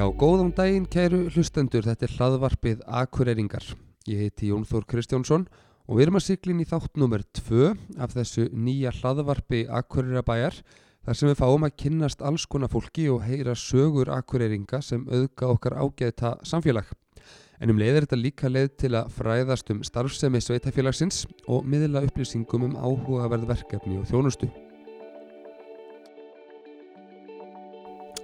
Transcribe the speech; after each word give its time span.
Já, 0.00 0.06
góðan 0.16 0.48
daginn 0.56 0.86
kæru 0.88 1.26
hlustendur, 1.28 1.84
þetta 1.84 2.06
er 2.06 2.12
hlaðvarpið 2.14 2.78
Akureyringar. 3.02 3.66
Ég 4.08 4.22
heiti 4.22 4.46
Jón 4.48 4.62
Þór 4.64 4.86
Kristjánsson 4.88 5.42
og 5.84 5.98
við 5.98 6.06
erum 6.06 6.16
að 6.16 6.24
siglin 6.24 6.62
í 6.62 6.66
þátt 6.70 6.96
nummer 7.02 7.20
2 7.36 7.66
af 8.00 8.14
þessu 8.14 8.46
nýja 8.48 8.94
hlaðvarpi 8.96 9.66
Akureyrabæjar 9.68 10.56
þar 11.04 11.18
sem 11.20 11.28
við 11.28 11.36
fáum 11.42 11.68
að 11.68 11.76
kynnast 11.84 12.24
alls 12.24 12.48
konar 12.48 12.72
fólki 12.72 13.10
og 13.12 13.26
heyra 13.26 13.52
sögur 13.52 14.08
Akureyringa 14.16 14.80
sem 14.80 15.04
auðga 15.04 15.52
okkar 15.52 15.76
ágæta 15.76 16.32
samfélag. 16.48 16.88
En 17.60 17.74
um 17.74 17.84
leið 17.84 17.98
er 17.98 18.08
þetta 18.08 18.22
líka 18.22 18.48
leið 18.48 18.72
til 18.80 18.94
að 18.96 19.12
fræðast 19.20 19.76
um 19.76 19.84
starfsemi 19.84 20.40
sveitafélagsins 20.40 21.26
og 21.44 21.68
miðla 21.68 22.06
upplýsingum 22.08 22.70
um 22.70 22.80
áhugaverð 22.80 23.50
verkefni 23.52 24.00
og 24.00 24.08
þjónustu. 24.08 24.48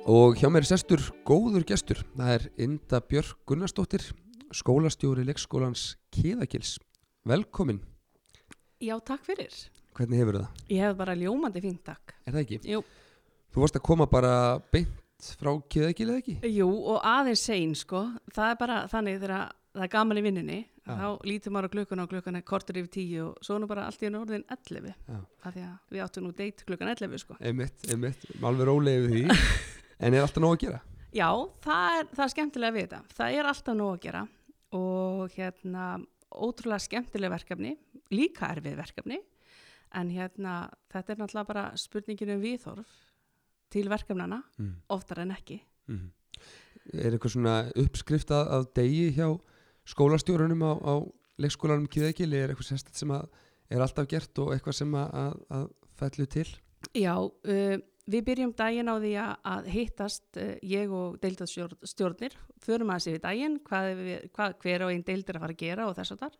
Og 0.07 0.37
hjá 0.39 0.47
mér 0.47 0.63
er 0.63 0.69
sestur 0.69 1.01
góður 1.27 1.65
gestur. 1.67 1.99
Það 2.15 2.29
er 2.31 2.45
Inda 2.63 3.01
Björk 3.03 3.41
Gunnarsdóttir, 3.51 4.05
skólastjóri 4.55 5.25
leikskólans 5.27 5.97
Kiðakils. 6.15 6.77
Velkomin. 7.27 7.81
Já, 8.79 8.95
takk 9.03 9.25
fyrir. 9.27 9.57
Hvernig 9.99 10.21
hefur 10.23 10.37
það? 10.39 10.61
Ég 10.71 10.85
hef 10.85 10.93
bara 11.01 11.17
ljómandi 11.19 11.63
fínt 11.65 11.83
takk. 11.89 12.15
Er 12.23 12.37
það 12.37 12.45
ekki? 12.45 12.59
Jú. 12.71 12.85
Þú 13.51 13.65
varst 13.65 13.79
að 13.81 13.85
koma 13.89 14.07
bara 14.13 14.33
beint 14.71 15.33
frá 15.41 15.51
Kiðakil 15.75 16.07
eða 16.07 16.21
ekki? 16.23 16.35
Jú, 16.55 16.69
og 16.93 17.01
aðeins 17.03 17.43
sein, 17.49 17.73
sko. 17.75 18.05
Það 18.37 18.53
er 18.53 18.61
bara 18.61 18.77
þannig 18.93 19.19
þegar 19.25 19.35
það 19.75 19.89
er 19.89 19.93
gaman 19.97 20.21
í 20.21 20.25
vinnunni. 20.29 20.61
Já. 20.87 20.93
Þá 21.01 21.27
lítur 21.27 21.57
maður 21.57 21.67
á 21.67 21.75
klukkuna 21.75 22.05
og 22.07 22.13
klukkan 22.13 22.39
er 22.39 22.45
kortur 22.47 22.79
yfir 22.79 22.93
tíu 22.95 23.25
og 23.33 23.43
svo 23.43 23.59
nú 23.59 23.67
bara 23.67 23.89
allt 23.91 24.07
í 24.07 24.07
einu 24.07 24.23
orðin 24.23 24.47
11. 24.55 24.95
Já. 24.95 25.19
Af 25.43 25.51
því 25.59 25.67
að 25.67 25.97
við 25.97 26.07
áttum 26.07 26.29
nú 26.29 26.33
deitt 26.39 26.63
klukkan 26.63 26.95
11, 26.95 27.25
sko. 27.25 27.41
Einmitt, 27.43 27.89
einmitt. 27.91 28.29
Alveg 28.39 28.71
rólega 28.71 29.03
yfir 29.03 29.17
því. 29.17 29.41
en 30.01 30.15
er 30.15 30.23
alltaf 30.25 30.43
nóg 30.45 30.57
að 30.57 30.65
gera? 30.67 30.81
Já, 31.17 31.29
það 31.65 31.99
er, 32.01 32.09
það 32.13 32.25
er 32.27 32.33
skemmtilega 32.35 32.75
við 32.77 32.87
þetta. 32.87 33.01
Það 33.17 33.39
er 33.39 33.49
alltaf 33.53 33.77
nóg 33.79 33.93
að 33.95 34.03
gera 34.07 34.25
og 34.77 35.37
hérna 35.37 35.85
ótrúlega 36.37 36.83
skemmtileg 36.85 37.33
verkefni, 37.33 37.77
líka 38.13 38.51
erfið 38.53 38.77
verkefni, 38.77 39.21
en 39.97 40.11
hérna 40.13 40.57
þetta 40.93 41.15
er 41.15 41.21
náttúrulega 41.23 41.49
bara 41.49 41.65
spurningin 41.81 42.35
um 42.35 42.43
viðhorf 42.43 42.97
til 43.73 43.89
verkefnana, 43.91 44.43
Mm. 44.59 44.75
oftar 44.91 45.19
en 45.25 45.31
ekki. 45.35 45.61
Mm. 45.89 46.11
Er 46.93 47.13
eitthvað 47.17 47.33
svona 47.35 47.55
uppskrift 47.75 48.31
að, 48.31 48.51
að 48.53 48.67
degi 48.75 49.09
hjá 49.17 49.31
skólastjórunum 49.87 50.63
á, 50.63 50.73
á 50.79 50.95
leikskólanum 51.41 51.89
Kiðakil? 51.91 52.33
Er 52.35 52.53
eitthvað 52.53 52.69
sérstætt 52.73 53.01
sem 53.01 53.11
að 53.11 53.27
er 53.71 53.83
alltaf 53.83 54.07
gert 54.11 54.39
og 54.39 54.53
eitthvað 54.55 54.77
sem 54.79 54.95
að, 54.95 55.11
að, 55.15 55.35
að 55.57 55.67
fællu 55.99 56.27
til? 56.37 56.47
Já, 56.95 57.15
uh, 57.19 57.77
við 58.07 58.25
byrjum 58.29 58.55
daginn 58.57 58.91
á 58.91 58.95
því 59.03 59.13
að, 59.23 59.69
hittast 59.73 60.39
uh, 60.41 60.55
ég 60.67 60.93
og 60.95 61.19
deildarstjórnir, 61.23 62.37
förum 62.63 62.93
að 62.95 63.05
sér 63.05 63.17
við 63.17 63.23
daginn, 63.27 63.61
hvað, 63.67 63.91
við, 63.99 64.27
hvað 64.37 64.57
hver 64.63 64.87
og 64.87 64.95
einn 64.95 65.05
deild 65.07 65.29
er 65.29 65.39
að 65.39 65.47
fara 65.47 65.57
að 65.57 65.63
gera 65.63 65.87
og 65.91 65.97
þess 65.99 66.15
að 66.15 66.25
þar. 66.25 66.37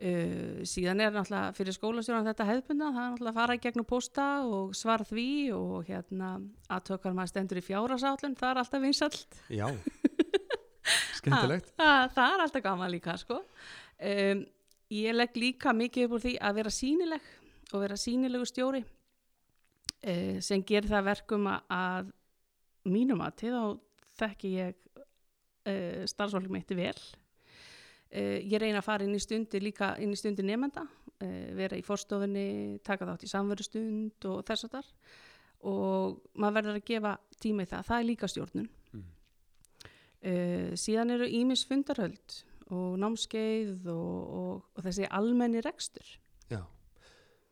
Uh, 0.00 0.60
síðan 0.64 1.02
er 1.04 1.10
náttúrulega 1.12 1.56
fyrir 1.58 1.76
skólastjórn 1.76 2.28
þetta 2.30 2.46
hefðbunda, 2.48 2.92
það 2.94 3.02
er 3.02 3.10
náttúrulega 3.10 3.34
að 3.34 3.40
fara 3.40 3.56
í 3.58 3.64
gegnum 3.66 3.88
posta 3.90 4.28
og 4.46 4.70
svara 4.78 5.08
því 5.10 5.26
og 5.58 5.90
hérna 5.90 6.30
aðtökar 6.72 7.18
maður 7.18 7.34
stendur 7.34 7.60
í 7.60 7.66
fjárasállun, 7.66 8.38
það 8.38 8.54
er 8.54 8.62
alltaf 8.62 8.86
vinsalt. 8.86 9.42
Já. 9.52 9.66
Skemmtilegt. 11.18 11.74
Það, 11.76 12.06
það 12.14 12.36
er 12.36 12.46
alltaf 12.46 12.64
gaman 12.64 12.94
líka, 12.94 13.18
sko. 13.20 13.42
Um, 14.00 14.46
ég 14.94 15.18
legg 15.18 15.36
líka 15.36 15.74
mikið 15.76 16.06
upp 16.06 16.16
úr 16.16 16.24
því 16.24 16.38
að 16.48 16.62
vera 16.62 16.72
sínileg 16.72 17.28
og 17.70 17.84
vera 17.84 17.98
sínilegu 18.00 18.48
stjóri 18.48 18.80
uh, 18.80 18.99
sem 20.00 20.62
gerir 20.64 20.88
það 20.88 21.08
verkum 21.10 21.48
að, 21.50 22.12
mínum 22.88 23.20
að 23.20 23.34
til 23.42 23.50
þá 23.52 23.64
þekki 24.20 24.52
ég 24.54 24.78
uh, 25.68 26.04
starfsfólk 26.08 26.50
mitt 26.52 26.72
vel. 26.76 26.96
Uh, 28.10 28.38
ég 28.42 28.58
reyna 28.60 28.80
að 28.80 28.88
fara 28.88 29.06
inn 29.06 29.16
í 29.16 29.22
stundir 29.22 29.62
líka 29.64 29.94
inn 30.02 30.14
í 30.14 30.18
stundir 30.18 30.46
nefnda, 30.46 30.86
uh, 30.86 31.48
vera 31.58 31.78
í 31.78 31.84
forstofunni, 31.86 32.80
taka 32.86 33.08
þátt 33.08 33.26
í 33.26 33.32
samverustund 33.32 34.28
og 34.30 34.44
þess 34.48 34.68
að 34.68 34.78
þar 34.78 34.92
og 35.70 36.20
maður 36.40 36.56
verður 36.56 36.78
að 36.78 36.86
gefa 36.88 37.16
tíma 37.42 37.66
í 37.66 37.68
það, 37.68 37.88
það 37.90 37.98
er 37.98 38.06
líka 38.08 38.28
stjórnun. 38.32 38.68
Mm. 38.96 39.08
Síðan 40.80 41.12
eru 41.12 41.26
ímis 41.36 41.66
fundarhöld 41.68 42.36
og 42.72 42.94
námskeið 43.02 43.90
og, 43.92 44.14
og, 44.38 44.62
og 44.72 44.86
þessi 44.86 45.10
almenni 45.12 45.60
rekstur. 45.60 46.14
Já, 46.48 46.62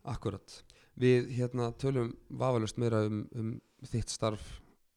akkurat. 0.08 0.56
Við 0.98 1.28
hérna 1.36 1.70
tölum 1.78 2.12
vafalust 2.30 2.78
meira 2.80 3.04
um, 3.06 3.20
um 3.38 3.52
þitt 3.86 4.10
starf 4.10 4.42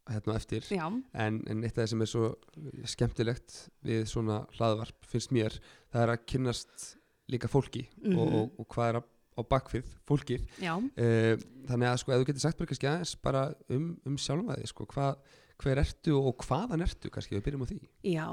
hérna 0.10 0.34
eftir. 0.40 0.66
En, 1.14 1.38
en 1.48 1.62
eitt 1.64 1.78
af 1.78 1.84
það 1.84 1.90
sem 1.92 2.02
er 2.02 2.10
svo 2.10 2.30
skemmtilegt 2.90 3.58
við 3.86 4.08
svona 4.10 4.42
hlaðvarp 4.58 5.06
finnst 5.08 5.32
mér 5.36 5.56
það 5.94 6.02
er 6.08 6.14
að 6.16 6.24
kynnast 6.32 6.88
líka 7.32 7.48
fólki 7.48 7.86
Mhm. 8.02 8.18
og, 8.18 8.34
og, 8.34 8.56
og 8.60 8.68
hvað 8.74 8.90
er 8.90 8.98
að, 9.00 9.06
á 9.38 9.42
bakvið 9.54 9.92
fólkið. 10.10 10.48
Uh, 10.98 11.38
þannig 11.70 11.88
að 11.92 12.00
sko 12.02 12.12
ef 12.16 12.20
þú 12.24 12.28
getur 12.32 12.44
sagt 12.44 12.58
bara 12.60 12.92
aðeins 12.92 13.14
bara 13.24 13.44
um, 13.70 13.86
um 14.10 14.18
sjálfa 14.20 14.58
þig 14.60 14.68
sko 14.74 14.88
hvað, 14.92 15.22
hver 15.62 15.78
ertu 15.86 16.18
og 16.18 16.44
hvaðan 16.48 16.82
ertu 16.84 17.10
kannski? 17.14 17.38
Við 17.38 17.46
byrjum 17.46 17.64
á 17.64 17.70
því. 17.70 17.80
Já. 18.10 18.28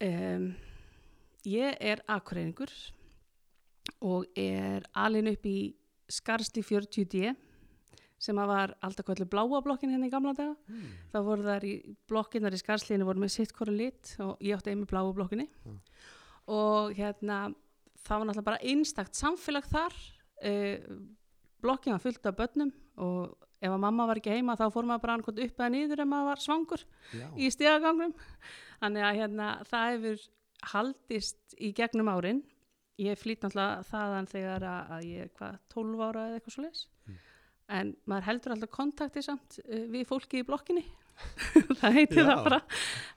Um, 0.00 0.46
ég 1.44 1.76
er 1.80 2.00
akureyringur 2.08 2.70
og 4.00 4.24
er 4.38 4.86
alin 4.94 5.28
upp 5.34 5.44
í 5.50 5.58
Skarsli 6.10 6.62
40D 6.66 7.34
sem 8.20 8.36
að 8.36 8.50
var 8.52 8.72
alltaf 8.84 9.06
kvöldu 9.08 9.24
bláa 9.30 9.62
blokkin 9.64 9.92
hérna 9.94 10.10
í 10.10 10.12
gamla 10.12 10.34
daga. 10.36 10.54
mm. 10.68 10.88
Það 11.12 11.26
voru 11.30 11.46
þar 11.46 11.66
í 11.66 11.74
blokkinnar 12.10 12.56
í 12.56 12.60
Skarslínu 12.60 13.06
voru 13.08 13.22
með 13.22 13.34
sitt 13.36 13.54
hvora 13.56 13.72
lit 13.72 14.14
og 14.20 14.42
ég 14.44 14.58
átti 14.58 14.74
einmi 14.74 14.88
bláu 14.90 15.12
blokkinni. 15.16 15.48
Já. 15.64 15.76
Og 16.50 16.92
hérna, 16.98 17.38
það 18.02 18.18
var 18.18 18.28
náttúrulega 18.28 18.48
bara 18.50 18.64
einstakt 18.72 19.16
samfélag 19.16 19.68
þar. 19.70 19.96
Uh, 20.40 21.00
blokkin 21.64 21.96
var 21.96 22.04
fullt 22.04 22.28
af 22.28 22.36
börnum 22.36 22.74
og 23.00 23.38
ef 23.60 23.68
að 23.68 23.80
mamma 23.80 24.06
var 24.08 24.20
ekki 24.20 24.32
heima 24.32 24.56
þá 24.56 24.66
fór 24.72 24.86
maður 24.88 25.02
bara 25.04 25.16
annað 25.18 25.42
upp 25.44 25.58
eða 25.60 25.72
niður 25.72 26.02
ef 26.04 26.08
maður 26.08 26.28
var 26.30 26.44
svangur 26.44 26.84
Já, 27.12 27.26
í 27.36 27.50
stíðagangum. 27.52 28.14
Þannig 28.80 29.06
að 29.06 29.18
hérna, 29.20 29.48
það 29.68 29.90
hefur 29.94 30.28
haldist 30.74 31.56
í 31.60 31.72
gegnum 31.76 32.08
árin. 32.12 32.40
Ég 33.00 33.18
flýt 33.20 33.44
náttúrulega 33.44 33.84
þaðan 33.88 34.30
þegar 34.30 34.66
að, 34.70 34.94
ég 35.08 35.26
er 35.26 35.34
hvað 35.38 35.58
12 35.74 36.02
ára 36.04 36.24
eða 36.28 36.38
eitthvað 36.38 36.56
svo 36.56 36.64
leis. 36.66 36.82
Mm. 37.06 37.20
En 37.80 37.92
maður 38.10 38.26
heldur 38.26 38.54
alltaf 38.56 38.72
kontakti 38.74 39.22
samt 39.24 39.60
uh, 39.62 39.84
við 39.92 40.08
fólki 40.10 40.42
í 40.42 40.46
blokkinni. 40.46 40.84
það 41.80 41.96
heitir 41.96 42.22
Já. 42.22 42.28
það 42.30 42.44
bara. 42.48 42.60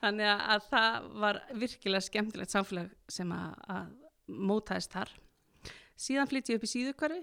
Þannig 0.03 0.31
að, 0.31 0.44
að 0.55 0.66
það 0.69 1.11
var 1.25 1.41
virkilega 1.63 2.07
skemmtilegt 2.07 2.55
samfélag 2.55 2.95
sem 3.11 3.35
að, 3.35 3.55
að 3.75 3.94
mótaðist 4.51 4.95
þar. 4.95 5.13
Síðan 6.03 6.29
flytti 6.29 6.53
ég 6.53 6.59
upp 6.59 6.67
í 6.67 6.71
síðukvarfi 6.71 7.21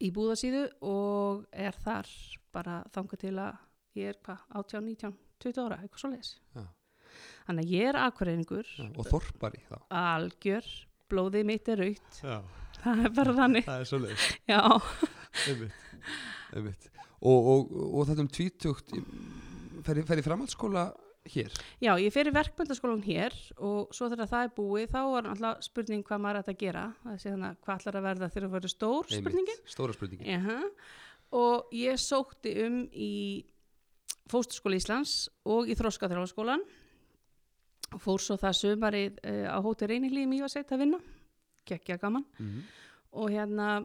í 0.00 0.10
búðasíðu 0.14 0.66
og 0.86 1.46
er 1.50 1.76
þar 1.84 2.10
bara 2.54 2.80
þangað 2.94 3.24
til 3.24 3.34
að 3.42 3.58
ég 3.98 4.12
er 4.12 4.20
hvað, 4.24 4.44
18, 4.60 4.86
19, 4.86 5.16
20 5.42 5.64
ára, 5.64 5.80
eitthvað 5.82 6.04
svo 6.04 6.12
leis. 6.12 6.30
Já. 6.54 6.62
Þannig 7.48 7.66
að 7.66 7.74
ég 7.74 7.90
er 7.90 7.98
akkurreiningur, 7.98 8.70
já, 8.78 8.86
og 8.94 9.08
þorpari 9.10 9.60
þá 9.66 9.76
algjör, 10.00 10.68
blóðið 11.10 11.46
mitt 11.50 11.68
er 11.72 11.84
Já, 12.22 12.38
það 12.80 13.04
er 13.04 13.14
bara 13.18 13.36
þannig. 13.42 13.68
það 13.68 13.84
er 13.84 13.90
einmitt, 15.50 15.84
einmitt. 16.54 16.90
Og, 17.20 17.52
og, 17.52 17.76
og 17.90 18.08
þetta 18.08 18.24
um 18.24 18.32
tvítugt 18.32 18.94
fer, 19.84 20.00
í 20.22 20.24
framhaldsskóla 20.24 20.86
hér? 21.30 21.52
Já, 21.82 21.92
ég 22.00 22.12
fer 22.14 22.30
í 22.30 22.34
verkmyndaskólan 22.34 23.04
hér 23.04 23.36
og 23.60 23.92
svo 23.94 24.08
þegar 24.12 24.30
það 24.30 24.46
er 24.46 24.54
búið 24.56 24.94
þá 24.94 25.00
var 25.12 25.28
alltaf 25.34 25.64
spurning 25.66 26.04
hvað 26.06 26.22
maður 26.24 26.40
ætti 26.40 26.54
að 26.54 26.60
gera. 26.64 26.84
Þannig 27.04 27.46
að 27.50 27.60
hvað 27.66 27.76
ætlar 27.76 28.00
að 28.00 28.08
verða 28.08 28.30
þegar 28.30 28.46
það 28.46 28.56
verður 28.56 28.74
stór 28.74 29.12
spurningin. 29.12 29.62
Stóra 29.68 29.96
spurningin. 29.96 30.34
Uh 30.40 30.76
Og 31.30 31.70
ég 31.78 31.94
sótti 32.02 32.56
um 32.64 32.80
í 32.90 33.44
Fósturskóla 34.30 34.78
Íslands 34.80 35.28
og 35.46 35.68
í 35.70 35.76
Þróskaþráskólan 35.78 36.62
og 36.62 36.79
fór 37.98 38.22
svo 38.22 38.36
það 38.40 38.58
sumarið 38.60 39.18
uh, 39.24 39.46
á 39.50 39.58
Hóti 39.64 39.88
Reynilí 39.90 40.24
í 40.24 40.30
Mývaseit 40.30 40.70
að 40.70 40.84
vinna, 40.84 41.00
geggja 41.66 41.98
gaman 42.00 42.26
mm. 42.38 42.60
og 43.18 43.32
hérna 43.32 43.80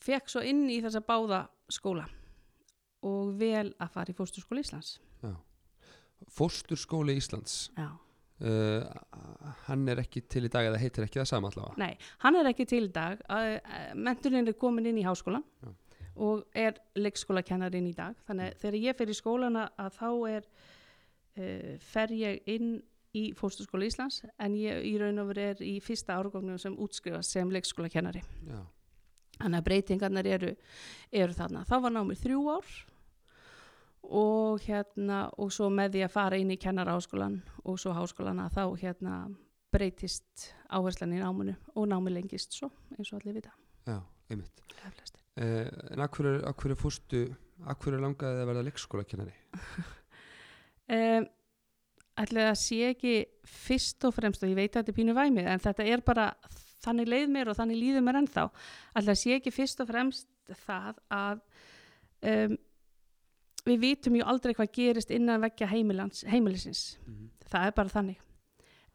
fekk 0.00 0.32
svo 0.32 0.44
inn 0.46 0.64
í 0.72 0.80
þessa 0.84 1.02
báða 1.04 1.44
skóla 1.70 2.06
og 3.06 3.34
vel 3.40 3.70
að 3.80 3.92
fara 3.94 4.12
í 4.12 4.16
Fósturskóla 4.16 4.60
Íslands. 4.64 4.98
Fósturskóli 6.28 7.14
Íslands 7.16 7.70
Já. 7.76 7.88
uh, 8.44 8.82
hann 9.66 9.86
er 9.88 10.02
ekki 10.02 10.20
til 10.28 10.44
í 10.44 10.50
dag 10.52 10.68
eða 10.68 10.80
heitir 10.80 11.06
ekki 11.06 11.22
það 11.22 11.30
sama 11.30 11.48
allavega 11.48 11.80
Nei, 11.80 11.94
hann 12.24 12.36
er 12.36 12.50
ekki 12.50 12.66
til 12.68 12.82
í 12.88 12.92
dag, 12.92 13.22
menturinn 13.96 14.48
er 14.48 14.58
komin 14.60 14.90
inn 14.90 15.00
í 15.00 15.06
háskólan 15.06 15.46
Já. 15.64 15.72
og 16.20 16.44
er 16.52 16.76
leikskólakennarinn 17.00 17.88
í 17.88 17.96
dag, 17.96 18.20
þannig 18.28 18.52
að 18.52 18.60
þegar 18.64 18.78
ég 18.84 19.00
fer 19.00 19.14
í 19.14 19.16
skólana 19.16 19.64
að 19.80 19.96
þá 19.96 20.10
er 20.34 20.50
uh, 21.40 21.74
fer 21.88 22.16
ég 22.18 22.52
inn 22.52 22.74
í 23.16 23.30
Fósturskóla 23.38 23.88
Íslands 23.88 24.22
en 24.38 24.54
ég 24.58 24.84
í 24.86 24.94
raun 25.00 25.22
og 25.22 25.32
veru 25.32 25.48
er 25.50 25.64
í 25.64 25.78
fyrsta 25.82 26.18
árgangnum 26.18 26.60
sem 26.62 26.76
útskrifast 26.78 27.34
sem 27.34 27.50
leikskólakennari. 27.50 28.22
Þannig 29.40 29.58
að 29.58 29.66
breytingarnar 29.66 30.28
eru, 30.28 30.54
eru 31.10 31.36
þarna. 31.36 31.64
Það 31.68 31.84
var 31.86 31.94
námið 31.96 32.24
þrjú 32.24 32.40
ár 32.52 32.72
og 34.10 34.64
hérna 34.64 35.20
og 35.38 35.52
svo 35.54 35.68
með 35.72 35.96
því 35.96 36.04
að 36.06 36.14
fara 36.14 36.40
inn 36.40 36.52
í 36.54 36.58
kennaraháskólan 36.60 37.40
og 37.64 37.78
svo 37.80 37.94
háskólana 37.94 38.48
þá 38.52 38.64
hérna 38.80 39.16
breytist 39.70 40.50
áherslan 40.72 41.14
í 41.14 41.20
náminu 41.20 41.54
og 41.76 41.88
námi 41.90 42.12
lengist 42.14 42.56
svo 42.56 42.70
eins 42.96 43.12
og 43.12 43.20
allir 43.20 43.38
vita 43.38 43.52
Já, 43.86 44.00
einmitt. 44.30 44.62
Eh, 45.40 45.68
en 45.94 46.02
akkur, 46.04 46.26
akkur 46.48 46.74
fórstu, 46.78 47.22
akkur 47.70 47.96
langaði 48.00 48.36
þið 48.36 48.42
að 48.42 48.50
verða 48.50 48.64
leikskólakennari? 48.66 49.36
Um, 50.90 51.28
ætli 52.20 52.46
það 52.46 52.58
sé 52.60 52.80
ekki 52.90 53.14
fyrst 53.48 54.06
og 54.08 54.16
fremst 54.16 54.42
og 54.44 54.52
ég 54.52 54.58
veit 54.58 54.70
að 54.74 54.80
þetta 54.80 54.92
er 54.92 54.98
pínu 55.00 55.16
væmið 55.16 55.50
en 55.52 55.62
þetta 55.66 55.86
er 55.94 56.04
bara 56.06 56.30
þannig 56.84 57.10
leið 57.12 57.32
mér 57.34 57.50
og 57.52 57.58
þannig 57.58 57.80
líður 57.80 58.06
mér 58.06 58.20
ennþá. 58.22 58.46
Ætli 58.94 59.12
það 59.12 59.20
sé 59.22 59.36
ekki 59.36 59.54
fyrst 59.54 59.82
og 59.82 59.90
fremst 59.90 60.54
það 60.64 61.00
að 61.14 61.42
um, 62.30 62.56
við 63.66 63.82
vitum 63.84 64.16
ju 64.16 64.24
aldrei 64.26 64.54
hvað 64.56 64.72
gerist 64.76 65.12
innan 65.14 65.44
heimilans, 65.70 66.24
heimilisins. 66.28 66.96
Mm 67.06 67.28
það 67.50 67.66
er 67.66 67.76
bara 67.76 67.92
þannig. 67.92 68.24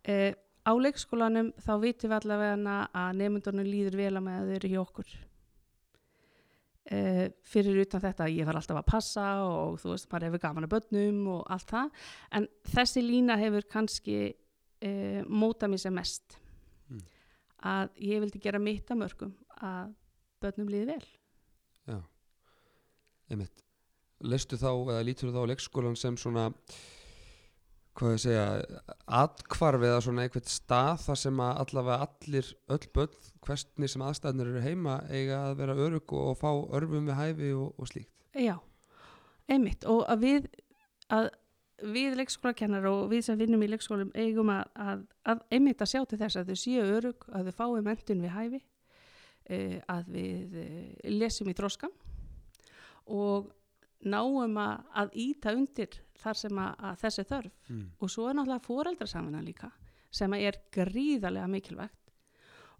Uh, 0.05 0.31
á 0.65 0.71
leikskólanum 0.81 1.51
þá 1.61 1.71
vitum 1.81 2.11
við 2.11 2.17
allavega 2.19 2.75
að 2.93 3.21
nefndunum 3.21 3.67
líður 3.69 3.99
vel 3.99 4.11
að 4.13 4.25
með 4.25 4.37
að 4.39 4.49
þau 4.49 4.55
eru 4.59 4.71
hjá 4.73 4.81
okkur 4.81 5.15
uh, 6.91 7.25
fyrir 7.43 7.81
utan 7.85 8.03
þetta 8.03 8.27
að 8.27 8.37
ég 8.37 8.47
var 8.47 8.59
alltaf 8.59 8.79
að 8.81 8.89
passa 8.91 9.25
og 9.47 9.77
þú 9.81 9.91
veist, 9.93 10.09
maður 10.11 10.29
hefur 10.29 10.43
gaman 10.45 10.67
að 10.67 10.73
börnum 10.75 11.21
og 11.35 11.43
allt 11.55 11.69
það 11.71 12.07
en 12.39 12.47
þessi 12.75 13.05
lína 13.05 13.37
hefur 13.41 13.67
kannski 13.71 14.17
uh, 14.31 15.21
mótað 15.27 15.75
mér 15.75 15.85
sem 15.85 15.95
mest 15.95 16.41
Mm. 16.85 16.99
að 17.65 17.95
ég 18.05 18.19
vildi 18.21 18.37
gera 18.43 18.59
mitt 18.61 18.91
að 18.93 18.99
mörgum 19.01 19.31
að 19.57 19.95
börnum 20.43 20.67
líði 20.69 20.85
vel 20.91 21.07
Já, 21.89 21.97
einmitt. 23.33 23.63
Leistu 24.21 24.57
þá, 24.57 24.69
eða 24.93 25.01
lítur 25.05 25.33
þá 25.33 25.41
leikskólan 25.49 25.97
sem 25.97 26.15
svona, 26.17 26.51
hvað 27.95 28.15
ég 28.15 28.21
segja, 28.25 28.45
atkvarf 29.21 29.85
eða 29.87 30.01
svona 30.03 30.25
einhvert 30.25 30.51
stað 30.51 31.05
þar 31.05 31.21
sem 31.21 31.41
að 31.45 31.61
allavega 31.63 32.07
allir, 32.09 32.51
öll 32.75 32.89
börn, 32.97 33.15
hvernig 33.45 33.91
sem 33.91 34.03
aðstæðnir 34.03 34.51
eru 34.51 34.63
heima, 34.65 34.99
eiga 35.09 35.39
að 35.49 35.57
vera 35.61 35.77
örug 35.87 36.15
og 36.19 36.35
fá 36.41 36.49
örfum 36.51 37.07
við 37.07 37.19
hæfi 37.19 37.55
og, 37.55 37.71
og 37.79 37.89
slíkt. 37.91 38.11
Já, 38.35 38.57
einmitt 39.47 39.87
og 39.87 40.03
að 40.11 40.25
við 40.25 40.47
að 41.15 41.31
við 41.85 42.15
leikskólakennar 42.19 42.87
og 42.87 43.09
við 43.11 43.25
sem 43.27 43.39
vinnum 43.39 43.63
í 43.65 43.69
leikskólum 43.69 44.13
eigum 44.15 44.51
að, 44.53 44.63
að, 44.79 45.03
að 45.27 45.43
einmitt 45.57 45.83
að 45.83 45.91
sjá 45.91 46.01
til 46.07 46.19
þess 46.21 46.39
að 46.39 46.51
þau 46.51 46.61
séu 46.61 46.85
örug, 46.97 47.27
að 47.35 47.49
þau 47.49 47.57
fái 47.59 47.83
mentun 47.85 48.23
við 48.23 48.35
hæfi 48.35 48.61
uh, 48.61 49.77
að 49.91 50.09
við 50.15 50.57
uh, 50.61 50.79
lesum 51.15 51.51
í 51.51 51.55
þróskan 51.57 51.93
og 53.11 53.51
náum 54.03 54.57
að, 54.59 55.09
íta 55.13 55.53
undir 55.55 55.95
þar 56.19 56.33
sem 56.39 56.57
að, 56.59 56.73
að 56.79 56.99
þessi 57.03 57.23
þörf 57.29 57.51
Mm. 57.69 57.85
og 57.99 58.09
svo 58.09 58.27
er 58.29 58.35
náttúrulega 58.37 58.65
foreldrasamina 58.65 59.41
líka 59.41 59.71
sem 60.11 60.33
er 60.33 60.59
gríðarlega 60.71 61.47
mikilvægt 61.49 62.11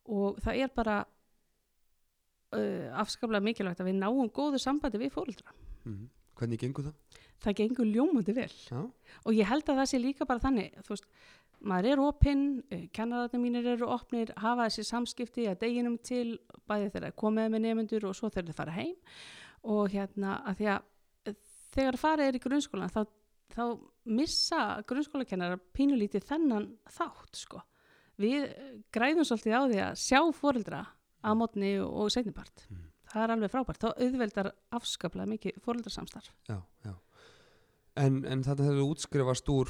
og 0.06 0.38
það 0.44 0.60
er 0.64 0.68
bara 0.76 0.98
uh, 2.56 3.00
afskaplega 3.02 3.44
mikilvægt 3.44 3.82
að 3.82 3.90
við 3.92 4.00
náum 4.02 4.30
góðu 4.34 4.60
sambandi 4.62 5.02
við 5.02 5.14
foreldra 5.16 5.54
Mm. 5.86 6.08
Hvernig 6.36 6.58
gengur 6.60 6.84
það? 6.88 6.96
það 7.46 7.54
gengur 7.60 7.86
ljómandi 7.86 8.34
vel 8.34 8.50
Já, 8.50 8.80
og 9.26 9.34
ég 9.38 9.46
held 9.46 9.68
að 9.70 9.78
það 9.78 9.90
sé 9.92 10.00
líka 10.02 10.26
bara 10.26 10.42
þannig 10.42 10.72
þú 10.82 10.90
veist, 10.96 11.06
maður 11.62 11.90
er 11.92 12.02
opinn 12.02 12.42
kennararnir 12.92 13.42
mínir 13.44 13.68
eru 13.76 13.86
opnir 13.94 14.32
hafa 14.42 14.66
þessi 14.66 14.84
samskipti 14.90 15.46
að 15.52 15.60
deginum 15.62 16.00
til 16.02 16.40
bæði 16.68 16.90
þegar 16.96 17.14
komið 17.22 17.52
með 17.54 17.62
nefnendur 17.68 18.08
og 18.10 18.16
svo 18.18 18.32
þegar 18.34 18.50
þeir 18.50 18.58
fara 18.58 18.74
heim 18.80 18.96
og 19.64 19.94
hérna 19.94 20.40
að 20.50 20.58
því 20.64 20.70
að 20.74 20.82
eh, 20.82 20.95
þegar 21.76 21.98
farið 22.02 22.30
er 22.32 22.38
í 22.40 22.44
grunnskólan 22.44 22.92
þá, 22.94 23.02
þá 23.56 23.64
missa 24.06 24.62
grunnskólakennarar 24.88 25.62
pínulítið 25.76 26.26
þennan 26.30 26.68
þátt 26.98 27.36
sko. 27.46 27.62
við 28.22 28.46
græðum 28.96 29.26
svolítið 29.28 29.56
á 29.60 29.62
því 29.68 29.80
að 29.84 29.96
sjá 30.00 30.20
foreldra 30.34 30.84
á 31.26 31.30
mótni 31.36 31.74
og 31.84 32.12
setnipart 32.14 32.68
Mm. 32.70 32.84
það 33.12 33.24
er 33.24 33.32
alveg 33.36 33.52
frábært, 33.52 33.80
þá 33.84 33.90
auðveldar 34.02 34.52
afskaplega 34.72 35.28
mikið 35.30 35.60
foreldrasamstarf 35.64 36.32
já, 36.50 36.62
já. 36.86 36.94
En, 37.98 38.26
en 38.26 38.42
þetta 38.44 38.64
hefur 38.68 38.90
útskrifast 38.92 39.50
úr 39.50 39.70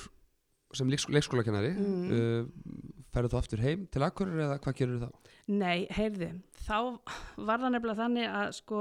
sem 0.75 0.90
leiksk 0.90 1.10
leikskólakennari, 1.13 1.72
Mm. 1.78 2.12
uh, 2.12 3.04
ferðu 3.13 3.30
þú 3.31 3.38
aftur 3.40 3.62
heim 3.63 3.86
til 3.88 4.02
Akureyri 4.04 4.44
eða 4.44 4.60
hvað 4.60 4.75
gerur 4.80 5.04
þá? 5.06 5.10
Nei, 5.48 5.86
heyrði, 5.90 6.30
þá 6.66 7.00
var 7.38 7.60
það 7.62 7.72
nefnilega 7.75 8.02
þannig 8.02 8.28
að 8.30 8.50
sko 8.57 8.80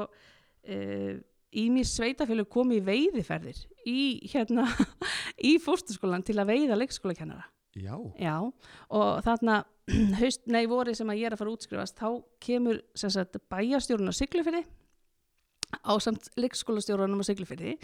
ímis 1.60 1.94
sveitafélug 1.96 2.48
komi 2.52 2.80
í 2.80 2.84
veiðiferðir 2.84 3.60
í 3.88 4.04
hérna 4.32 4.66
í 5.50 5.56
fórsturskólan 5.62 6.24
til 6.26 6.38
að 6.40 6.54
veiða 6.54 6.78
leikskólakennara. 6.80 7.46
Já, 7.74 7.96
Já, 8.22 8.36
og 8.94 9.22
þarna 9.26 9.64
haust, 10.20 10.44
nei, 10.46 10.64
voru 10.70 10.94
sem 10.94 11.10
að 11.10 11.20
ég 11.20 11.28
er 11.28 11.34
að 11.36 11.42
fara 11.42 11.52
að 11.52 11.58
útskrifast, 11.58 11.98
þá 11.98 12.08
kemur 12.44 12.80
sagt 12.94 13.38
bæjarstjórun 13.50 14.10
á 14.10 14.14
Siglufyrði 14.14 14.64
á 15.82 15.92
samt 16.02 16.28
leikskólastjórunum 16.38 17.22
á 17.22 17.26
Siglufyrði 17.26 17.74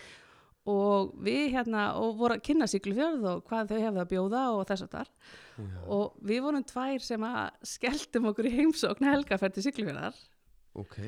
og 0.70 1.14
við 1.25 1.55
hérna, 1.55 1.87
og 1.99 2.19
voru 2.20 2.37
að 2.37 2.44
kynna 2.46 2.69
Siglufjörð 2.70 3.26
og 3.31 3.44
hvað 3.49 3.72
þau 3.72 3.78
hefðu 3.81 4.02
að 4.02 4.11
bjóða 4.12 4.43
og 4.55 4.67
þess 4.69 4.84
að 4.84 4.94
þar 4.94 5.11
já. 5.56 5.78
og 5.96 6.19
við 6.31 6.43
vorum 6.44 6.67
tvær 6.69 7.06
sem 7.06 7.26
að 7.26 7.70
skelltum 7.72 8.28
okkur 8.31 8.50
í 8.50 8.55
heimsókn 8.58 9.08
helgaferð 9.08 9.56
til 9.56 9.67
Siglufjörðar 9.67 10.20
ok, 10.78 10.99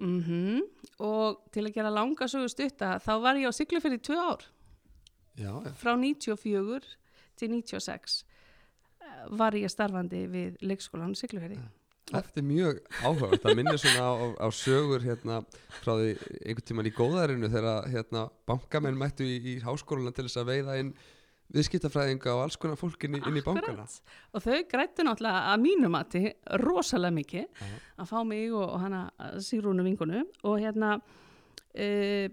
mm 0.00 0.60
og 1.00 1.46
til 1.48 1.64
að 1.64 1.76
gera 1.78 1.92
langa 1.92 2.26
sögu 2.28 2.48
stutta 2.52 2.98
þá 3.00 3.12
var 3.24 3.38
ég 3.40 3.48
á 3.48 3.56
Siglufjörð 3.56 3.96
í 3.96 4.02
tvö 4.04 4.16
ár. 4.20 4.42
Já, 5.40 5.52
já. 5.64 5.70
frá 5.80 5.94
94 5.96 6.90
til 7.40 7.48
96 7.54 8.16
eh, 9.00 9.22
var 9.40 9.56
ég 9.56 9.72
starfandi 9.72 10.26
við 10.28 10.58
leikskólan 10.60 11.16
Siglufjörði 11.16 11.60
Þetta 12.10 12.40
er 12.40 12.46
mjög 12.46 12.78
áhugavert, 13.04 13.42
það 13.44 13.56
minnir 13.60 13.78
svona 13.78 14.06
á, 14.10 14.14
á 14.42 14.48
sögur 14.50 15.04
hérna 15.04 15.36
frá 15.78 15.92
því 15.94 16.08
einhvern 16.40 16.66
tíman 16.66 16.88
í 16.90 16.92
góðarinu 16.96 17.50
þegar 17.52 17.86
hérna 17.92 18.24
bankamenn 18.50 18.98
mættu 18.98 19.28
í, 19.28 19.36
í 19.38 19.54
háskóluna 19.62 20.10
til 20.16 20.26
þess 20.26 20.40
að 20.42 20.50
veiða 20.50 20.78
inn 20.82 20.90
viðskiptafræðinga 21.54 22.32
og 22.36 22.42
alls 22.44 22.56
konar 22.60 22.78
fólk 22.78 23.04
inn 23.08 23.16
í, 23.18 23.22
inn 23.26 23.38
í 23.40 23.42
bankana. 23.44 23.86
Og 24.34 24.44
þau 24.44 24.58
grættu 24.70 25.02
náttúrulega 25.06 25.40
að 25.54 25.62
mínu 25.64 25.90
mati 25.90 26.22
rosalega 26.62 27.16
mikið 27.16 27.46
Já. 27.46 27.70
að 28.04 28.10
fá 28.12 28.18
mig 28.26 28.52
og, 28.54 28.66
og 28.68 28.80
hana 28.84 29.00
Sigrúnu 29.42 29.82
vingunu 29.86 30.22
og 30.46 30.60
hérna 30.62 30.92
uh, 31.00 32.28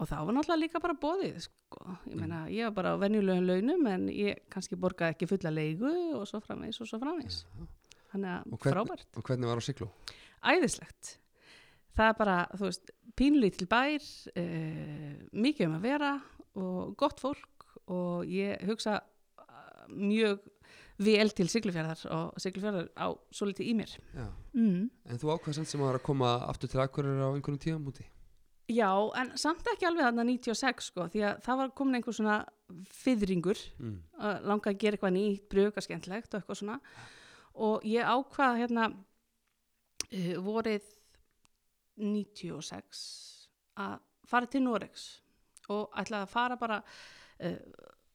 og 0.00 0.08
það 0.08 0.26
var 0.30 0.36
náttúrulega 0.38 0.62
líka 0.62 0.80
bara 0.82 0.96
bóðið 1.02 1.40
sko. 1.44 1.84
ég 2.08 2.16
meina, 2.18 2.44
ég 2.50 2.64
var 2.70 2.74
bara 2.78 2.94
á 2.96 3.00
venjulegum 3.02 3.44
launum 3.50 3.84
en 3.90 4.08
ég 4.14 4.40
kannski 4.50 4.78
borgaði 4.80 5.14
ekki 5.16 5.28
fulla 5.30 5.52
leigu 5.54 5.90
og 6.18 6.24
svo 6.30 6.40
framvegs 6.42 6.80
og 6.82 6.88
svo 6.90 6.98
framvegs 7.02 7.42
þannig 8.10 8.30
Og 8.50 8.56
að 8.56 8.64
hvern- 8.64 8.74
frábært, 8.78 9.04
Og 9.20 9.22
hvernig 9.28 9.46
var 9.50 9.60
á 9.60 9.62
Sigló? 9.62 9.90
æðislegt 10.42 11.16
það 11.98 12.08
er 12.08 12.16
bara, 12.18 12.36
þú 12.56 12.64
veist, 12.70 12.90
pínlítil 13.18 13.68
bær 13.70 14.00
uh, 14.00 15.14
mikið 15.36 15.66
um 15.68 15.76
að 15.78 15.84
vera 15.84 16.12
og 16.58 16.96
gott 16.98 17.20
fólk 17.22 17.44
og 17.90 18.30
ég 18.30 18.62
hugsa 18.68 19.00
uh, 19.00 19.84
mjög 19.90 20.40
vel 21.00 21.32
til 21.32 21.48
Siglufjörðar 21.48 22.04
og 22.12 22.40
Siglufjörðar 22.42 22.90
á 22.94 23.08
svo 23.32 23.48
litið 23.48 23.70
í 23.72 23.74
mér 23.78 23.92
mm. 24.52 24.80
En 25.08 25.20
þú 25.20 25.36
samt 25.56 25.70
sem 25.70 25.80
var 25.82 25.98
að 25.98 26.06
koma 26.06 26.36
aftur 26.48 26.70
til 26.70 26.82
Akureyri 26.82 27.24
á 27.24 27.32
einhvern 27.32 27.60
tíðamúti? 27.60 28.04
Já, 28.70 28.90
en 29.18 29.32
samt 29.40 29.66
ekki 29.72 29.88
alveg 29.88 30.06
þarna 30.06 30.24
96 30.28 30.90
sko, 30.92 31.08
því 31.10 31.22
að 31.26 31.40
það 31.42 31.60
var 31.60 31.72
komin 31.74 31.98
einhver 31.98 32.14
svona 32.14 32.36
fyrringur, 32.86 33.58
Mm. 33.80 33.96
að 34.20 34.44
langa 34.46 34.70
að 34.70 34.78
gera 34.78 34.96
eitthvað 34.96 35.16
nýtt, 35.16 35.48
bröka 35.50 35.82
skemmtlegt 35.82 36.34
og 36.34 36.40
eitthvað 36.40 36.60
svona 36.60 36.76
og 37.60 37.82
ég 37.88 38.06
ákvað 38.06 38.60
hérna 38.60 38.84
uh, 38.94 40.36
vorið 40.44 40.86
96 41.98 43.00
að 43.80 43.98
fara 44.30 44.46
til 44.46 44.62
Noregs 44.62 45.08
og 45.70 45.90
ætlaði 45.98 46.26
að 46.26 46.32
fara 46.32 46.56
bara 46.60 46.78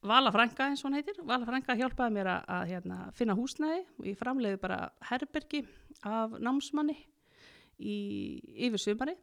Vala 0.06 0.30
Franka 0.32 0.68
eins 0.70 0.84
og 0.84 0.92
hann 0.92 1.00
heitir. 1.00 1.18
Vala 1.26 1.48
Franka 1.48 1.74
hjálpaði 1.80 2.14
mér 2.14 2.28
að, 2.30 2.44
að 2.58 2.66
hérna, 2.74 2.98
finna 3.18 3.34
húsnæði 3.38 3.80
og 3.98 4.06
ég 4.12 4.20
framleiði 4.20 4.60
bara 4.62 4.78
herbergi 5.10 5.64
af 6.06 6.36
námsmanni 6.46 6.94
í, 7.82 7.96
yfir 8.68 8.82
sumari. 8.84 9.16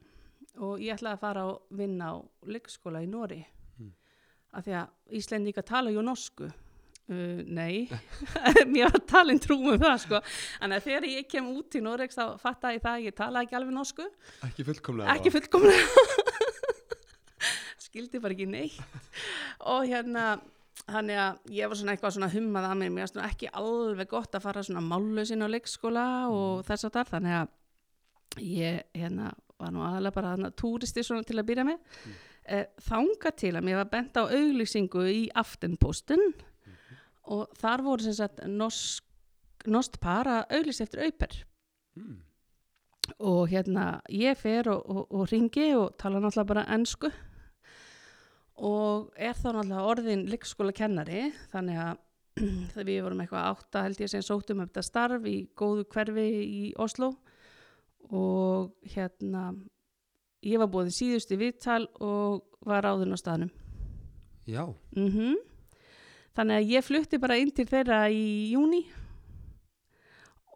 Og 0.59 0.82
ég 0.82 0.97
ætlaði 0.99 1.14
að 1.16 1.23
fara 1.23 1.44
og 1.52 1.62
vinna 1.78 2.11
á 2.12 2.16
leikskóla 2.50 3.04
í 3.04 3.09
Nóri 3.09 3.44
Mm. 3.78 3.92
af 4.52 4.66
því 4.66 4.75
að 4.82 5.16
Íslendinga 5.16 5.62
tala 5.64 5.90
ju 5.94 6.02
norsku. 6.04 6.50
Uh, 7.11 7.40
nei. 7.47 7.88
Mér 8.73 8.90
var 8.92 9.00
talin 9.11 9.40
trúm 9.42 9.64
um 9.73 9.78
það 9.80 9.97
sko. 10.04 10.21
En 10.62 10.75
þegar 10.76 11.06
ég 11.09 11.26
kem 11.30 11.49
út 11.50 11.75
í 11.75 11.80
Noregs 11.82 12.14
þá 12.18 12.37
fatta 12.42 12.71
ég 12.75 12.82
það 12.85 12.99
að 12.99 13.06
ég 13.09 13.16
tala 13.18 13.42
ekki 13.42 13.56
alveg 13.59 13.75
norsku. 13.75 14.06
Ekki 14.47 14.66
fullkomlega. 14.68 15.16
ekki 15.16 15.32
fullkomlega 15.35 16.04
skildi 17.93 18.23
bara 18.25 18.37
ekki 18.37 18.49
neitt. 18.49 18.81
Og 19.75 19.85
hérna 19.85 20.41
þannig 20.89 21.19
að 21.21 21.55
ég 21.55 21.69
var 21.69 21.79
svona 21.79 21.95
eitthvað 21.95 22.15
svona 22.17 22.33
hummað 22.33 22.69
að 22.71 22.79
mér. 22.81 22.93
Mér 22.95 23.05
var 23.05 23.13
svona 23.13 23.29
ekki 23.29 23.51
alveg 23.61 24.11
gott 24.11 24.37
að 24.39 24.47
fara 24.47 24.65
svona 24.65 24.85
mállösin 24.87 25.45
á 25.45 25.49
leikskóla 25.53 26.07
og 26.33 26.65
þess 26.67 26.89
að 26.89 26.97
þar. 26.97 27.11
Þannig 27.13 27.39
að 27.39 28.47
ég 28.49 28.81
hérna 28.97 29.33
var 29.61 29.75
nú 29.75 29.85
aðalega 29.85 30.17
bara 30.17 30.33
þarna 30.33 30.53
túristi 30.59 31.05
svona 31.05 31.27
til 31.29 31.37
að 31.39 31.49
byrja 31.53 31.67
með. 31.69 32.01
Uh, 32.43 32.65
þanga 32.89 33.31
til 33.39 33.53
að 33.55 33.69
mér 33.69 33.79
var 33.83 33.93
bent 33.93 34.19
á 34.19 34.23
auglýsingu 34.25 35.05
í 35.13 35.23
Aftenposten 35.39 36.33
og 37.31 37.53
þar 37.61 37.85
voru 37.87 38.03
sem 38.03 38.17
sagt 38.17 38.41
norsk, 38.51 39.05
norsk 39.71 40.01
par 40.03 40.27
að 40.27 40.57
auglýsa 40.57 40.83
eftir 40.89 41.05
auper 41.07 41.37
mm. 41.95 42.17
og 43.23 43.45
hérna 43.53 43.85
ég 44.11 44.35
fer 44.41 44.73
og, 44.73 44.83
og, 44.91 45.05
og 45.15 45.29
ringi 45.31 45.69
og 45.79 45.95
tala 46.03 46.19
náttúrulega 46.19 46.51
bara 46.51 46.67
ennsku 46.75 47.13
og 48.62 49.11
er 49.16 49.35
þá 49.35 49.49
náttúrulega 49.50 49.90
orðin 49.90 50.25
leikskóla 50.31 50.75
kennari 50.76 51.28
þannig 51.52 51.83
að 51.83 52.00
þegar 52.73 52.88
við 52.88 53.02
vorum 53.04 53.23
eitthvað 53.25 53.49
átta 53.50 53.85
held 53.87 54.00
ég 54.00 54.12
sem 54.12 54.25
sóttum 54.25 54.62
um 54.62 54.66
þetta 54.69 54.87
starf 54.87 55.28
í 55.28 55.37
góðu 55.59 55.85
hverfi 55.92 56.26
í 56.42 56.62
Oslo 56.81 57.12
og 58.12 58.73
hérna 58.95 59.50
ég 60.42 60.62
var 60.62 60.71
búið 60.73 60.95
síðust 60.97 61.33
í 61.35 61.40
viðtal 61.40 61.85
og 62.02 62.42
var 62.66 62.87
áðun 62.87 63.14
á 63.14 63.19
staðnum. 63.19 63.52
Já, 64.47 64.66
mm 64.97 65.38
þannig 66.37 66.59
að 66.59 66.71
ég 66.73 66.85
flutti 66.87 67.21
bara 67.21 67.38
inn 67.40 67.52
til 67.54 67.66
þeirra 67.69 68.07
í 68.09 68.52
júni 68.52 68.83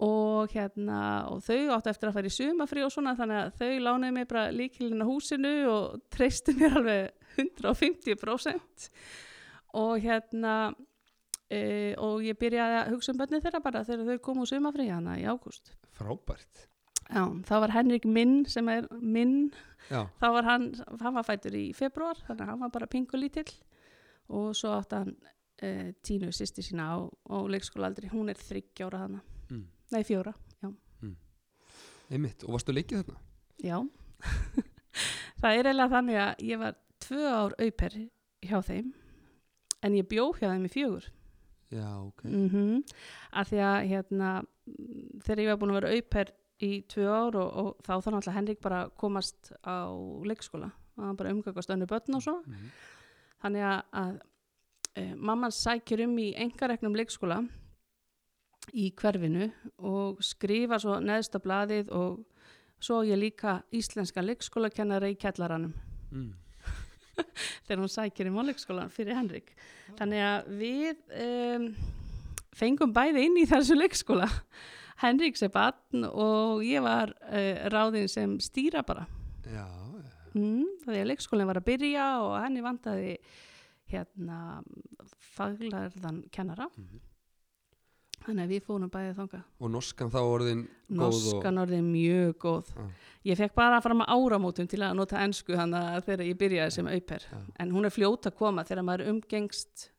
og 0.05 0.53
hérna 0.53 1.01
og 1.33 1.41
þau 1.45 1.77
áttu 1.77 1.93
eftir 1.93 2.11
að 2.11 2.19
fara 2.19 2.31
í 2.31 2.35
sumafrí 2.35 2.85
og 2.85 2.93
svona 2.93 3.17
þannig 3.17 3.39
að 3.43 3.61
þau 3.61 3.85
lánaði 3.87 4.17
mér 4.17 4.29
bara 4.31 4.51
líkilina 4.53 5.09
húsinu 5.09 5.55
og 5.73 6.01
treystu 6.15 6.57
mér 6.57 6.79
alveg 6.81 7.16
150% 7.37 8.89
og 9.77 10.01
hérna 10.03 10.55
e, 11.51 11.95
og 12.01 12.25
ég 12.25 12.39
byrjaði 12.41 12.81
að 12.81 12.95
hugsa 12.95 13.13
um 13.13 13.21
börnin 13.21 13.45
þeirra 13.45 13.63
bara 13.65 13.85
þegar 13.87 14.11
þau 14.11 14.25
komu 14.25 14.47
úr 14.47 14.51
sumafrí 14.51 14.89
hana 14.91 15.19
í 15.21 15.27
ágúst. 15.29 15.75
Frábært. 15.97 16.67
Já, 17.07 17.23
þá 17.47 17.55
var 17.63 17.75
Henrik 17.77 18.07
minn 18.09 18.41
sem 18.51 18.67
er 18.73 18.89
minn. 18.99 19.53
Já, 19.91 20.09
þá 20.19 20.27
var 20.35 20.49
hann, 20.49 20.71
hann 20.99 21.15
var 21.15 21.27
fættur 21.27 21.55
í 21.55 21.69
februar 21.77 22.19
þannig 22.27 22.43
að 22.43 22.53
hann 22.53 22.65
var 22.65 22.75
bara 22.75 22.91
pingu 22.91 23.21
lítill. 23.21 23.51
Og 24.35 24.51
svo 24.59 24.73
átti 24.75 24.99
hann 24.99 25.15
e, 25.63 25.93
Tínu 26.03 26.33
sýsti 26.35 26.65
sína 26.67 26.89
á, 26.91 26.97
á 27.07 27.37
leikskólaaldri. 27.47 28.11
Hún 28.11 28.33
er 28.33 28.41
þryggjára 28.41 29.05
hana, 29.05 29.23
mm. 29.53 29.63
nei 29.95 30.03
fjóra 30.09 30.35
já, 30.65 30.73
einmitt. 32.11 32.45
Og 32.47 32.57
varstu 32.57 32.75
leikið 32.75 33.03
þarna? 33.03 33.23
já. 33.63 33.79
það 35.41 35.53
er 35.53 35.69
eiginlega 35.69 35.93
þannig 35.93 36.21
að 36.23 36.45
ég 36.49 36.61
var 36.61 36.77
tvö 37.07 37.27
ár 37.31 37.55
auper 37.63 37.95
hjá 38.45 38.59
þeim 38.65 38.91
en 39.87 39.97
ég 39.97 40.09
bjó 40.11 40.31
hjá 40.37 40.49
þeim 40.51 40.67
í 40.67 40.73
fjögur. 40.73 41.07
Já, 41.75 41.87
ok. 41.99 42.27
Mm 42.31 42.83
að 43.37 43.49
því 43.51 43.63
að 43.69 43.79
hérna 43.91 44.29
þegar 45.25 45.43
ég 45.43 45.49
var 45.51 45.59
búin 45.61 45.73
að 45.75 45.79
vera 45.81 45.95
auper 45.97 46.33
í 46.63 46.71
tvö 46.89 47.07
ár 47.11 47.37
og, 47.37 47.51
og 47.61 47.71
þá 47.85 47.93
þannig 48.01 48.19
alltaf 48.21 48.37
Henrik 48.37 48.61
bara 48.65 48.81
komast 48.97 49.53
á 49.61 49.93
leikskóla. 50.25 50.71
Og 50.97 51.05
hann 51.05 51.17
bara 51.19 51.33
umgangast 51.35 51.71
önnu 51.71 51.87
börn 51.87 52.17
og 52.17 52.23
svo 52.25 52.39
mm. 52.47 52.71
þannig 53.45 53.67
að, 53.69 53.83
að 53.93 54.15
e, 54.97 55.03
mamman 55.15 55.53
sækir 55.53 56.07
um 56.07 56.15
í 56.19 56.31
engareknum 56.33 56.97
leikskóla 56.97 57.43
í 58.73 58.89
hverfinu 58.97 59.51
og 59.77 60.23
skrifa 60.25 60.79
svo 60.81 60.97
neðsta 61.05 61.43
blaðið 61.45 61.93
og 61.93 62.25
svo 62.81 63.03
ég 63.05 63.21
líka 63.21 63.61
íslenska 63.77 64.25
leikskólakennara 64.25 65.13
í 65.13 65.19
kellaranum 65.21 65.75
Mm. 66.13 66.33
Þegar 67.67 67.83
hún 67.83 67.93
sækir 67.93 68.31
um 68.31 68.41
á 68.41 68.43
leikskólan 68.49 68.93
fyrir 68.93 69.19
Henrik. 69.19 69.53
Þannig 69.99 70.25
að 70.27 70.51
við 70.61 71.19
um, 71.27 71.69
fengum 72.57 72.95
bæði 72.97 73.27
inn 73.29 73.41
í 73.41 73.47
þessu 73.49 73.79
leikskóla. 73.79 74.29
Henrik 75.03 75.37
sem 75.37 75.53
barn 75.53 76.07
og 76.09 76.63
ég 76.65 76.85
var 76.85 77.13
uh, 77.29 77.67
ráðin 77.73 78.09
sem 78.09 78.39
stýra 78.41 78.85
bara. 78.87 79.05
Já, 79.45 79.67
já. 79.67 80.13
Mm, 80.37 80.69
að 80.89 81.03
leikskólinn 81.11 81.49
var 81.49 81.61
að 81.61 81.69
byrja 81.71 82.07
og 82.21 82.35
henni 82.43 82.65
vantaði 82.65 83.17
hérna 83.93 84.63
faglarðan 85.37 86.25
kennara. 86.35 86.69
Mhm. 86.77 87.05
Þannig 88.27 88.47
að 88.47 88.53
við 88.55 88.67
fórum 88.67 88.91
bæðið 88.93 89.19
þanga 89.21 89.41
Og 89.61 89.73
norskan 89.73 90.13
þá 90.13 90.19
orðin 90.23 90.63
góð 90.67 91.01
norskan 91.01 91.63
orðið 91.63 91.83
mjög 91.87 92.37
góð. 92.43 92.71
Já. 92.77 92.87
ég 93.31 93.41
fekk 93.41 93.57
bara 93.59 93.81
fram 93.85 94.05
að 94.05 94.13
áramótum 94.17 94.71
til 94.71 94.83
að 94.83 94.95
nota 94.99 95.23
ennsku 95.23 95.57
hana 95.59 95.83
þegar 96.07 96.27
ég 96.27 96.39
byrjaði 96.41 96.77
sem 96.77 96.91
auper. 96.91 97.27
Já. 97.31 97.39
en 97.63 97.75
hún 97.75 97.89
er 97.89 97.95
fljót 97.95 98.29
að 98.31 98.39
koma 98.39 98.65
þegar 98.67 98.87
maður 98.87 99.13
umgengst 99.15 99.91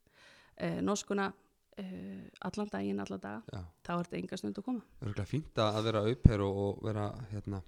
eh, 0.58 0.80
norskuna 0.82 1.32
eh, 1.78 2.28
allan 2.48 2.72
daginn, 2.72 3.00
allan 3.04 3.24
daga. 3.24 3.42
Já, 3.54 3.64
þá 3.88 3.94
er 3.96 4.04
þetta 4.10 4.20
enga 4.22 4.42
stund 4.42 4.60
að 4.60 4.68
koma. 4.68 4.86
Örgulega 5.02 5.30
fínt 5.30 5.64
að 5.64 5.82
vera 5.90 6.04
auper 6.08 6.46
og, 6.46 6.62
og 6.66 6.84
vera 6.88 7.08
hérna, 7.32 7.62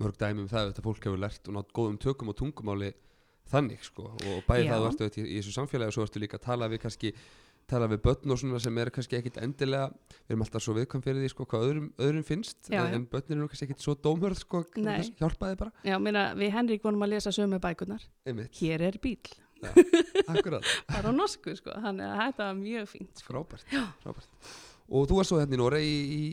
mörg 0.00 0.20
dæmi 0.20 0.44
um 0.44 0.50
það 0.50 0.60
að 0.62 0.70
þetta 0.72 0.86
fólk 0.88 1.08
hefur 1.08 1.22
lært 1.22 1.48
og 1.50 1.58
nátt 1.58 1.74
góðum 1.76 1.98
tökum 2.02 2.32
og 2.32 2.38
tungumáli 2.40 2.92
þannig 3.50 3.84
sko. 3.84 4.10
Og 4.14 4.44
bæði 4.48 4.68
Já. 4.68 4.74
það 4.74 4.84
þú 4.84 5.08
ertu 5.08 5.24
í, 5.24 5.26
í 5.28 5.40
þessu 5.40 5.56
samfélagi 5.58 5.92
og 5.92 5.96
svo 5.96 6.06
ertu 6.06 6.22
líka 6.22 6.40
að 6.40 6.46
tala 6.48 6.70
við 6.72 6.84
kannski 6.84 7.12
tala 7.70 7.86
við 7.90 8.00
börn 8.04 8.32
og 8.34 8.38
svona 8.40 8.60
sem 8.62 8.78
er 8.82 8.90
kannski 8.94 9.16
ekkit 9.18 9.38
endilega 9.42 9.88
við 10.12 10.34
erum 10.34 10.44
alltaf 10.44 10.62
svo 10.64 10.74
viðkvæm 10.76 11.04
fyrir 11.06 11.22
því 11.24 11.30
sko 11.32 11.46
hvað 11.50 11.64
öðrum, 11.68 11.86
öðrum 11.98 12.26
finnst 12.28 12.68
Já, 12.70 12.80
en, 12.84 12.90
já. 12.92 12.96
en 12.98 13.06
börnin 13.12 13.38
eru 13.40 13.48
kannski 13.52 13.68
ekkit 13.68 13.84
svo 13.86 13.94
dómörð 14.04 14.38
sko 14.42 14.64
hjálpaði 14.74 15.56
bara 15.62 15.72
Já, 15.86 15.96
meina, 16.02 16.26
við 16.38 16.52
Henrik 16.56 16.84
vorum 16.84 17.04
að 17.06 17.14
lesa 17.16 17.32
sömu 17.34 17.60
bækunar 17.64 18.04
einmitt, 18.28 18.54
hér 18.60 18.84
er 18.90 18.98
bíl, 19.02 19.18
akkurat, 20.28 20.64
bara 20.92 21.08
á 21.08 21.12
norsku 21.14 21.54
sko. 21.56 21.72
þannig 21.84 22.08
að 22.10 22.18
þetta 22.24 22.48
var 22.50 22.58
mjög 22.60 22.90
fínt 22.92 23.22
sko. 23.22 23.30
frábært, 23.32 23.76
frábært 24.04 24.50
og 24.90 25.06
þú 25.08 25.16
varst 25.20 25.32
svo 25.32 25.38
hérna 25.40 25.56
í 25.56 25.60
Noreg 25.62 25.84
í, 25.88 25.96
í 26.04 26.24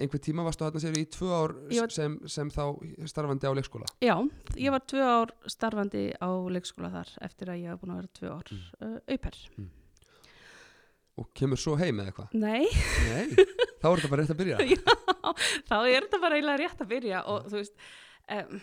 einhver 0.00 0.20
tíma 0.24 0.44
varstu 0.44 0.64
hérna 0.66 0.80
sér 0.82 0.96
í 1.00 1.04
tvö 1.12 1.28
ár 1.32 1.52
var- 1.72 1.92
sem, 1.92 2.16
sem 2.28 2.50
þá 2.52 2.62
starfandi 3.08 3.48
á 3.48 3.52
leikskóla 3.56 3.88
Já, 4.04 4.16
ég 4.56 4.72
var 4.72 4.84
tvö 4.88 5.04
ár 5.04 5.32
starfandi 5.52 6.06
á 6.20 6.28
leikskóla 6.52 6.90
þar 6.96 7.12
eftir 7.28 7.52
að 7.52 7.62
ég 7.64 7.72
var 7.74 7.80
búin 7.84 7.94
að 7.96 8.00
vera 8.02 8.14
tvö 8.20 8.32
ár 8.36 8.52
Mm. 8.52 8.62
mm. 8.80 8.94
uh, 8.96 9.00
auper 9.16 9.38
og 11.16 11.28
kemur 11.36 11.60
svo 11.60 11.76
heim 11.80 12.00
eða 12.02 12.12
eitthvað? 12.12 12.34
Nei, 12.36 12.66
Nei, 13.08 13.46
þá 13.80 13.86
er 13.88 14.02
þetta 14.02 14.10
bara 14.12 14.22
rétt 14.24 14.34
að 14.34 14.40
byrja. 14.42 14.58
Þá 15.68 15.76
er 15.80 16.06
þetta 16.06 16.20
bara 16.22 16.36
eiginlega 16.38 16.60
rétt 16.62 16.82
að 16.84 16.90
byrja 16.92 17.22
og 17.32 17.48
þú 17.50 17.60
veist 17.60 17.86
um, 18.36 18.60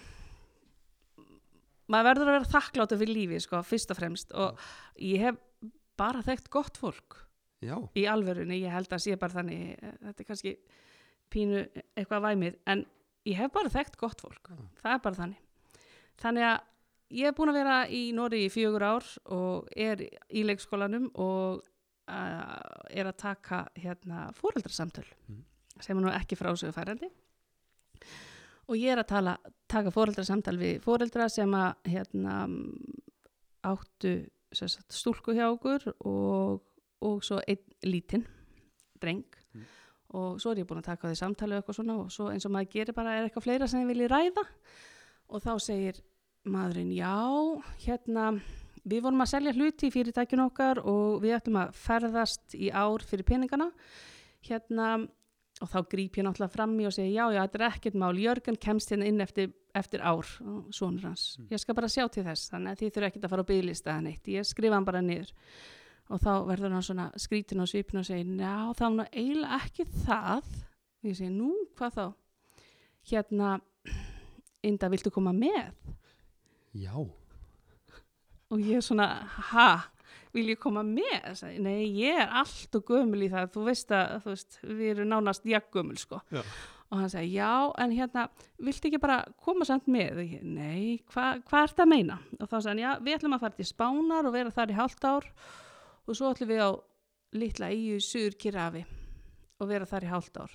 maður 1.93 2.10
verður 2.10 2.29
að 2.31 2.38
vera 2.38 2.51
þakkláttur 2.53 3.01
fyrir 3.01 3.17
lífi 3.19 3.41
sko, 3.43 3.62
fyrst 3.67 3.93
og 3.93 4.00
fremst 4.00 4.33
og 4.38 4.63
ég 5.01 5.25
hef 5.27 5.41
bara 6.00 6.24
þekkt 6.25 6.50
gott 6.53 6.79
fólk 6.81 7.19
Já, 7.63 7.77
í 7.95 8.03
alvörunni, 8.10 8.60
ég 8.63 8.74
held 8.74 8.91
að 8.91 9.03
sé 9.05 9.15
bara 9.19 9.38
þannig 9.38 9.74
eh, 9.77 9.95
þetta 10.10 10.24
er 10.24 10.27
kannski 10.27 10.53
pínu 11.33 11.62
eitthvað 11.95 12.25
væmið, 12.27 12.57
en 12.69 12.83
ég 13.29 13.39
hef 13.39 13.53
bara 13.55 13.72
þekkt 13.72 13.98
gott 14.01 14.22
fólk, 14.22 14.50
Já. 14.51 14.57
það 14.81 14.95
er 14.95 15.03
bara 15.05 15.19
þannig. 15.22 15.77
Þannig 16.22 16.48
að 16.50 16.57
ég 17.17 17.29
er 17.29 17.38
búin 17.38 17.51
að 17.53 17.60
vera 17.62 17.77
í 17.88 18.01
Nóri 18.15 18.41
í 18.45 18.51
fjögur 18.53 18.86
ár 18.86 19.07
og 19.33 19.72
er 19.79 20.03
í 20.03 20.43
leikskólanum 20.45 21.07
og 21.24 21.63
er 22.93 23.10
að 23.10 23.17
taka 23.17 23.63
hérna 23.75 24.27
fóreldrasamtöl 24.38 25.05
Mhm. 25.27 25.43
sem 25.82 25.98
er 25.98 26.03
nú 26.03 26.12
ekki 26.13 26.36
frásögu 26.38 26.74
færandi 26.75 27.10
og 28.67 28.75
ég 28.77 28.91
er 28.93 29.01
að 29.03 29.08
tala, 29.08 29.38
taka 29.67 29.91
fóreldrasamtal 29.91 30.58
við 30.58 30.79
fóreldra 30.82 31.29
sem 31.29 31.51
að 31.51 31.74
hérna 31.86 32.36
áttu 33.63 34.13
sagt, 34.53 34.91
stúlku 34.93 35.34
hjá 35.36 35.48
okkur 35.51 35.88
og, 36.05 36.62
og 37.01 37.24
svo 37.25 37.39
einn 37.48 37.63
lítinn 37.86 38.25
dreng 39.01 39.24
Mm. 39.53 39.65
og 40.17 40.39
svo 40.41 40.51
er 40.51 40.63
ég 40.63 40.65
búin 40.65 40.79
að 40.82 40.88
taka 40.88 41.08
því 41.12 41.17
samtali 41.20 41.53
og 41.53 41.62
eitthvað 41.63 41.75
svona 41.77 41.96
og 42.01 42.08
svo 42.12 42.29
eins 42.32 42.46
og 42.48 42.51
maður 42.51 42.72
gerir 42.74 42.93
bara 42.98 43.12
er 43.20 43.27
eitthvað 43.27 43.43
fleira 43.46 43.67
sem 43.70 43.82
ég 43.84 43.88
vilji 43.91 44.08
ræða 44.10 44.43
og 45.29 45.41
þá 45.43 45.51
segir 45.62 46.00
maðurinn 46.46 46.89
já, 46.96 47.13
hérna 47.86 48.41
við 48.90 49.04
vorum 49.06 49.24
að 49.24 49.32
selja 49.34 49.54
hluti 49.56 49.90
í 49.90 49.94
fyrirtækjun 49.94 50.46
okkar 50.48 50.82
og 50.84 51.22
við 51.24 51.38
ætlum 51.38 51.60
að 51.63 51.75
ferðast 51.80 52.56
í 52.58 52.70
ár 52.70 53.04
fyrir 53.08 53.28
peningana. 53.28 53.70
Hérna 54.44 54.96
og 55.62 55.70
þá 55.70 55.78
gríp 55.92 56.18
ég 56.18 56.25
náttúrulega 56.25 56.52
fram 56.52 56.74
í 56.82 56.88
og 56.88 56.96
segi 56.96 57.13
já, 57.13 57.28
já, 57.32 57.44
þetta 57.46 57.60
er 57.60 57.66
ekkert 57.68 58.00
mál, 58.02 58.16
Jörgen 58.20 58.58
kemst 58.60 58.92
hérna 58.92 59.08
inn 59.08 59.22
eftir, 59.24 59.54
eftir 59.78 60.02
ár, 60.04 60.28
svonur 60.74 61.08
hans. 61.12 61.38
Mm. 61.40 61.52
ég 61.54 61.62
skal 61.62 61.78
bara 61.78 61.92
sjá 61.92 62.08
til 62.12 62.25
þess, 62.25 62.50
þannig 62.52 62.74
að 62.74 62.82
þið 62.82 62.92
þurfa 62.96 63.10
ekkert 63.12 63.28
að 63.28 63.34
fara 63.36 63.46
á 63.46 63.50
bygglista 63.52 63.94
eða 63.94 64.06
neitt, 64.08 64.32
ég 64.34 64.50
skrifa 64.50 64.80
hann 64.80 64.88
bara 64.90 65.04
niður. 65.06 65.32
Og 66.12 66.20
þá 66.20 66.32
verður 66.50 66.75
hann 66.75 66.84
svona 66.84 67.06
skrítin 67.22 67.63
á 67.63 67.66
svipin 67.70 68.02
og 68.02 68.08
segir, 68.10 68.34
já, 68.42 68.58
það 68.75 68.84
var 68.84 68.96
nú 68.98 69.06
eiginlega 69.13 69.60
ekki 69.62 69.88
það. 70.04 70.52
Og 71.04 71.12
ég 71.12 71.20
segi, 71.22 71.32
nú, 71.38 71.52
hvað 71.80 72.00
þá? 72.00 72.06
Hérna 73.13 73.54
Inda, 74.68 74.90
viltu 74.92 75.13
koma 75.13 75.36
með? 75.36 75.72
já, 76.74 76.94
og 78.53 78.62
ég 78.62 78.77
er 78.77 78.86
svona, 78.86 79.07
ha, 79.50 79.67
vil 80.33 80.51
ég 80.53 80.60
koma 80.62 80.83
með? 80.86 81.41
Nei, 81.63 81.88
ég 81.98 82.22
er 82.24 82.31
allt 82.41 82.77
og 82.77 82.86
gömul 82.89 83.25
í 83.25 83.31
það, 83.33 83.50
þú 83.55 83.65
veist 83.67 83.93
að 83.93 84.15
þú 84.24 84.33
veist, 84.36 84.57
við 84.63 84.88
erum 84.93 85.12
nánast 85.12 85.45
jaggömul 85.50 85.98
sko. 86.01 86.22
Já. 86.33 86.43
og 86.93 87.00
hann 87.01 87.10
segi, 87.10 87.31
já, 87.39 87.50
en 87.81 87.93
hérna 87.98 88.27
viltu 88.62 88.89
ekki 88.89 89.00
bara 89.01 89.24
koma 89.41 89.65
samt 89.65 89.88
með? 89.89 90.19
Ég, 90.27 90.43
Nei, 90.45 91.00
hva, 91.13 91.39
hvað 91.41 91.69
ert 91.72 91.79
að 91.81 91.89
meina? 91.89 92.19
og 92.38 92.45
þá 92.45 92.57
sagði 92.60 92.69
hann, 92.69 92.81
já, 92.83 92.91
við 93.07 93.15
ætlum 93.17 93.33
að 93.38 93.45
fara 93.48 93.57
til 93.57 93.65
Spánar 93.65 94.29
og 94.29 94.36
vera 94.36 94.53
þar 94.53 94.74
í 94.74 94.77
hálft 94.77 95.07
ár 95.10 95.29
og 96.05 96.19
svo 96.19 96.29
ætlum 96.29 96.51
við 96.51 96.62
á 96.62 96.72
litla 97.33 97.72
eigu 97.74 97.98
Suður 98.03 98.38
Kirafi 98.38 98.83
og 99.57 99.72
vera 99.72 99.89
þar 99.89 100.05
í 100.05 100.12
hálft 100.12 100.38
ár 100.38 100.53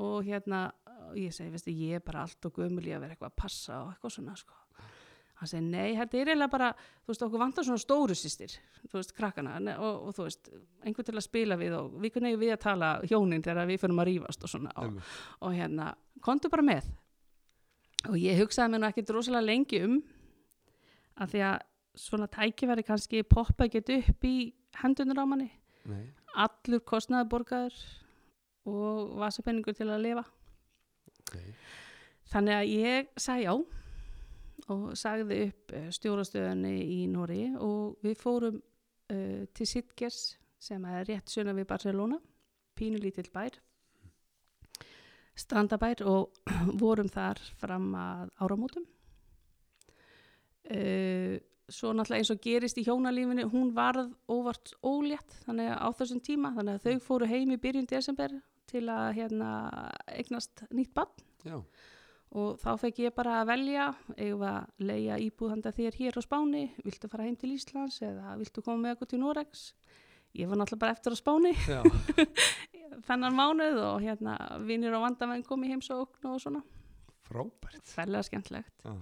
og 0.00 0.28
hérna, 0.28 0.66
ég 1.16 1.32
segi, 1.32 1.48
veistu, 1.54 1.72
ég 1.72 2.00
er 2.00 2.04
bara 2.04 2.26
allt 2.26 2.44
og 2.50 2.60
gömul 2.60 2.84
í 2.84 2.92
að 2.92 3.06
vera 3.06 3.16
eitthvað 3.16 3.32
að 3.32 3.40
passa 3.40 3.80
og 3.86 3.94
eitthvað 3.94 4.16
svona, 4.18 4.36
sko 4.36 4.60
hann 5.40 5.48
segi 5.50 5.64
nei, 5.64 5.94
þetta 5.96 6.18
er 6.18 6.30
eiginlega 6.30 6.52
bara 6.52 6.70
þú 6.76 7.12
veist, 7.12 7.22
okkur 7.26 7.40
vantar 7.40 7.66
svona 7.66 7.80
stóru 7.80 8.16
sýstir 8.18 8.54
þú 8.90 8.98
veist, 8.98 9.14
krakkana 9.16 9.56
og, 9.76 10.08
og 10.08 10.16
þú 10.16 10.26
veist 10.26 10.50
einhver 10.84 11.06
til 11.08 11.16
að 11.16 11.26
spila 11.26 11.58
við 11.60 11.76
og 11.78 11.94
við 12.02 12.14
kunni 12.16 12.34
við 12.40 12.54
að 12.54 12.62
tala 12.66 12.90
hjónin 13.08 13.44
þegar 13.44 13.70
við 13.70 13.80
fyrir 13.82 14.02
að 14.02 14.10
rífast 14.10 14.44
og 14.44 14.52
svona 14.52 14.74
og, 14.82 15.00
og 15.40 15.56
hérna, 15.56 15.94
komdu 16.24 16.52
bara 16.52 16.66
með. 16.66 16.90
Og 18.08 18.16
ég 18.20 18.38
hugsaði 18.40 18.72
mér 18.72 18.82
nú 18.82 18.88
ekkert 18.88 19.12
rosalega 19.16 19.48
lengi 19.48 19.82
um 19.84 19.98
að 21.20 21.34
því 21.34 21.42
að 21.50 21.56
svona 22.00 22.28
tækifæri 22.32 22.84
kannski 22.86 23.24
poppa 23.28 23.66
ekki 23.66 23.82
upp 23.98 24.24
í 24.24 24.36
hendunar 24.80 25.20
á 25.20 25.26
manni. 25.28 25.50
Nei, 25.88 26.04
allur 26.36 26.84
kostnaði 26.86 27.28
borgaður 27.32 27.80
og 28.70 29.16
vasapenningur 29.20 29.76
til 29.76 29.88
að 29.88 30.04
lifa. 30.04 30.24
Ok. 31.30 31.36
þannig 32.30 32.56
að 32.56 32.70
ég 32.70 33.10
sagði 33.20 33.44
já 33.46 33.54
og 34.68 34.92
sagði 34.98 35.40
upp 35.48 35.72
eh, 35.76 35.88
stjórastöðunni 35.94 36.74
í 36.84 37.00
Nóri 37.10 37.46
og 37.58 37.98
við 38.04 38.16
fórum 38.20 38.60
uh, 38.60 39.42
til 39.54 39.66
Sitgers 39.66 40.36
sem 40.60 40.84
er 40.84 41.08
rétt 41.08 41.32
sunna 41.32 41.54
við 41.56 41.68
Barcelona 41.70 42.20
pínulítill 42.76 43.30
bær 43.32 43.56
strandabær 45.40 46.02
og 46.08 46.40
vorum 46.82 47.08
þar 47.08 47.40
fram 47.60 47.92
að 47.96 48.32
áramótum. 48.44 48.84
Uh, 50.70 51.38
svo 51.70 51.92
náttúrulega 51.94 52.20
eins 52.20 52.32
og 52.34 52.42
gerist 52.42 52.78
í 52.78 52.84
hjónalífinu 52.86 53.46
hún 53.50 53.72
varð 53.74 54.10
óvart 54.30 54.74
ólétt 54.86 55.36
þannig 55.44 55.70
að 55.70 55.82
á 55.86 55.88
þessum 56.00 56.22
tíma 56.26 56.52
þannig 56.56 56.78
að 56.78 56.86
þau 56.86 57.06
fóru 57.06 57.28
heim 57.30 57.54
í 57.54 57.58
byrjun 57.62 57.88
desember 57.90 58.34
til 58.70 58.84
að 58.90 59.06
hérna 59.18 59.50
eignast 60.10 60.64
nýtt 60.74 60.92
bann 60.94 61.10
Já, 61.46 61.56
og 62.30 62.58
þá 62.62 62.70
fekk 62.84 63.00
ég 63.06 63.14
bara 63.16 63.40
að 63.40 63.50
velja 63.50 63.86
að 64.16 64.84
leia 64.86 65.18
íbúð 65.18 65.54
handa 65.56 65.72
þér 65.74 65.98
hér 65.98 66.18
á 66.18 66.22
Spáni, 66.22 66.64
viltu 66.84 67.10
fara 67.10 67.26
heim 67.26 67.38
til 67.38 67.54
Íslands 67.56 68.00
eða 68.06 68.36
viltu 68.38 68.62
koma 68.62 68.84
með 68.84 68.98
okkur 68.98 69.12
til 69.12 69.22
Noregs? 69.24 69.64
Ég 70.38 70.46
var 70.46 70.60
náttúrulega 70.60 70.84
bara 70.84 70.94
eftir 70.94 71.14
á 71.14 71.18
Spáni. 71.18 71.54
Þennan 73.08 73.34
mánuð 73.34 73.80
og 73.82 74.04
hérna 74.04 74.36
vinnir 74.62 74.94
og 74.94 75.02
vandamenn 75.08 75.42
kom 75.46 75.64
í 75.66 75.72
heimsókn 75.72 76.30
og 76.30 76.38
svona. 76.42 76.62
Frábært. 77.30 77.86
færlega 77.86 78.26
skemmtlegt 78.26 78.84
Já, 78.84 78.94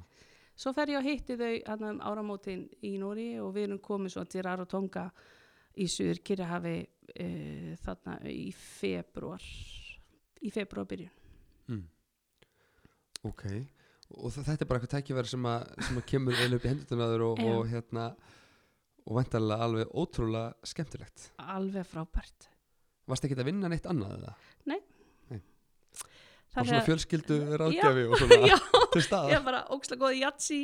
svo 0.59 0.73
fer 0.77 0.93
ég 0.93 1.01
og 1.01 1.07
hitti 1.07 1.37
þau 1.39 1.53
hann 1.71 1.85
um 1.89 2.01
áramótin 2.05 2.67
í 2.85 2.97
Nóri 3.01 3.31
og 3.41 3.55
við 3.57 3.69
erum 3.71 3.83
komið 3.85 4.15
svo 4.15 4.25
til 4.29 4.45
Rarotonga 4.45 5.07
í 5.79 5.87
Suður 5.89 6.21
Kyrjahafi 6.27 6.77
uh, 6.85 7.71
þarna 7.85 8.19
í 8.29 8.51
februar 8.53 9.45
í 10.45 10.53
februar 10.55 10.89
byrjun 10.91 11.15
mm. 11.73 11.87
Ok. 13.25 13.45
Og 14.19 14.33
þetta 14.33 14.63
er 14.65 14.69
bara 14.71 14.81
eitthvað 14.81 14.95
tækifæri 15.03 15.29
sem, 15.29 15.49
sem 15.85 15.99
að 16.01 16.07
kemur 16.09 16.33
eiginlega 16.37 16.57
upp 16.61 16.65
í 16.65 16.71
hendutunaður 16.73 17.25
og, 17.27 17.41
Já. 17.43 17.51
og 17.59 17.67
hérna 17.73 18.05
og 19.09 19.17
vantarlega 19.19 19.65
alveg 19.67 19.91
ótrúlega 19.97 20.55
skemmtilegt. 20.69 21.31
alveg 21.39 21.87
frábært 21.89 22.49
Varst 23.09 23.25
ekki 23.25 23.37
að 23.41 23.47
vinna 23.49 23.69
neitt 23.73 23.87
annað 23.89 24.19
eða? 24.19 24.33
Og 26.49 26.65
Þannig 26.65 26.69
svona 26.71 26.81
að- 26.81 26.87
fjölskyldu 26.89 27.37
ráðgjafi 27.61 28.03
og 28.09 28.15
svona 28.19 28.37
já, 28.51 28.57
til 28.95 29.03
staðar. 29.05 29.33
ég 29.35 29.43
bara 29.45 29.59
ókslega 29.77 30.01
góði 30.01 30.21
jatsi 30.23 30.61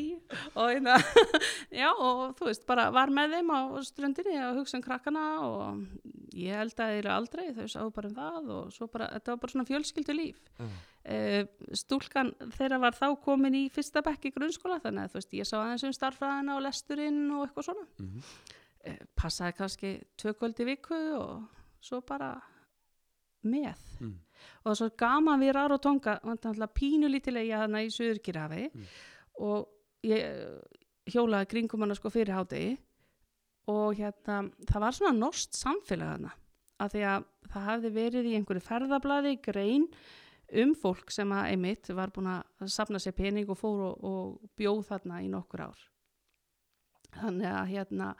og 0.56 0.70
hérna, 0.72 0.94
já 1.82 1.90
og 1.92 2.32
þú 2.38 2.48
veist, 2.48 2.64
bara 2.66 2.86
var 2.90 3.12
með 3.12 3.34
þeim 3.36 3.52
á 3.52 3.60
ströndinni 3.84 4.38
og 4.48 4.60
hugsa 4.62 4.78
um 4.80 4.84
krakkana 4.86 5.24
og 5.44 5.84
ég 6.32 6.56
held 6.56 6.72
að 6.80 6.94
þeir 6.96 7.10
aldrei, 7.12 7.44
þau 7.52 7.68
sáu 7.68 7.92
bara 7.94 8.08
um 8.10 8.16
það 8.16 8.48
og 8.56 8.72
svo 8.74 8.88
bara, 8.90 9.10
þetta 9.12 9.34
var 9.36 9.42
bara 9.44 9.54
svona 9.54 9.68
fjölskyldu 9.68 10.16
líf. 10.16 10.40
Já. 10.56 10.64
Uh, 10.64 10.80
stúlkan 11.76 12.32
þeirra 12.56 12.78
var 12.80 12.96
þá 12.96 13.06
komin 13.24 13.54
í 13.58 13.64
fyrsta 13.72 14.00
bekk 14.02 14.30
í 14.30 14.34
grunnskóla 14.34 14.80
þannig 14.80 15.04
að 15.04 15.10
þú 15.12 15.18
veist, 15.20 15.34
ég 15.36 15.48
sá 15.48 15.56
aðeins 15.60 15.84
um 15.84 15.92
starffræðina 15.92 16.56
og 16.56 16.62
lesturinn 16.64 17.22
og 17.36 17.46
eitthvað 17.48 17.68
svona. 17.68 17.86
Mhm. 18.00 18.22
Uh, 18.84 18.98
passaði 19.16 19.54
kannski 19.56 19.90
tvö 20.20 20.34
kvöldi 20.36 20.64
viku 20.68 20.96
og 21.16 21.44
svo 21.80 22.00
bara 22.04 22.34
með 23.44 23.74
Mm. 24.00 24.18
og 24.64 24.64
það 24.64 24.70
er 24.70 24.76
svo 24.80 24.88
gaman 24.98 25.40
við 25.40 25.52
Rár 25.54 25.72
og 25.72 25.80
Tonga 25.80 26.18
pínu 26.74 27.08
lítilega 27.08 27.60
þarna 27.62 27.82
í 27.84 27.90
Suðurkirhafi 27.92 28.70
Mm. 28.74 28.86
og 29.40 29.68
ég 30.02 30.18
eh, 30.18 30.60
hjólaði 31.06 31.48
kringum 31.48 31.80
hana 31.80 31.94
sko 31.94 32.10
fyrir 32.10 32.34
hádegi 32.34 32.78
og 33.68 33.94
hérna 33.96 34.50
það 34.66 34.80
var 34.80 34.92
svona 34.92 35.18
nost 35.18 35.52
samfélag 35.52 36.08
hana 36.16 36.32
af 36.80 36.92
því 36.92 37.04
að 37.04 37.24
það 37.48 37.68
hafði 37.68 37.90
verið 37.94 38.24
í 38.26 38.34
einhverju 38.36 38.64
ferðablaði 38.68 39.34
grein 39.42 39.88
um 40.62 40.74
fólk 40.78 41.12
sem 41.12 41.30
að 41.34 41.50
einmitt 41.52 41.90
var 41.96 42.12
búin 42.14 42.30
að 42.30 42.70
safna 42.72 43.00
sér 43.02 43.16
pening 43.16 43.50
og 43.50 43.58
fór 43.58 43.82
og, 43.88 44.04
og 44.04 44.50
bjóð 44.58 44.82
þarna 44.88 45.20
í 45.24 45.30
nokkur 45.32 45.64
ár. 45.66 45.84
Þannig 47.14 47.50
að 47.50 47.70
hérna 47.70 48.10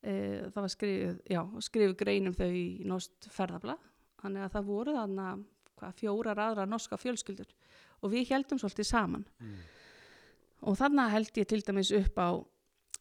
e, 0.00 0.14
það 0.52 0.60
var 0.60 0.72
skrifið, 0.74 1.20
já, 1.32 1.40
skrifið 1.68 1.96
grein 2.00 2.30
um 2.30 2.36
þau 2.36 2.48
í 2.48 2.66
nost 2.88 3.28
ferðablað. 3.32 3.90
Þannig 4.24 4.46
að 4.46 4.56
það 4.56 4.68
voru 4.70 4.96
þarna 4.96 5.28
hvað, 5.74 5.96
fjórar 6.00 6.42
aðra 6.46 6.66
norska 6.68 6.98
fjölskyldur. 7.00 7.54
Og 8.04 8.12
við 8.12 8.34
heldum 8.34 8.60
svolítið 8.60 8.90
saman. 8.90 9.24
Mm. 9.40 9.56
og 10.64 10.76
þannig 10.80 11.10
held 11.12 11.38
ég 11.40 11.48
til 11.48 11.60
dæmis 11.64 11.90
upp 11.92 12.20
á 12.20 12.28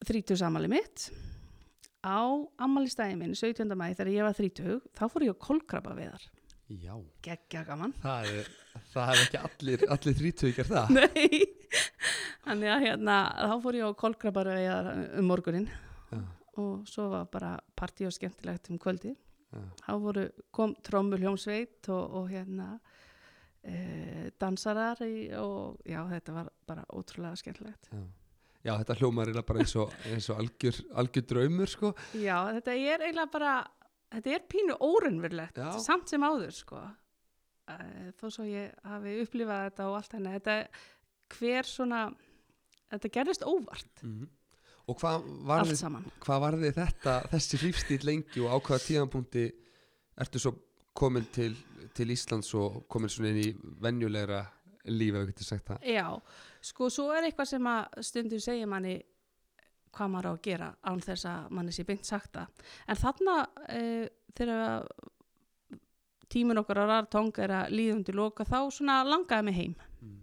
30 0.03 0.39
samali 0.39 0.67
mitt. 0.71 1.11
Á 2.03 2.27
ammælistæði 2.59 3.15
minn 3.15 3.35
17. 3.35 3.69
mæði 3.79 3.95
þegar 3.99 4.11
ég 4.11 4.25
var 4.27 4.35
30 4.35 4.81
þá 4.91 5.03
fór 5.07 5.23
ég 5.23 5.35
að 5.35 5.43
kolkrabba 5.45 5.93
við 5.95 6.09
þar 6.11 6.25
Já, 6.81 6.93
geggja 7.25 7.63
gaman. 7.67 7.93
Það 8.01 8.29
er, 8.31 8.47
það 8.93 9.11
er 9.11 9.23
ekki 9.23 9.39
allir, 9.47 9.83
allir 9.95 10.15
gert 10.57 10.71
það. 10.71 10.93
Nei, 10.95 11.41
þannig 12.45 12.71
að 12.73 12.85
hérna 12.87 13.17
þá 13.37 13.53
fór 13.65 13.77
ég 13.77 13.91
á 13.91 13.91
þar 14.77 14.89
um 15.19 15.29
morgunin 15.29 15.67
Já, 16.09 16.23
og 16.61 16.87
svo 16.89 17.09
var 17.13 17.29
bara 17.33 17.51
partí 17.77 18.07
og 18.07 18.15
skemmtilegt 18.15 18.71
um 18.73 18.79
kvöldi 18.81 19.13
já, 19.13 19.61
þá 19.85 19.93
voru, 20.01 20.25
kom 20.55 20.73
trommur 20.85 21.21
hljómsveit 21.21 21.89
og, 21.93 22.17
og 22.19 22.33
hérna 22.33 22.71
e, 23.61 24.31
dansarar 24.41 25.03
í, 25.05 25.29
og 25.37 25.79
já, 25.85 26.01
þetta 26.09 26.35
var 26.39 26.51
bara 26.67 26.85
ótrúlega 26.89 27.39
skemmtilegt. 27.39 27.89
Já. 27.93 28.03
Já, 28.63 28.77
þetta 28.79 28.95
hljómar 28.95 29.27
er 29.27 29.43
bara 29.43 29.59
eins 29.59 29.73
og, 29.75 29.91
eins 30.07 30.29
og 30.31 30.37
algjör, 30.39 30.77
algjör 31.01 31.25
draumur, 31.27 31.67
sko. 31.67 31.89
Já, 32.15 32.37
þetta 32.55 32.75
er 32.79 33.01
eiginlega 33.03 33.31
bara 33.33 33.55
þetta 34.13 34.35
er 34.37 34.45
pínu 34.49 34.77
óraunverulegt 34.79 35.57
Já. 35.59 35.71
samt 35.83 36.11
sem 36.11 36.23
áður 36.23 36.53
sko 36.55 36.83
þó 38.19 38.27
svo 38.29 38.45
ég 38.47 38.73
hafi 38.83 39.17
upplifað 39.23 39.67
þetta 39.69 39.89
og 39.89 39.97
allt 39.99 40.15
henni 40.17 40.33
þetta 40.35 40.55
hver 41.33 41.69
svona 41.69 42.05
þetta 42.93 43.13
gerðist 43.19 43.45
óvart 43.47 44.03
Mm. 44.03 44.29
Og 44.91 44.97
hvað 44.99 45.23
varði, 45.47 45.75
hvað 46.19 46.39
varði 46.43 46.69
þetta, 46.75 47.11
þessi 47.31 47.59
lífstíl 47.61 48.01
lengi 48.03 48.41
og 48.43 48.51
á 48.51 48.57
hvaða 48.59 48.81
tíðanpunkti 48.83 49.43
ertu 50.19 50.41
svo 50.43 50.51
komin 50.91 51.23
til, 51.31 51.53
til 51.95 52.11
Íslands 52.11 52.51
og 52.59 52.81
komin 52.91 53.11
svona 53.11 53.31
inn 53.31 53.39
í 53.45 53.53
venjulegra 53.79 54.41
líf, 54.91 55.15
ef 55.15 55.21
við 55.23 55.29
getum 55.31 55.47
sagt 55.47 55.69
það. 55.71 55.87
Já, 55.87 56.09
sko 56.67 56.89
svo 56.91 57.05
er 57.15 57.29
eitthvað 57.29 57.49
sem 57.53 57.69
að 57.71 58.03
stundum 58.09 58.43
segja 58.43 58.67
manni 58.67 58.97
hvað 59.93 60.11
maður 60.13 60.29
á 60.29 60.33
að 60.33 60.41
gera 60.47 60.67
án 60.89 61.01
þess 61.05 61.25
að 61.29 61.49
manni 61.57 61.71
sé 61.75 61.83
beint 61.87 62.05
sagt 62.07 62.33
það. 62.33 62.63
En 62.89 62.99
þarna 62.99 63.35
e, 63.69 63.81
þegar 64.35 64.87
tímin 66.33 66.57
okkar 66.63 66.81
á 66.81 66.85
rartong 66.89 67.33
er 67.43 67.51
að 67.59 67.73
líðundi 67.77 68.15
loka 68.17 68.45
þá 68.47 68.57
svona 68.73 69.01
langaði 69.07 69.49
mig 69.49 69.55
heim 69.61 69.75
Mm. 70.03 70.17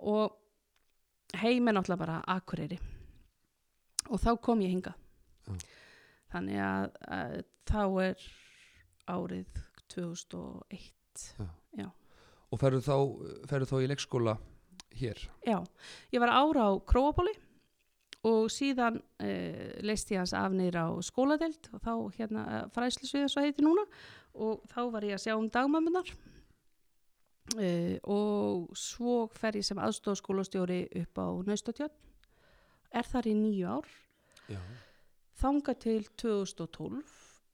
og 0.00 0.36
heim 1.36 1.68
er 1.68 1.74
náttúrulega 1.76 1.98
bara 2.00 2.20
akureyri 2.32 2.78
og 4.08 4.20
þá 4.22 4.30
kom 4.40 4.60
ég 4.64 4.70
hinga. 4.72 4.94
Já. 5.46 5.56
Þannig 6.32 6.60
að, 6.62 6.86
að 7.10 7.34
þá 7.68 7.82
er 8.06 8.24
árið 9.12 9.60
2001. 9.92 10.92
Og 12.54 12.60
ferðu 12.62 12.80
þá, 12.86 12.96
ferðu 13.50 13.66
þá 13.68 13.76
í 13.82 13.88
leikskóla 13.90 14.36
hér? 14.96 15.18
Já, 15.44 15.58
ég 16.14 16.22
var 16.22 16.30
ára 16.32 16.68
á 16.70 16.72
Króabóli 16.86 17.34
og 18.26 18.46
síðan 18.52 18.98
uh, 18.98 19.66
leist 19.86 20.10
ég 20.12 20.20
hans 20.22 20.34
af 20.36 20.54
neyra 20.54 20.86
á 20.88 20.92
skóladeld 21.04 21.68
og 21.72 21.82
þá 21.84 21.92
hérna 22.18 22.46
uh, 22.46 22.62
fræslusvið 22.74 23.28
svo 23.30 23.44
heiti 23.44 23.64
núna 23.64 23.84
og 24.36 24.64
þá 24.72 24.80
var 24.94 25.06
ég 25.06 25.16
að 25.16 25.26
sjá 25.26 25.36
um 25.36 25.50
dagmömmunar 25.52 26.10
uh, 27.56 27.94
og 28.02 28.72
svo 28.78 29.26
fer 29.36 29.60
ég 29.60 29.66
sem 29.66 29.80
aðstofskólastjóri 29.82 30.82
upp 31.02 31.22
á 31.22 31.26
Naustotjörn 31.46 31.94
er 32.96 33.06
þar 33.06 33.30
í 33.30 33.36
nýju 33.36 33.78
ár. 33.78 33.94
Já. 34.46 34.60
þanga 35.34 35.72
til 35.82 36.04
2012 36.22 37.00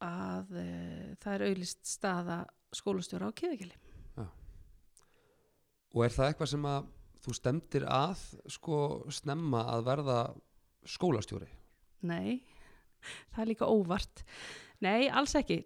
að 0.05 0.51
uh, 0.61 1.15
það 1.23 1.35
er 1.35 1.45
auðlist 1.49 1.87
staða 1.89 2.43
skólastjóra 2.73 3.31
á 3.33 3.37
Kiðagili. 3.37 3.77
Og 5.93 6.07
er 6.07 6.13
það 6.15 6.31
eitthvað 6.31 6.49
sem 6.49 6.67
að 6.69 6.87
þú 7.23 7.35
stemdir 7.37 7.85
að 7.85 8.23
sko 8.51 8.79
snemma 9.13 9.67
að 9.75 9.85
verða 9.91 10.19
skólastjóri? 10.89 11.49
Nei, 12.09 12.41
það 13.35 13.43
er 13.45 13.51
líka 13.53 13.69
óvart. 13.71 14.25
Nei, 14.83 15.09
alls 15.11 15.35
ekki. 15.39 15.61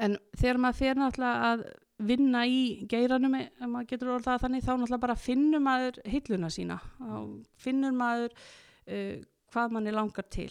en 0.00 0.16
þegar 0.38 0.58
maður 0.62 0.78
fer 0.78 0.96
náttúrulega 0.96 1.48
að 1.52 1.64
vinna 2.08 2.40
í 2.48 2.60
geiranum 2.88 3.34
ef 3.38 3.66
maður 3.68 3.88
getur 3.90 4.08
orðað 4.14 4.24
það 4.30 4.40
þannig 4.44 4.62
þá 4.64 4.70
náttúrulega 4.72 5.02
bara 5.04 5.16
finnur 5.20 5.60
maður 5.62 5.98
hilluna 6.08 6.48
sína 6.50 6.78
og 7.04 7.34
finnur 7.60 7.92
maður 7.94 8.32
uh, 8.32 9.18
hvað 9.52 9.74
manni 9.76 9.92
langar 9.94 10.26
til 10.32 10.50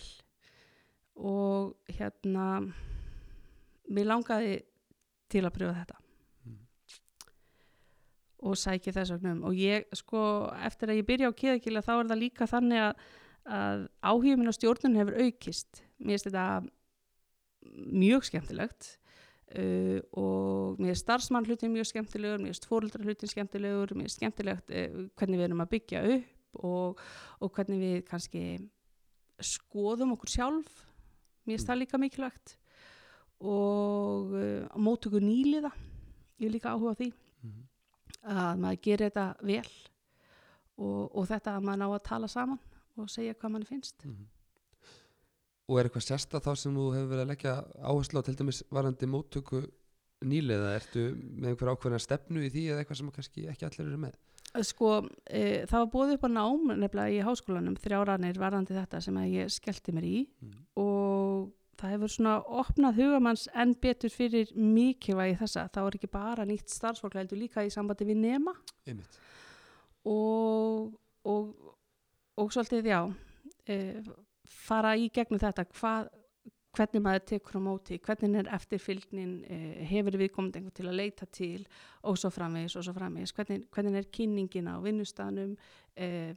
og 1.18 1.74
hérna 1.98 2.46
mér 3.94 4.08
langaði 4.12 4.54
til 5.34 5.44
að 5.48 5.56
pröfa 5.58 5.76
þetta 5.82 6.00
Mm. 6.44 6.58
og 8.44 8.58
sæki 8.60 8.92
þess 8.92 9.14
vegna 9.16 9.32
um 9.38 9.44
og 9.48 9.54
ég 9.56 9.86
sko 9.96 10.22
eftir 10.68 10.92
að 10.92 10.98
ég 11.00 11.06
byrja 11.08 11.30
á 11.32 11.40
kiðakila 11.40 11.84
þá 11.86 11.94
er 12.00 12.10
það 12.10 12.20
líka 12.24 12.48
þannig 12.52 12.82
að, 12.84 13.04
að 13.44 13.88
áhugum 14.04 14.42
minn 14.42 14.52
á 14.52 14.56
stjórnun 14.56 15.00
hefur 15.00 15.18
aukist. 15.20 15.82
Mér 16.00 16.18
finnst 16.18 16.30
þetta 16.30 16.46
mjög 18.04 18.28
skemmtilegt 18.28 18.88
uh, 19.58 20.00
og 20.20 20.80
mér 20.80 20.94
finnst 20.94 21.06
starfsmann 21.06 21.48
hlutin 21.48 21.74
mjög 21.74 21.90
skemmtilegur, 21.92 22.42
mér 22.44 22.54
finnst 22.54 22.70
fóruldra 22.70 23.04
hlutin 23.04 23.32
skemmtilegur, 23.32 23.96
mér 23.96 24.08
finnst 24.08 24.22
skemmtilegt 24.22 24.72
uh, 24.72 25.04
hvernig 25.20 25.42
við 25.42 25.48
erum 25.50 25.64
að 25.66 25.74
byggja 25.76 26.04
upp 26.18 26.64
og, 26.64 27.04
og 27.42 27.54
hvernig 27.56 27.82
við 27.82 27.96
kannski 28.08 28.44
skoðum 29.44 30.14
okkur 30.16 30.30
sjálf. 30.30 30.84
Mér 31.44 31.58
finnst 31.58 31.72
það 31.72 31.82
líka 31.82 32.00
mikilvægt 32.00 32.58
og 33.44 34.32
uh, 34.38 34.80
mótöku 34.80 35.20
nýliða 35.20 35.74
ég 36.40 36.48
er 36.48 36.56
líka 36.56 36.72
áhuga 36.76 36.96
á 36.96 37.00
því 37.02 37.12
Mhm. 37.44 37.64
að 38.24 38.60
maður 38.64 38.82
gerir 38.86 39.10
þetta 39.10 39.26
vel 39.44 39.72
og, 40.80 41.12
og 41.12 41.26
þetta 41.28 41.58
að 41.58 41.66
maður 41.68 41.82
ná 41.82 41.88
að 41.90 42.04
tala 42.08 42.30
saman 42.32 42.62
og 42.98 43.10
segja 43.10 43.34
hvað 43.34 43.52
mann 43.56 43.66
finnst 43.70 44.06
Mhm. 44.06 44.28
Og 45.70 45.80
er 45.80 45.88
eitthvað 45.88 46.04
sérsta 46.04 46.42
þá 46.44 46.58
sem 46.60 46.74
þú 46.76 46.90
hefur 46.94 47.08
verið 47.14 47.24
að 47.24 47.32
leggja 47.32 47.54
áherslu 47.88 48.20
á 48.20 48.24
til 48.28 48.36
dæmis 48.36 48.64
varandi 48.70 49.08
móttöku 49.08 49.62
nýlega, 50.24 50.76
ertu 50.76 51.16
með 51.16 51.54
einhver 51.54 51.72
ákveðna 51.72 52.00
stefnu 52.04 52.44
í 52.44 52.50
því 52.52 52.64
eða 52.72 52.84
eitthvað 52.84 52.98
sem 53.00 53.12
kannski 53.12 53.48
ekki 53.48 53.66
allir 53.68 53.88
eru 53.88 53.98
með? 53.98 54.14
sko, 54.62 55.10
e, 55.26 55.66
það 55.66 55.80
var 55.80 55.88
búið 55.94 56.12
upp 56.14 56.26
á 56.28 56.30
nám 56.36 56.68
nefnilega 56.78 57.16
í 57.16 57.24
háskólanum, 57.26 57.78
þrjáranir 57.80 58.38
varðandi 58.38 58.76
þetta 58.76 59.02
sem 59.02 59.16
að 59.18 59.32
ég 59.34 59.50
skellti 59.50 59.92
mér 59.96 60.04
í 60.06 60.28
Mm. 60.44 60.54
og 60.78 61.52
það 61.78 61.90
hefur 61.96 62.12
svona 62.14 62.36
opnað 62.46 63.00
hugamanns 63.00 63.48
enn 63.56 63.74
betur 63.74 64.10
fyrir 64.14 64.52
mikilvægi 64.54 65.40
þessa, 65.40 65.70
þá 65.74 65.80
er 65.88 65.96
ekki 65.98 66.12
bara 66.12 66.46
nýtt 66.46 66.70
starfsfólk 66.70 67.14
heldur 67.18 67.40
líka 67.40 67.66
í 67.66 67.72
sambandi 67.74 68.06
við 68.06 68.18
nema 68.18 68.54
og, 70.06 70.94
og, 71.26 71.54
og 72.38 72.52
svolítið 72.54 72.90
já 72.90 73.00
e, 73.70 73.78
fara 74.50 74.96
í 74.98 75.10
gegnum 75.14 75.40
þetta. 75.42 75.66
Hvað, 75.78 76.10
hvernig 76.74 77.04
maður 77.06 77.26
tekur 77.30 77.60
á 77.60 77.62
móti 77.62 78.00
hvernig 78.02 78.40
er 78.42 78.50
eftirfylgnin 78.56 79.34
e, 79.46 79.58
hefur 79.92 80.18
viðkomandi 80.18 80.58
einhvern 80.62 80.78
til 80.80 80.88
að 80.90 80.98
leita 80.98 81.28
til 81.30 81.68
og 82.10 82.18
svo 82.18 82.32
framvegis 82.34 82.76
og 82.80 82.88
svo 82.88 82.96
framvegis. 82.98 83.34
Hvernig, 83.38 83.68
hvernig 83.74 84.00
er 84.02 84.10
kynningin 84.14 84.72
á 84.74 84.76
vinnustanum 84.82 85.56
e, 85.96 86.34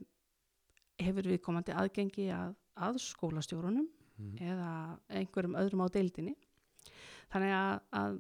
hefur 1.01 1.29
viðkomandi 1.33 1.73
aðgengi 1.77 2.29
að, 2.37 2.57
að 2.77 3.03
skólastjórunum 3.05 3.89
Mhm. 4.17 4.39
eða 4.41 4.69
einhverjum 5.13 5.57
öðrum 5.61 5.83
á 5.85 5.93
deildinni? 5.93 6.31
Þannig 7.29 7.51
að, 7.53 7.81
að 7.93 8.15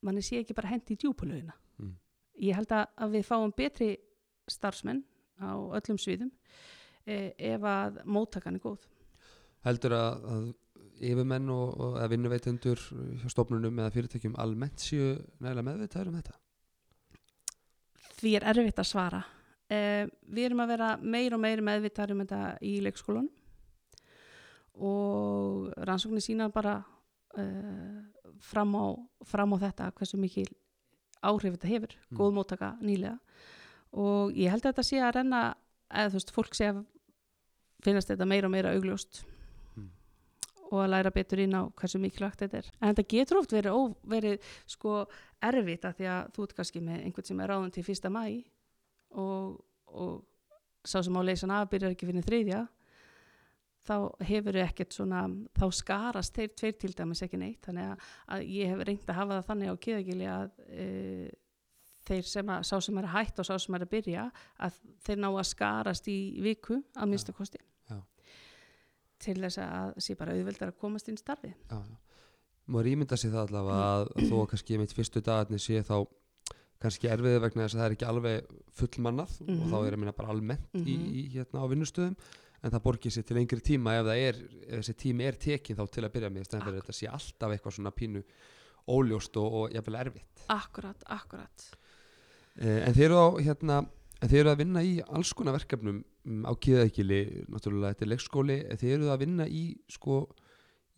manni 0.00 0.22
sé 0.24 0.38
ekki 0.40 0.54
bara 0.56 0.70
hendi 0.70 0.94
í 0.96 1.00
djúpulögina 1.02 1.52
Mm. 1.76 1.90
ég 2.40 2.54
held 2.56 2.70
að, 2.72 2.86
að 2.96 3.10
við 3.10 3.24
fáum 3.28 3.52
betri 3.52 3.88
starfsmenn 4.48 5.02
á 5.36 5.52
öllum 5.52 5.98
sviðum 6.00 6.30
ef 7.06 7.64
að 7.68 8.00
móttakan 8.06 8.56
er 8.58 8.64
góð 8.64 8.86
Heldur 9.64 9.94
að, 9.96 10.24
að 10.34 10.44
yfirmenn 11.04 11.48
og, 11.52 11.70
og 11.80 11.94
eða 11.98 12.08
vinnuveitundur 12.12 12.80
hjá 13.20 13.28
stofnunum 13.32 13.78
eða 13.82 13.92
fyrirtækjum 13.94 14.36
almennt 14.40 14.80
séu 14.84 15.14
nægilega 15.42 15.66
meðvitaður 15.68 16.10
um 16.12 16.18
þetta? 16.20 16.36
því 18.14 18.34
er 18.38 18.46
erfitt 18.54 18.78
að 18.80 18.88
svara 18.88 19.22
e, 19.68 19.78
við 20.32 20.46
erum 20.48 20.62
að 20.64 20.70
vera 20.74 20.90
meir 21.02 21.34
og 21.36 21.42
meir 21.42 21.60
meðvitað 21.66 22.14
um 22.14 22.22
þetta 22.24 22.42
í 22.64 22.74
leikskólanum 22.84 23.30
og 24.84 25.72
rannsóknir 25.86 26.24
sína 26.24 26.48
bara 26.52 26.78
e, 27.38 27.44
fram, 28.42 28.74
á, 28.74 28.86
fram 29.28 29.54
á 29.54 29.56
þetta 29.68 29.90
hversu 29.98 30.18
mikil 30.20 30.48
áhrif 31.24 31.56
þetta 31.56 31.70
hefur, 31.70 31.94
Mm. 32.10 32.18
góð 32.18 32.34
móttaka 32.36 32.72
nýlega 32.84 33.18
og 33.92 34.32
ég 34.36 34.50
held 34.50 34.64
að 34.64 34.72
þetta 34.72 34.84
sé 34.86 34.98
að 35.00 35.14
renna 35.16 35.42
eða 35.90 36.10
þú 36.10 36.18
veist, 36.18 36.32
fólk 36.34 36.54
sé 36.54 36.68
að 36.72 36.82
finnast 37.84 38.10
þetta 38.10 38.28
meira 38.28 38.48
og 38.50 38.54
meira 38.54 38.74
augljóst 38.74 39.24
Mm. 39.76 39.88
og 40.70 40.78
að 40.84 40.90
læra 40.90 41.10
betur 41.14 41.40
inn 41.42 41.54
á 41.54 41.62
hversu 41.74 41.98
mikilvægt 41.98 42.44
þetta 42.44 42.58
er. 42.58 42.68
En 42.80 42.94
þetta 42.94 43.08
getur 43.08 43.38
oft 43.40 43.52
verið, 43.52 43.74
ó, 43.74 43.82
verið 44.06 44.38
sko 44.66 45.06
erfitt 45.42 45.84
að 45.84 45.98
því 45.98 46.06
að 46.12 46.30
þú 46.36 46.46
ert 46.46 46.54
kannski 46.58 46.80
með 46.80 47.02
einhvern 47.04 47.26
sem 47.26 47.40
er 47.40 47.50
ráðan 47.50 47.74
til 47.74 47.84
fyrsta 47.84 48.10
mæ 48.10 48.24
og, 49.14 49.60
og 49.86 50.24
sá 50.84 51.02
sem 51.02 51.16
á 51.16 51.22
leysan 51.26 51.50
af 51.54 51.68
byrjar 51.70 51.94
ekki 51.94 52.08
fyrir 52.08 52.26
þriðja 52.26 52.62
þá 53.84 53.96
hefur 54.24 54.56
ekkert 54.62 54.96
svona 54.96 55.26
þá 55.58 55.66
skarast 55.76 56.38
þeir 56.38 56.54
tveir 56.56 56.78
til 56.80 56.92
dæmis 56.96 57.22
ekki 57.26 57.40
neitt 57.40 57.66
þannig 57.66 57.90
að, 57.90 58.06
að 58.32 58.46
ég 58.54 58.72
hef 58.72 58.84
reynd 58.88 59.10
að 59.10 59.18
hafa 59.18 59.36
það 59.38 59.48
þannig 59.50 59.72
á 59.74 59.82
kiðagili 59.86 60.30
að 60.32 60.48
e, 60.70 60.86
þeir 62.08 62.30
sem 62.30 62.54
að, 62.54 62.64
sá 62.68 62.74
sem 62.80 62.98
er 63.02 63.10
hætta 63.12 63.44
og 63.44 63.48
sá 63.50 63.54
sem 63.60 63.76
er 63.76 63.84
að 63.84 63.92
byrja 63.92 64.24
að 64.64 64.80
þeir 65.04 65.20
ná 65.20 65.28
að 65.34 65.46
skarast 65.50 66.08
í 66.08 66.18
viku 66.44 66.80
að 66.96 67.10
minnstu 67.12 67.36
kosti 67.36 67.60
Já. 67.60 67.73
Til 69.24 69.36
þess 69.40 69.58
að 69.64 69.94
sé 70.04 70.16
bara 70.20 70.34
auðveldar 70.36 70.72
að 70.74 70.78
komast 70.82 71.08
inn 71.12 71.16
starfi 71.20 71.52
Já, 71.54 71.78
já. 71.80 71.96
Maður 72.64 72.86
ímynda 72.94 73.16
sér 73.20 73.32
það 73.34 73.42
allavega 73.48 73.80
að, 73.94 74.06
að 74.16 74.28
þó 74.30 74.36
kannski 74.52 74.78
mitt 74.80 74.92
fyrstu 74.96 75.20
dagarnir 75.24 75.60
sé 75.60 75.82
þá 75.84 75.96
kannski 76.84 77.08
erfiði 77.12 77.40
vegna 77.44 77.64
þess 77.66 77.74
að 77.76 77.80
það 77.82 77.86
er 77.90 77.94
ekki 77.96 78.06
alveg 78.08 78.54
fullmannað 78.78 79.34
og 79.44 79.50
Mhm. 79.52 79.68
þá 79.72 79.76
er 79.86 79.92
að 79.96 80.00
minna 80.00 80.12
bara 80.16 80.32
almennt 80.32 80.72
í, 80.74 80.94
Mhm. 80.96 81.12
í 81.12 81.22
hérna 81.34 81.60
á 81.60 81.66
vinnustöðum 81.72 82.16
en 82.64 82.70
það 82.72 82.82
borgir 82.86 83.12
sér 83.12 83.26
til 83.28 83.36
lengri 83.36 83.60
tíma 83.60 83.92
ef 84.00 84.06
það 84.08 84.22
er, 84.28 84.36
ef 84.68 84.80
þessi 84.80 84.94
tími 85.04 85.24
er 85.28 85.36
tekin 85.36 85.76
þá 85.76 85.84
til 85.92 86.04
að 86.04 86.12
byrja 86.16 86.30
með, 86.32 86.48
fyrir 86.48 86.68
að 86.72 86.78
þetta 86.80 86.94
sé 86.96 87.06
alltaf 87.12 87.52
eitthvað 87.52 87.76
svona 87.76 87.92
pínu 87.92 88.22
óljóst 88.88 89.36
og, 89.40 89.52
og 89.60 89.72
jafnvel 89.76 90.00
erfitt. 90.00 90.44
Akkurat, 90.48 91.04
akkurat 91.08 91.70
Eh, 92.56 92.86
en 92.86 92.94
þeir 92.94 93.06
eru 93.10 93.16
á 93.18 93.28
hérna 93.42 93.76
en 94.20 94.30
þeir 94.30 94.42
eru 94.44 94.52
að 94.54 94.62
vinna 94.62 94.84
í 94.84 94.94
alls 95.04 95.32
konar 95.36 95.56
verkefnum 95.58 96.02
um, 96.02 96.44
á 96.46 96.52
kiðaðekili, 96.54 97.20
náttúrulega 97.52 97.94
þetta 97.94 98.06
er 98.06 98.12
leikskóli, 98.12 98.60
þeir 98.80 98.94
eru 98.98 99.10
að 99.12 99.24
vinna 99.24 99.48
í 99.48 99.64
sko, 99.90 100.22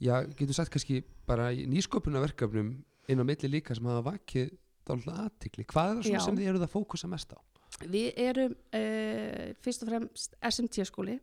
já, 0.03 0.21
getur 0.39 0.59
sagt 0.59 0.75
kannski 0.75 1.03
bara 1.27 1.51
í 1.55 1.67
nýsköpuna 1.71 2.23
verkefnum 2.25 2.77
inn 3.11 3.23
á 3.23 3.25
milli 3.27 3.51
líka 3.51 3.75
sem 3.77 3.87
hafa 3.87 4.05
vakið 4.13 4.55
dálítið 4.87 5.21
aðtikli. 5.25 5.67
Hvað 5.71 5.91
er 5.91 5.99
það 5.99 6.09
svona 6.09 6.21
Já. 6.21 6.25
sem 6.27 6.39
þið 6.39 6.51
eruð 6.53 6.67
að 6.67 6.73
fókusa 6.73 7.11
mest 7.11 7.35
á? 7.35 7.39
Við 7.83 8.21
erum 8.23 8.55
uh, 8.55 9.49
fyrst 9.65 9.85
og 9.85 9.91
fremst 9.91 10.37
SMT 10.49 10.87
skóli 10.89 11.17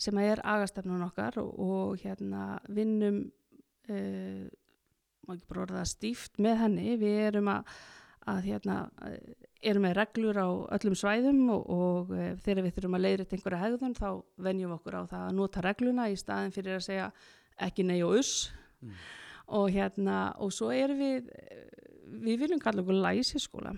sem 0.00 0.20
er 0.22 0.40
agastefnun 0.46 1.04
okkar 1.04 1.40
og, 1.42 1.50
og 1.60 2.04
hérna 2.04 2.54
vinnum 2.72 3.24
uh, 3.90 4.44
má 5.26 5.34
ekki 5.34 5.50
bara 5.50 5.64
orða 5.66 5.82
stíft 5.88 6.40
með 6.42 6.62
henni 6.64 6.94
við 7.00 7.18
erum 7.26 7.50
að, 7.52 7.74
að 8.28 8.40
hérna, 8.50 8.76
eh, 9.06 9.34
erum 9.70 9.84
með 9.86 9.96
reglur 9.96 10.40
á 10.40 10.48
öllum 10.76 10.96
svæðum 10.96 11.40
og, 11.54 11.62
og 11.70 12.12
uh, 12.14 12.32
þegar 12.44 12.64
við 12.66 12.74
þurfum 12.76 12.96
að 12.96 13.04
leiðrætt 13.04 13.34
einhverja 13.36 13.62
hegðun 13.64 13.96
þá 13.96 14.08
venjum 14.46 14.74
okkur 14.76 14.96
á 14.96 15.02
það 15.10 15.24
að 15.26 15.36
nota 15.36 15.64
regluna 15.64 16.08
í 16.08 16.16
staðin 16.20 16.54
fyrir 16.54 16.78
að 16.78 16.86
segja 16.86 17.08
ekki 17.60 17.84
nei 17.88 18.00
og 18.04 18.18
uss. 18.20 18.50
Mm. 18.80 18.94
og 19.60 19.66
hérna 19.74 20.18
og 20.40 20.52
svo 20.56 20.70
erum 20.72 20.96
við 21.02 21.26
eh, 21.36 21.64
við 22.24 22.44
viljum 22.44 22.60
kalla 22.62 22.80
okkur 22.80 23.00
læsiskóla. 23.04 23.74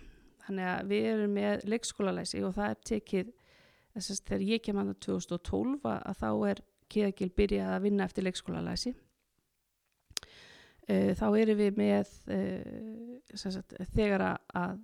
Þannig 0.46 0.68
að 0.72 0.90
við 0.90 1.07
erum 1.12 1.33
með 1.38 1.64
leikskólalæsi 1.70 2.42
og 2.46 2.55
það 2.57 2.68
er 2.68 2.83
tekið 2.90 3.33
þess 3.94 4.12
að 4.12 4.20
þegar 4.28 4.44
ég 4.48 4.62
kem 4.62 4.78
að 4.83 4.92
2012 5.07 5.88
að, 5.90 6.12
þá 6.18 6.31
er 6.50 6.62
Kiðagil 6.92 7.31
byrjað 7.33 7.70
að 7.72 7.85
vinna 7.87 8.05
eftir 8.05 8.26
leikskólalæsi 8.26 8.92
uh, 10.88 11.12
þá 11.18 11.26
erum 11.42 11.60
við 11.60 11.78
með 11.80 12.10
uh, 12.32 13.36
sagt, 13.38 13.76
þegar 13.94 14.26
að, 14.30 14.80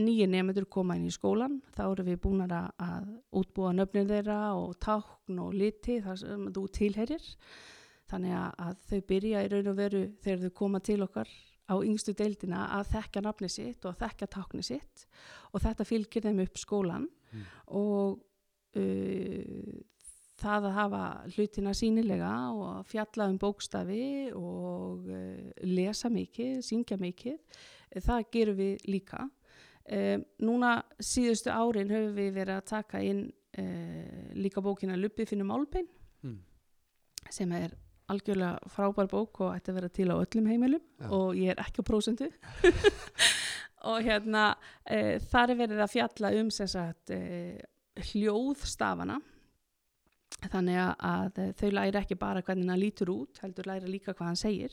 nýju 0.00 0.30
nefndur 0.30 0.64
koma 0.70 0.96
inn 0.96 1.08
í 1.08 1.12
skólan 1.12 1.58
þá 1.76 1.82
erum 1.90 2.06
við 2.08 2.20
búin 2.22 2.46
að, 2.46 2.70
að 2.80 3.10
útbúa 3.36 3.74
nöfnir 3.76 4.06
þeirra 4.08 4.38
og 4.56 4.78
tákn 4.80 5.42
og 5.42 5.52
liti 5.52 5.98
þar 6.00 6.16
sem 6.22 6.46
þú 6.54 6.62
tilherir 6.72 7.26
þannig 8.08 8.32
að, 8.38 8.50
að 8.64 8.78
þau 8.88 9.00
byrja 9.10 9.44
í 9.44 9.50
raun 9.52 9.70
og 9.74 9.76
veru 9.76 10.02
þegar 10.24 10.44
þau 10.46 10.54
koma 10.62 10.80
til 10.80 11.02
okkar 11.04 11.28
á 11.70 11.74
yngstu 11.86 12.14
deildina 12.18 12.64
að 12.78 12.88
þekka 12.96 13.22
nafni 13.22 13.50
sitt 13.52 13.84
og 13.84 13.92
að 13.92 14.00
þekka 14.00 14.26
tákni 14.34 14.64
sitt. 14.66 15.04
Og 15.54 15.62
þetta 15.62 15.86
fylgir 15.86 16.24
þeim 16.26 16.40
upp 16.46 16.58
skólan 16.58 17.06
Mm. 17.30 17.42
og 17.78 18.18
uh, 18.74 19.82
það 20.40 20.68
að 20.70 20.76
hafa 20.78 21.02
hlutina 21.34 21.74
sínilega 21.76 22.32
og 22.54 22.86
fjalla 22.88 23.28
um 23.30 23.38
bókstafi 23.40 24.06
og 24.36 25.10
uh, 25.10 25.52
lesa 25.68 26.10
mikið, 26.12 26.58
syngja 26.66 26.98
mikið, 27.00 27.38
eh, 27.90 28.00
það 28.00 28.26
gerum 28.32 28.58
við 28.60 28.88
líka. 28.90 29.28
Um, 29.90 30.22
núna 30.46 30.76
síðustu 31.02 31.50
árin 31.50 31.90
höfum 31.90 32.12
við 32.14 32.34
verið 32.36 32.60
að 32.60 32.66
taka 32.70 33.00
inn 33.02 33.28
líka 34.38 34.62
bókina 34.62 34.94
Luppi 34.94 35.24
finnum 35.26 35.50
álbein 35.50 35.88
Mm. 36.22 36.36
sem 37.32 37.52
er 37.56 37.72
algjörlega 38.10 38.68
frábær 38.68 39.08
bók 39.08 39.40
og 39.44 39.54
ætti 39.54 39.72
að 39.72 39.76
vera 39.78 39.88
til 39.94 40.08
á 40.12 40.16
öllum 40.18 40.48
heimilum 40.50 40.82
Já. 41.00 41.08
og 41.08 41.38
ég 41.38 41.52
er 41.54 41.62
ekki 41.62 41.80
á 41.80 41.88
prósendu 41.88 42.28
og 43.90 44.02
hérna 44.04 44.50
e, 44.84 45.16
þar 45.30 45.54
er 45.54 45.60
verið 45.62 45.84
að 45.84 45.92
fjalla 45.94 46.32
um 46.40 46.50
sagt 46.52 47.12
e, 47.14 47.20
hljóðstafana 48.10 49.20
þannig 50.50 50.78
að, 50.96 51.40
þau 51.58 51.70
læra 51.74 52.00
ekki 52.04 52.16
bara 52.18 52.42
hvernig 52.42 52.68
hann 52.70 52.80
lítur 52.80 53.10
út 53.12 53.38
heldur 53.42 53.66
læra 53.68 53.86
líka 53.90 54.14
hvað 54.14 54.26
hann 54.30 54.36
segir 54.40 54.72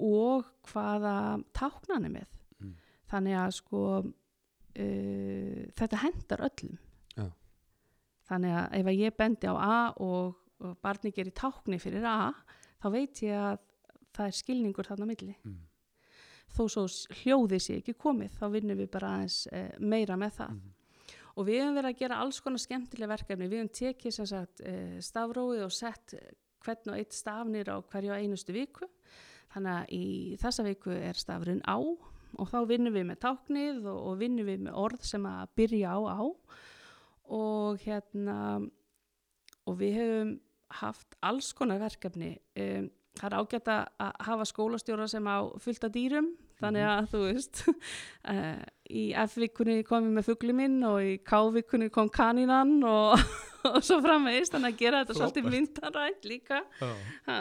og 0.00 0.44
hvaða 0.72 1.14
tákna 1.56 1.94
hann 1.96 2.04
er 2.10 2.14
með 2.20 2.36
Mm. 2.60 2.74
þannig 3.08 3.36
að 3.40 3.50
sko 3.56 3.80
uh, 4.04 5.62
þetta 5.78 6.00
hendar 6.04 6.42
öllum 6.48 6.76
Já. 7.16 7.26
þannig 8.28 8.54
að 8.60 8.76
ef 8.80 8.90
ég 8.98 9.16
bendi 9.18 9.48
á 9.50 9.54
A 9.56 9.78
og, 9.96 10.36
og 10.60 10.76
barni 10.84 11.12
gerir 11.16 11.32
tákni 11.32 11.78
fyrir 11.80 12.04
A 12.04 12.32
þá 12.82 12.90
veit 12.92 13.22
ég 13.24 13.34
að 13.36 13.58
það 14.16 14.26
er 14.26 14.38
skilningur 14.42 14.88
þarna 14.90 15.06
milli 15.08 15.34
Mm. 15.44 15.58
þó 16.50 16.62
svo 16.68 16.84
s- 16.90 17.06
hljóðið 17.22 17.60
sé 17.62 17.78
ekki 17.80 17.94
komið 17.94 18.36
þá 18.40 18.44
vinnum 18.52 18.76
við 18.78 18.90
bara 18.90 19.14
aðeins 19.16 19.46
uh, 19.52 19.70
meira 19.80 20.16
með 20.16 20.32
það 20.42 20.50
Mhm. 20.50 20.70
Og 21.40 21.48
við 21.48 21.62
höfum 21.62 21.78
verið 21.78 21.90
að 21.94 22.00
gera 22.02 22.20
alls 22.20 22.38
konar 22.44 22.60
skemmtilega 22.60 23.14
verkefni. 23.14 23.48
Við 23.48 23.62
höfum 23.62 23.74
tekið 23.80 24.16
sem 24.16 24.28
sagt 24.28 24.62
uh, 24.66 24.96
stafróið 25.04 25.64
og 25.64 25.74
sett 25.74 26.16
eh, 26.18 26.32
hvern 26.60 26.92
og 26.92 27.00
eitt 27.00 27.16
stafnir 27.16 27.70
á 27.72 27.76
hverju 27.80 28.16
einustu 28.16 28.54
viku. 28.56 28.88
Þannig 29.54 29.78
að 29.78 29.94
í 29.96 30.04
þessa 30.40 30.66
viku 30.66 30.92
er 30.94 31.18
stafurinn 31.18 31.64
á 31.64 31.78
og 31.80 32.46
þá 32.46 32.60
vinnum 32.68 32.94
við 32.94 33.08
með 33.08 33.22
táknið 33.24 33.80
og, 33.90 33.96
og 34.10 34.20
vinnum 34.20 34.46
við 34.46 34.60
með 34.68 34.76
orð 34.78 35.08
sem 35.08 35.24
að 35.26 35.56
byrja 35.58 35.96
á 35.96 36.00
á. 36.06 36.20
Og 37.30 37.82
hérna 37.82 38.36
og 39.66 39.78
við 39.80 39.98
höfum 39.98 40.36
haft 40.80 41.16
alls 41.26 41.50
konar 41.56 41.80
verkefni. 41.82 42.36
Um, 42.58 42.90
það 43.18 43.26
er 43.26 43.38
ágætt 43.40 43.70
að 43.72 44.12
hafa 44.28 44.46
skólastjóra 44.46 45.08
sem 45.10 45.26
á 45.26 45.38
fullt 45.62 45.86
af 45.88 45.94
dýrum. 45.94 46.30
Þannig 46.60 46.86
að 46.86 47.08
þú 47.10 47.22
veist 47.24 47.64
uh, 47.66 48.60
í 48.90 49.04
F-vikunni 49.24 49.82
kom 49.86 50.06
ég 50.08 50.14
með 50.18 50.26
fugli 50.30 50.54
minn 50.56 50.78
og 50.88 50.98
í 51.06 51.12
K-vikunni 51.26 51.90
kom 51.94 52.08
kanínan 52.12 52.72
og, 52.88 53.18
og 53.70 53.78
svo 53.86 54.00
framvegist 54.04 54.54
þannig 54.56 54.74
að 54.74 54.80
gera 54.82 55.02
þetta 55.04 55.18
svolítið 55.18 55.44
Frábært. 55.46 55.58
myndarænt 55.58 56.28
líka 56.30 56.60
ha, 57.28 57.38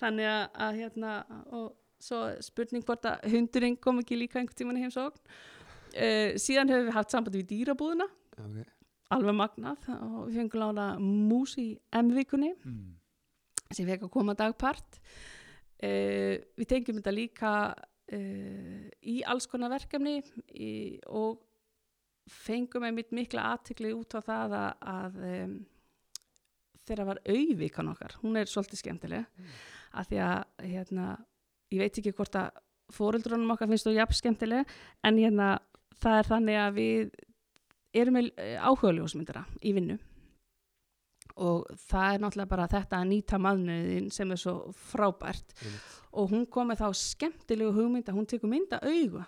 þannig 0.00 0.30
að, 0.30 0.44
að 0.66 0.78
hérna 0.82 1.12
og 1.56 1.66
svo 2.06 2.22
spurning 2.44 2.84
hvort 2.86 3.06
að 3.08 3.28
hundurinn 3.32 3.76
kom 3.80 4.00
ekki 4.02 4.18
líka 4.20 4.38
einhvern 4.40 4.58
tímann 4.58 4.78
í 4.80 4.82
heimsókn 4.84 5.20
uh, 5.20 6.34
síðan 6.40 6.68
hefur 6.72 6.88
við 6.90 6.96
haft 6.98 7.14
sambandi 7.16 7.42
við 7.44 7.52
dýrabúðuna 7.54 8.08
Okay. 8.36 8.66
alveg 9.16 9.32
magnað 9.38 9.86
og 9.96 10.26
við 10.26 10.34
fengum 10.42 10.60
lána 10.60 10.86
mús 11.00 11.54
í 11.62 11.70
M-vikunni 11.96 12.50
Mm. 12.66 12.90
sem 13.72 13.86
fekk 13.88 14.02
að 14.04 14.10
koma 14.12 14.34
dagpart 14.36 14.98
uh, 15.80 16.34
við 16.60 16.68
tengjum 16.68 16.98
þetta 17.00 17.14
líka 17.16 17.52
uh, 18.12 18.86
í 19.02 19.16
alls 19.26 19.46
konar 19.50 19.72
verkefni 19.72 20.20
í, 20.54 20.98
og 21.06 21.40
fengum 22.26 22.86
einmitt 22.88 23.12
mikla 23.14 23.52
aðtikli 23.54 23.92
út 23.94 24.16
á 24.18 24.20
það 24.20 24.54
að, 24.58 24.72
að 24.92 25.18
um, 25.30 25.56
þeirra 26.86 27.06
var 27.12 27.20
auðvíkan 27.26 27.90
okkar 27.92 28.16
hún 28.22 28.38
er 28.40 28.50
svolítið 28.50 28.82
skemmtileg 28.82 29.26
Mm. 29.36 29.52
af 30.00 30.08
því 30.10 30.18
að 30.22 30.66
hérna, 30.70 31.04
ég 31.72 31.80
veit 31.80 31.98
ekki 31.98 32.12
hvort 32.18 32.36
að 32.38 32.58
fóreldrunum 32.94 33.50
okkar 33.54 33.70
finnst 33.70 33.86
þú 33.86 33.94
jafn 33.96 34.18
skemmtileg 34.18 34.74
en 35.06 35.18
hérna 35.18 35.46
það 36.02 36.18
er 36.18 36.28
þannig 36.30 36.58
að 36.62 36.76
við 36.76 37.14
erum 37.96 38.18
með 38.18 38.28
áhuga 38.60 38.92
ljósmyndara 38.98 39.44
í 39.62 39.72
vinnu 39.72 39.96
og 41.36 41.66
það 41.88 42.14
er 42.14 42.22
náttúrulega 42.22 42.52
bara 42.52 42.68
þetta 42.72 43.00
að 43.00 43.08
nýta 43.10 43.40
maðnuðin 43.42 44.10
sem 44.14 44.30
er 44.32 44.40
svo 44.40 44.54
frábært 44.72 45.52
Einmitt. 45.60 45.96
og 46.16 46.30
hún 46.32 46.46
kom 46.48 46.70
með 46.70 46.84
þá 46.84 47.00
skemmtilegu 47.02 47.74
hugmynda, 47.76 48.14
hún 48.16 48.28
tekur 48.28 48.52
mynda 48.52 48.80
augu 48.84 49.24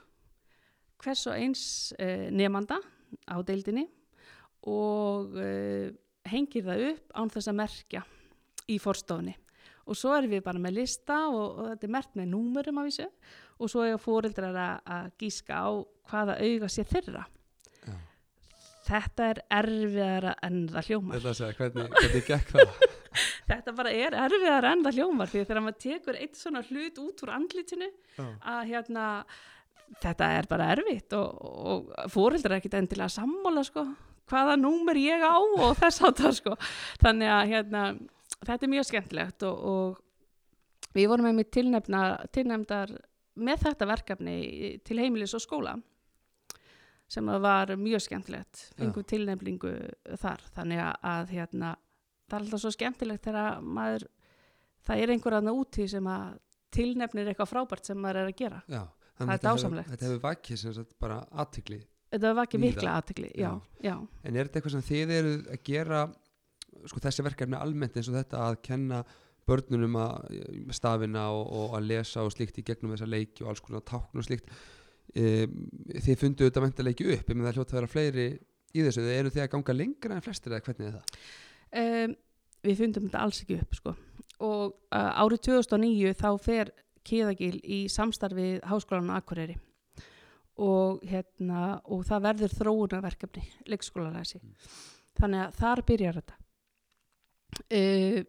hvers 0.99 1.27
og 1.31 1.37
eins 1.37 1.65
uh, 2.01 2.29
nefanda 2.35 2.81
á 3.29 3.37
deildinni 3.47 3.87
og 4.69 5.37
uh, 5.37 5.91
hengir 6.29 6.65
það 6.67 6.87
upp 6.93 7.13
án 7.15 7.35
þess 7.35 7.53
að 7.53 7.61
merkja 7.61 8.07
í 8.69 8.81
forstofunni 8.83 9.37
og 9.89 9.97
svo 9.97 10.13
erum 10.17 10.33
við 10.35 10.45
bara 10.45 10.61
með 10.61 10.81
lista 10.83 11.23
og, 11.33 11.45
og 11.61 11.69
þetta 11.73 11.87
er 11.89 11.95
mert 11.95 12.17
með 12.19 12.33
númurum 12.33 12.81
af 12.81 12.89
þessu 12.91 13.09
og 13.59 13.73
svo 13.73 13.85
er 13.85 14.01
fóreldrar 14.01 14.59
að, 14.85 15.11
gíska 15.21 15.61
á 15.65 15.69
hvaða 16.09 16.39
auga 16.45 16.69
sé 16.71 16.85
þeirra. 16.89 17.25
Þetta 18.89 19.29
er 19.33 19.43
erfiðara 19.59 20.33
en 20.47 20.63
það 20.73 20.89
hljómar 20.91 21.27
segja, 21.27 21.53
hvernig, 21.59 21.93
hvernig 21.99 22.27
gekk 22.29 22.55
það? 22.55 22.89
þetta 23.51 23.77
bara 23.77 23.93
er 23.93 24.17
erfiðara 24.25 24.73
en 24.75 24.85
það 24.87 24.99
hljómar 25.01 25.33
því 25.33 25.45
þegar 25.45 25.65
maður 25.67 25.79
tekur 25.85 26.19
eitt 26.19 26.41
svona 26.41 26.65
hlut 26.69 27.01
út 27.05 27.25
úr 27.25 27.35
andlitinu 27.37 27.89
Já. 27.89 28.27
að 28.55 28.61
hérna 28.73 29.07
þetta 30.03 30.29
er 30.37 30.51
bara 30.51 30.69
erfitt 30.75 31.17
og, 31.17 31.41
og 31.73 32.13
fóreldrar 32.13 32.57
er 32.57 32.63
ekkit 32.63 32.79
endilega 32.81 33.13
sammála 33.13 33.65
sko 33.67 33.87
hvaða 34.29 34.59
númer 34.61 34.99
ég 35.01 35.25
á 35.25 35.37
og 35.37 35.77
þess 35.79 36.05
áttar 36.05 36.37
sko 36.37 36.57
þannig 37.01 37.33
að 37.33 37.53
hérna 37.55 37.85
þetta 38.45 38.61
er 38.61 38.73
mjög 38.75 38.89
skemmtilegt 38.91 39.47
og, 39.49 39.63
og 39.73 40.97
við 40.97 41.09
vorum 41.11 41.29
með 41.29 41.39
mér 41.41 41.53
tilnefna, 41.55 42.03
tilnefndar 42.35 42.93
með 43.39 43.65
þetta 43.69 43.89
verkefni 43.89 44.39
til 44.87 44.99
heimilis 45.01 45.37
og 45.37 45.45
skóla 45.45 45.77
sem 47.09 47.29
var 47.43 47.73
mjög 47.81 48.03
skemmtilegt 48.05 48.67
fengum 48.77 49.05
tilnefningu 49.09 49.73
þar 50.21 50.43
þannig 50.57 50.83
að, 50.85 51.31
hérna 51.33 51.71
það 52.29 52.37
er 52.37 52.43
alltaf 52.45 52.61
svo 52.65 52.73
skemmtilegt 52.75 53.25
þegar 53.25 53.63
maður 53.65 54.05
það 54.89 55.03
er 55.05 55.13
einhver 55.15 55.39
aðna 55.39 55.55
úti 55.57 55.87
sem 55.89 56.05
að 56.13 56.39
tilnefnir 56.77 57.31
eitthvað 57.33 57.49
frábært 57.55 57.89
sem 57.89 57.99
maður 58.01 58.23
er 58.23 58.33
að 58.33 58.37
gera 58.43 58.63
Já. 58.69 58.83
Það 59.19 59.25
er 59.27 59.33
hefur- 59.33 59.47
dásamlegt. 59.49 59.89
Þetta 59.91 60.07
hefur 60.07 60.21
vakið 60.23 60.59
sem 60.61 60.75
sagt 60.77 60.93
bara 61.01 61.17
aðtikli. 61.33 61.79
þetta 62.13 62.31
ekki 62.43 62.59
Víða. 62.59 62.65
mikla 62.67 62.93
aðtekli 63.01 63.31
já, 63.35 63.49
já, 63.83 63.95
En 64.25 64.37
er 64.37 64.45
þetta 64.47 64.61
eitthvað 64.61 64.75
sem 64.77 64.85
þið 64.89 65.11
eru 65.17 65.33
að 65.53 65.63
gera, 65.65 66.03
sko 66.87 67.01
þessi 67.01 67.25
verkefni 67.27 67.57
almennt 67.59 67.97
eins 67.97 68.09
og 68.09 68.15
þetta 68.15 68.45
að 68.47 68.63
kenna 68.63 69.01
börnunum 69.49 69.97
að 69.97 70.73
stafina 70.77 71.25
og, 71.33 71.47
og 71.51 71.75
að 71.79 71.89
lesa 71.89 72.23
og 72.23 72.33
slíkt 72.33 72.61
í 72.61 72.65
gegnum 72.69 72.93
þessa 72.95 73.09
leiki 73.09 73.43
og 73.43 73.49
alls 73.51 73.61
konar 73.65 73.81
tákn 73.81 74.21
og 74.21 74.25
slíkt. 74.29 74.49
Þið 75.15 76.15
fundu 76.21 76.47
þetta 76.47 76.63
mentilega 76.63 76.95
ekki 76.95 77.13
upp, 77.15 77.31
en 77.33 77.45
það 77.47 77.57
hljóta 77.57 77.73
að 77.73 77.79
vera 77.79 77.91
fleiri 77.91 78.27
í 78.77 78.83
þessu. 78.85 79.05
Eru 79.09 79.31
þið 79.33 79.45
að 79.45 79.53
ganga 79.55 79.77
lengra 79.77 80.19
en 80.19 80.25
flestir 80.25 80.53
eða 80.53 80.67
hvernig 80.67 80.91
er 80.91 80.99
það? 80.99 81.21
um, 81.77 82.15
við 82.65 82.83
fundum 82.83 83.09
þetta 83.09 83.23
alls 83.25 83.43
ekki 83.45 83.59
upp 83.63 83.79
sko. 83.79 83.95
og 84.45 84.77
uh, 84.95 85.23
árið 85.23 85.49
2009 85.51 86.15
þá 86.19 86.31
fer 86.43 86.75
Kiðagil 87.09 87.57
í 87.65 87.87
samstarfið 87.89 88.59
Háskólan 88.69 89.09
á 89.09 89.17
Akureyri 89.17 89.57
og, 90.59 90.99
hérna, 91.07 91.79
og 91.87 92.03
það 92.05 92.25
verður 92.27 92.57
þróunarverkefni 92.59 93.45
leikskólaræsi 93.71 94.43
þannig 95.19 95.45
að 95.45 95.57
þar 95.63 95.83
byrjar 95.89 96.19
þetta 96.19 96.37
uh, 97.79 98.21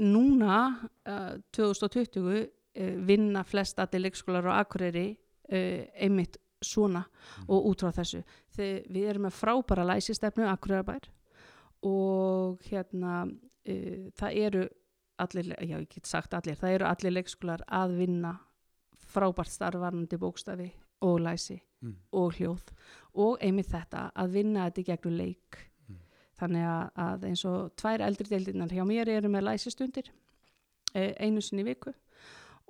núna 0.00 0.60
uh, 1.08 1.34
2020 1.56 2.30
uh, 2.30 2.46
vinna 3.08 3.42
flest 3.48 3.80
allir 3.82 4.06
leikskólar 4.06 4.52
á 4.52 4.60
Akureyri 4.62 5.08
uh, 5.52 5.86
einmitt 5.94 6.36
svona 6.62 7.04
og 7.48 7.70
út 7.70 7.80
frá 7.80 7.92
þessu 7.96 8.22
Þegar 8.56 8.82
við 8.92 9.08
erum 9.08 9.22
með 9.28 9.36
frábæra 9.38 9.84
læsistefnu 9.94 10.44
Akureyrabær 10.50 11.08
og 11.88 12.60
hérna 12.68 13.22
uh, 13.24 14.10
það 14.18 14.36
eru 14.44 14.66
allir, 15.20 15.50
já 15.60 15.76
ég 15.78 15.88
get 15.92 16.06
sagt 16.08 16.34
allir 16.34 16.56
það 16.60 16.74
eru 16.78 16.86
allir 16.88 17.12
leikskólar 17.16 17.64
að 17.68 17.96
vinna 18.00 18.34
frábært 19.10 19.50
starfarnandi 19.52 20.18
bókstafi 20.20 20.70
og 21.02 21.20
læsi 21.24 21.60
Mm. 21.80 21.94
og 22.12 22.34
hljóð 22.36 22.66
og 23.16 23.38
einmitt 23.40 23.70
þetta 23.72 24.10
að 24.12 24.32
vinna 24.34 24.66
þetta 24.66 24.80
í 24.82 24.84
gegnum 24.84 25.14
leik 25.16 25.56
Mm. 25.88 25.96
þannig 26.36 26.66
að, 26.94 27.24
eins 27.24 27.44
og 27.48 27.70
tvær 27.80 28.02
eldri 28.04 28.28
deildirnar 28.28 28.68
hjá 28.68 28.84
mér 28.84 29.08
eru 29.08 29.28
með 29.32 29.46
læsistundir 29.46 30.10
eh, 30.94 31.14
einu 31.24 31.40
sinni 31.40 31.64
viku 31.64 31.94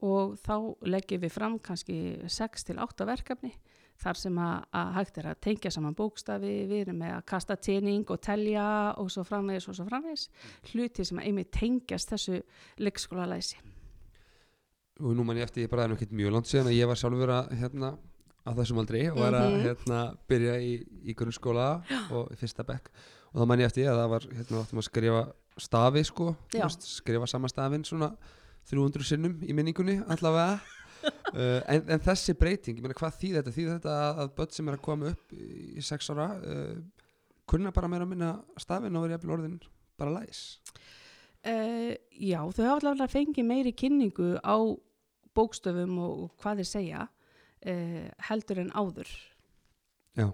og 0.02 0.36
þá 0.40 0.54
leggjum 0.88 1.20
við 1.20 1.32
fram 1.34 1.58
kannski 1.58 1.96
6 2.28 2.64
til 2.70 2.78
8 2.78 3.06
verkefni 3.06 3.52
þar 4.00 4.16
sem 4.16 4.38
að, 4.40 4.62
að 4.72 4.92
hægt 4.96 5.18
er 5.20 5.26
að 5.28 5.40
tengja 5.44 5.70
saman 5.70 5.94
bókstafi, 5.94 6.52
við 6.70 6.86
erum 6.86 6.96
með 7.02 7.16
að 7.18 7.24
kasta 7.28 7.56
tjening 7.60 8.06
og 8.10 8.20
telja 8.24 8.94
og 8.96 9.10
svo 9.12 9.24
framvegis 9.28 9.68
og 9.68 9.76
svo 9.76 9.84
framvegis, 9.84 10.28
hluti 10.72 11.04
sem 11.04 11.18
að 11.20 11.26
einmitt 11.28 11.50
tengjast 11.52 12.08
þessu 12.14 12.38
leikskóla 12.80 13.26
læsi. 13.28 13.58
og 15.00 15.14
nú 15.16 15.24
man 15.24 15.36
ég 15.36 15.46
eftir, 15.48 15.64
ég 15.64 15.70
bara 15.72 15.84
er 15.84 15.94
ekkert 15.94 16.12
mjög 16.12 16.32
langt 16.34 16.48
síðan 16.50 16.68
að 16.68 16.76
ég 16.76 16.88
var 16.88 16.98
sjálfur 17.00 17.30
að 17.32 17.52
hérna 17.60 17.90
á 18.44 18.50
þessum 18.56 18.80
aldri 18.82 19.00
og 19.10 19.16
var 19.20 19.32
að 19.36 19.50
Mhm. 19.52 19.62
hérna 19.64 20.00
byrja 20.28 20.54
í, 20.60 20.72
í 21.04 21.14
grunnskóla 21.16 21.82
og 22.10 22.32
fyrsta 22.36 22.64
bekk. 22.64 22.90
Og 23.32 23.40
þá 23.40 23.46
man 23.46 23.58
ég 23.60 23.66
eftir 23.66 23.88
að 23.88 23.96
það 24.00 24.08
var 24.10 24.20
hérna 24.20 24.64
að 24.64 24.82
skrifa 24.82 25.22
stafi 25.60 26.04
sko, 26.04 26.36
skrifa 26.80 27.26
sama 27.28 27.48
stafinn 27.48 27.84
svona 27.84 28.16
300 28.68 29.06
sinnum 29.06 29.40
í 29.46 29.56
minningunni 29.56 30.00
allavega. 30.10 30.60
Uh, 31.30 31.62
en, 31.70 31.86
en 31.94 32.00
þessi 32.04 32.34
breyting, 32.36 32.76
ég 32.76 32.84
meina 32.84 32.92
hvað 32.98 33.14
þýð 33.16 33.36
þetta? 33.38 33.52
Þýð 33.54 33.68
þetta 33.70 33.92
að, 33.96 34.18
að 34.20 34.32
börn 34.36 34.50
sem 34.52 34.66
er 34.68 34.74
að 34.76 34.82
koma 34.84 35.12
upp 35.14 35.30
í, 35.32 35.46
í 35.80 35.84
sex 35.86 36.10
ára 36.12 36.26
uh, 36.36 37.06
kunna 37.48 37.72
bara 37.72 37.88
meira 37.88 38.04
að 38.04 38.10
minna 38.12 38.30
stafinn 38.60 38.98
og 38.98 39.06
verið 39.06 39.32
orðin 39.32 39.54
bara 39.96 40.12
læs? 40.18 40.42
Uh, 41.40 41.94
já, 42.12 42.42
þau 42.52 42.64
hafa 42.66 42.76
allavega 42.82 43.08
fengið 43.14 43.48
meiri 43.48 43.72
kynningu 43.72 44.34
á 44.44 44.56
bókstöfum 45.36 45.96
og, 46.04 46.26
og 46.26 46.44
hvað 46.44 46.60
þeir 46.60 46.68
segja 46.68 47.06
uh, 47.08 48.06
heldur 48.28 48.60
en 48.60 48.72
áður. 48.76 49.14
Já. 50.18 50.28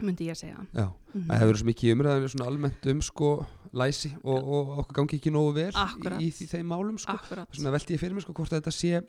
Myndi 0.00 0.26
ég 0.28 0.34
að 0.36 0.40
segja 0.42 0.66
Já, 0.74 0.86
Mhm. 1.14 1.26
það 1.30 1.40
hefur 1.40 1.56
svo 1.60 1.66
mikið 1.70 1.94
umræðinu 1.96 2.28
svona 2.34 2.46
almennt 2.50 2.86
um 2.92 3.00
sko 3.02 3.30
læsi 3.72 4.12
og, 4.24 4.48
og 4.48 4.78
okkur 4.84 4.94
gangi 5.00 5.16
ekki 5.20 5.30
nógu 5.32 5.54
vel 5.54 5.72
Akkúrat. 5.72 6.20
í, 6.20 6.28
í 6.28 6.32
því, 6.32 6.46
þeim 6.52 6.66
málum 6.70 6.98
sko. 6.98 7.12
Akkurat 7.12 7.48
svona 7.56 7.72
velti 7.72 7.94
ég 7.96 8.00
fyrir 8.00 8.14
mig 8.14 8.22
sko 8.24 8.32
hvort 8.36 8.50
þetta 8.52 8.72
sé 8.72 9.02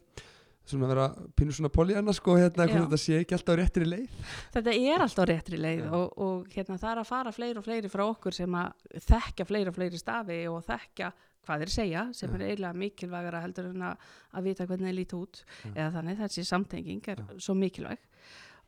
svona 0.68 0.88
vera 0.90 1.08
pínu 1.36 1.54
svona 1.56 1.70
políana 1.72 2.12
sko 2.14 2.36
hérna 2.36 2.66
hvort 2.68 2.90
þetta 2.90 3.00
sé 3.00 3.20
ekki 3.24 3.36
alltaf 3.38 3.56
réttri 3.60 3.86
leið 3.88 4.10
Þetta 4.54 4.74
er 4.76 5.00
alltaf 5.06 5.28
réttri 5.30 5.58
leið 5.60 5.84
Já. 5.86 5.92
og, 5.94 6.18
og 6.18 6.48
hérna, 6.52 6.76
það 6.78 6.92
er 6.92 7.00
að 7.04 7.08
fara 7.08 7.32
fleiri 7.32 7.58
og 7.58 7.64
fleiri 7.64 7.88
frá 7.92 8.04
okkur 8.08 8.34
sem 8.36 8.52
að 8.52 8.74
þekkja 9.08 9.46
fleiri 9.48 9.68
og 9.72 9.76
fleiri 9.76 9.98
stafi 10.02 10.42
og 10.52 10.64
þekkja 10.68 11.12
hvað 11.48 11.62
þeir 11.64 11.72
segja 11.72 12.02
sem 12.14 12.34
er 12.36 12.42
eiginlega 12.50 12.76
mikilvægara 12.76 13.40
heldur 13.46 13.70
en 13.72 13.82
að, 13.88 13.98
að 14.36 14.44
vita 14.44 14.66
hvernig 14.68 14.90
þeir 14.92 14.98
líta 15.00 15.16
út 15.22 15.44
Já. 15.64 15.72
eða 15.76 15.92
þannig 15.96 16.18
þessi 16.20 16.44
samtenging 16.46 17.08
er 17.08 17.24
svo 17.40 17.56
mikilvæg 17.56 17.98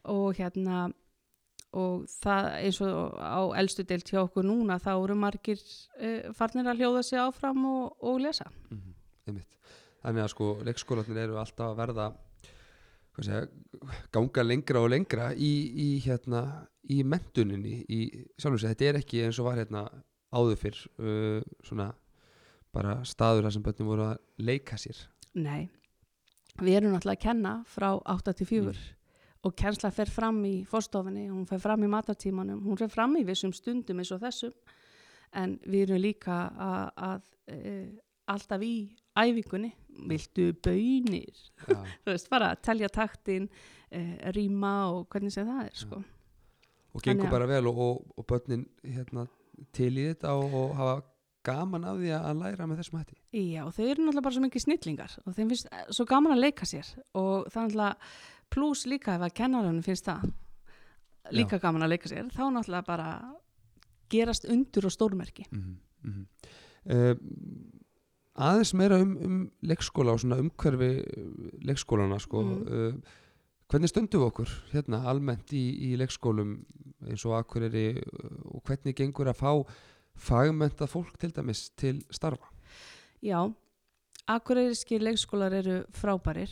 og 0.06 0.36
hérna 0.40 0.94
og 1.78 2.06
það 2.10 2.48
eins 2.64 2.80
og 2.82 3.20
á 3.22 3.42
elstu 3.62 3.86
deilt 3.86 4.10
hjá 4.10 4.24
okkur 4.24 4.46
núna 4.48 4.80
þá 4.82 4.92
eru 4.96 5.18
margir 5.20 5.60
uh, 5.60 6.32
farnir 6.34 6.70
að 6.70 6.82
hljóða 6.82 7.04
sig 7.06 7.22
áfram 7.22 7.66
og, 7.70 7.98
og 8.02 8.22
lesa. 8.24 8.50
Mm 8.72 8.80
-hmm. 8.80 9.46
þannig 10.02 10.24
að 10.24 10.34
sko 10.34 10.58
leikskólanir 10.64 11.24
eru 11.24 11.38
alltaf 11.38 11.72
að 11.72 11.78
verða 11.78 12.12
segja, 13.24 13.48
ganga 14.12 14.44
lengra 14.44 14.82
og 14.82 14.90
lengra 14.90 15.32
í, 15.34 15.54
í 15.76 15.90
hérna 16.04 16.68
í 16.90 17.04
mentuninni 17.04 17.84
í 17.88 18.26
sjálfum 18.40 18.70
þetta 18.70 18.86
er 18.86 19.00
ekki 19.02 19.24
eins 19.26 19.40
og 19.40 19.50
var 19.50 19.58
hérna 19.58 19.88
áður 20.32 20.62
fyrr 20.62 20.80
uh, 21.00 21.42
svona 21.66 21.92
bara 22.72 23.00
staður 23.04 23.48
þar 23.48 23.56
sem 23.56 23.66
börnum 23.66 23.90
voru 23.90 24.06
að 24.12 24.18
leika 24.38 24.78
sér. 24.78 24.98
Nei, 25.34 25.70
við 26.62 26.80
erum 26.80 26.94
náttúrulega 26.94 27.18
að 27.18 27.26
kenna 27.26 27.54
frá 27.66 27.92
8 27.98 28.34
til 28.34 28.48
4 28.48 28.70
Mm. 28.70 28.99
Og 29.48 29.56
kennsla 29.56 29.92
fer 29.96 30.10
fram 30.12 30.42
í 30.48 30.54
fórstofinni, 30.68 31.30
hún 31.32 31.46
fer 31.48 31.62
fram 31.64 31.84
í 31.86 31.90
matartímanum, 31.92 32.60
hún 32.66 32.80
fer 32.80 32.90
fram 32.92 33.16
í 33.20 33.24
vissum 33.28 33.54
stundum 33.56 34.02
eins 34.02 34.12
og 34.12 34.22
þessum. 34.24 34.54
En 35.40 35.58
við 35.70 35.86
erum 35.86 36.02
líka 36.02 36.38
að, 36.60 36.88
að 37.08 37.54
e, 37.54 37.74
alltaf 38.34 38.64
í 38.66 38.74
æfingunni, 39.20 39.70
viltu 40.10 40.50
bönir, 40.66 41.44
Já, 41.68 41.78
þú 42.04 42.14
veist, 42.16 42.30
bara 42.32 42.54
að 42.56 42.64
telja 42.68 42.90
taktin, 42.92 43.46
e, 43.92 44.02
rýma 44.36 44.74
og 44.96 45.06
hvernig 45.14 45.34
sem 45.36 45.48
það 45.48 45.62
er, 45.68 45.76
sko. 45.86 46.02
og 46.02 47.04
gengur 47.06 47.14
Þannig 47.14 47.30
að- 47.30 47.36
bara 47.38 47.50
vel 47.54 47.70
og, 47.72 47.80
og, 47.86 48.02
og 48.18 48.28
börnin 48.34 48.66
hérna 48.84 49.28
til 49.76 49.92
í 50.00 50.08
þetta 50.10 50.34
og, 50.40 50.54
og 50.56 50.76
hafa 50.80 50.98
gaman 51.50 51.86
af 51.88 51.98
því 52.02 52.10
að 52.18 52.42
læra 52.42 52.68
með 52.68 52.82
þessum 52.82 53.00
hætti. 53.00 53.16
Já, 53.32 53.62
þau 53.72 53.86
eru 53.86 54.04
náttúrulega 54.04 54.26
bara 54.26 54.36
svo 54.36 54.44
mikið 54.44 54.64
snillingar 54.66 55.14
og 55.24 55.36
þeim 55.38 55.54
finnst 55.54 55.70
eh, 55.72 55.86
svo 55.96 56.06
gaman 56.10 56.34
að 56.36 56.42
leika 56.44 56.68
sér. 56.68 56.90
Og 57.16 57.48
það 57.48 57.62
er 57.62 57.70
náttúrulega 57.70 58.12
pluss 58.50 58.86
líka 58.90 59.16
ef 59.16 59.26
að 59.28 59.36
kennarunum 59.42 59.84
finnst 59.86 60.08
það 60.10 60.30
líka 61.36 61.60
gaman 61.62 61.86
að 61.86 61.94
leika 61.94 62.10
sér, 62.10 62.30
þá 62.34 62.44
náttúrulega 62.50 62.88
bara 62.88 63.10
gerast 64.10 64.48
undur 64.50 64.88
og 64.90 64.92
stórmerki. 64.92 65.46
mm 65.52 65.78
-hmm. 66.04 66.26
uh, 66.86 67.16
aðeins 68.36 68.74
meira 68.74 69.02
um, 69.02 69.18
um 69.26 69.52
leikskóla 69.62 70.12
og 70.12 70.20
svona 70.20 70.40
umhverfi 70.40 71.04
uh, 71.18 71.50
leikskólana 71.62 72.20
sko 72.20 72.44
Mm. 72.44 72.62
uh, 72.68 72.94
hvernig 73.70 73.90
stöndum 73.90 74.22
við 74.22 74.28
okkur 74.28 74.50
hérna 74.72 75.04
almennt 75.06 75.54
í, 75.54 75.92
í 75.92 75.98
leikskólum 75.98 76.66
eins 77.08 77.26
og 77.26 77.38
akkuriri 77.38 77.98
uh, 77.98 78.56
og 78.56 78.64
hvernig 78.64 78.96
gengur 78.96 79.28
að 79.28 79.38
fá 79.38 79.68
fagmenta 80.16 80.88
fólk 80.88 81.18
til 81.18 81.32
dæmis 81.32 81.70
til 81.70 82.02
starfa 82.10 82.48
Já, 83.22 83.54
akureyriski 84.28 85.00
leikskólar 85.00 85.54
eru 85.54 85.84
frábærir, 85.92 86.50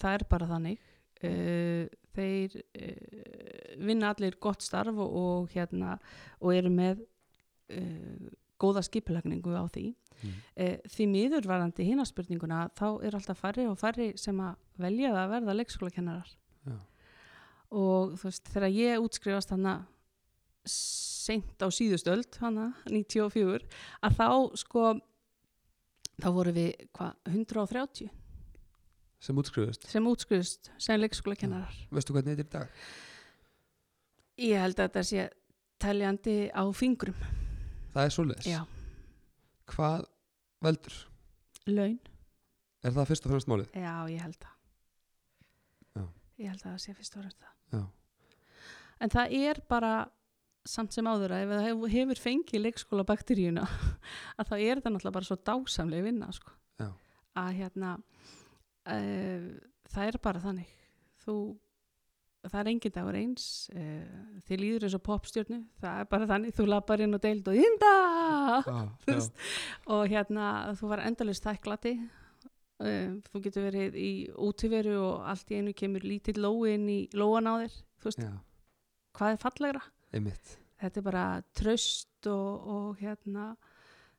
það 0.00 0.14
er 0.14 0.24
bara 0.30 0.46
þannig. 0.46 0.78
Uh, 1.18 1.88
þeir 2.14 2.52
uh, 2.58 3.78
vinna 3.82 4.12
allir 4.12 4.36
gott 4.42 4.62
starf 4.62 4.94
og, 4.94 5.14
og, 5.18 5.48
hérna, 5.54 5.96
og 6.38 6.54
eru 6.54 6.70
með 6.70 7.00
uh, 7.74 8.28
góða 8.58 8.84
skipulagningu 8.86 9.54
á 9.54 9.66
því. 9.70 9.90
mm. 10.18 10.38
því 10.90 11.04
miður 11.06 11.46
varandi 11.46 11.84
hinaspurninguna 11.86 12.64
þá 12.74 12.86
er 13.06 13.14
alltaf 13.14 13.38
færri 13.38 13.68
og 13.70 13.76
færri 13.78 14.08
sem 14.18 14.38
að 14.42 14.56
velja 14.82 15.12
að 15.14 15.30
verða 15.30 15.54
leikskólakennarar. 15.54 16.32
Já. 16.66 16.78
Og 17.70 18.16
þú 18.18 18.26
veist, 18.26 18.50
þegar 18.50 18.74
ég 18.74 19.04
útskrifast 19.04 19.54
hana 19.54 19.76
seint 20.68 21.62
á 21.62 21.68
síðustöld, 21.70 22.34
hana 22.42 22.72
94, 22.90 23.62
að 24.02 24.18
þá 24.18 24.28
sko 24.58 24.84
þá 26.18 26.28
voru 26.34 26.54
við 26.56 26.72
hvað, 26.96 27.14
130 27.30 28.10
sem 29.20 29.38
útskrifust, 29.40 29.86
sem 29.90 30.06
útskrifust 30.06 30.70
sem 30.78 31.00
leikskólakennarar. 31.00 31.74
veistu 31.90 32.14
hvernig 32.14 32.38
þetta 32.38 32.44
er 32.44 32.46
í 32.46 32.54
dag? 32.54 32.68
Ég 34.38 34.62
held 34.62 34.78
að 34.78 34.84
þetta 34.88 35.02
sé 35.08 35.24
teljandi 35.82 36.36
á 36.54 36.62
fingrum. 36.74 37.18
það 37.94 38.04
er 38.04 38.46
Já, 38.46 38.60
hvað 39.74 40.06
veldur? 40.62 40.98
laun. 41.68 41.98
er 42.82 42.94
það 42.94 43.08
fyrst 43.10 43.26
og 43.26 43.32
fremst 43.34 43.50
málið? 43.50 43.72
Já, 43.74 43.94
ég 44.08 44.22
held 44.22 44.38
það. 44.38 44.54
Já. 45.98 46.04
Ég 46.38 46.52
held 46.52 46.62
að 46.62 46.70
það 46.70 46.78
sé 46.84 46.94
fyrst 46.94 47.16
og 47.16 47.22
fremst 47.24 47.42
það. 47.42 47.54
Já. 47.74 47.82
En 48.98 49.12
það 49.14 49.34
er 49.38 49.60
bara 49.70 49.92
samt 50.68 50.92
sem 50.92 51.06
áður 51.08 51.32
að 51.34 51.42
ef 51.44 51.52
það 51.52 51.92
hefur, 51.94 52.20
fengið 52.22 52.62
leikskóla 52.64 53.04
bakteríuna 53.08 53.66
að 54.38 54.50
þá 54.50 54.54
er 54.58 54.80
það 54.82 54.94
náttúrulega 54.94 55.16
bara 55.18 55.28
svo 55.28 55.38
dásamlega 55.50 56.06
vinna 56.08 56.30
sko. 56.34 56.54
Að 57.38 57.52
hérna 57.54 57.92
það 58.88 60.10
er 60.10 60.20
bara 60.22 60.40
þannig. 60.42 60.70
Þú 61.24 61.34
það 62.48 62.60
er 62.60 62.70
engin 62.72 62.94
dagur 62.94 63.18
eins. 63.18 63.46
Uh, 63.74 64.38
þið 64.48 64.62
líður 64.62 64.86
eins 64.88 64.96
og 64.98 65.02
popstjörnu. 65.08 65.58
Það 65.82 66.00
er 66.02 66.08
bara 66.12 66.28
þannig, 66.30 66.54
þú 66.56 66.68
lappar 66.70 67.02
inn 67.04 67.18
og 67.18 67.22
deild 67.24 67.50
og 67.50 67.58
Þú 69.04 69.12
veist. 69.12 69.42
og 69.90 70.06
hérna 70.08 70.46
þú 70.78 70.90
var 70.92 71.02
endalist 71.04 71.44
þæklati 71.44 71.94
uh, 71.98 73.18
þú 73.28 73.42
getur 73.44 73.66
verið 73.68 73.98
í 74.00 74.10
útiveru 74.48 74.96
og 75.02 75.28
allt 75.32 75.52
í 75.52 75.60
einu 75.60 75.74
kemur 75.76 76.06
lítill 76.06 76.38
lói 76.42 76.74
inn 76.76 76.88
í 76.92 76.98
lóan 77.18 77.50
á 77.50 77.54
þér 77.64 77.76
þú 77.98 78.10
veist, 78.10 78.24
já, 78.24 78.32
hvað 79.18 79.34
er 79.34 79.42
fallegra? 79.42 79.84
Einmitt. 80.14 80.54
Þetta 80.78 81.00
er 81.00 81.06
bara 81.10 81.24
tröst 81.58 82.30
og, 82.30 82.68
og 82.70 83.00
hérna 83.02 83.50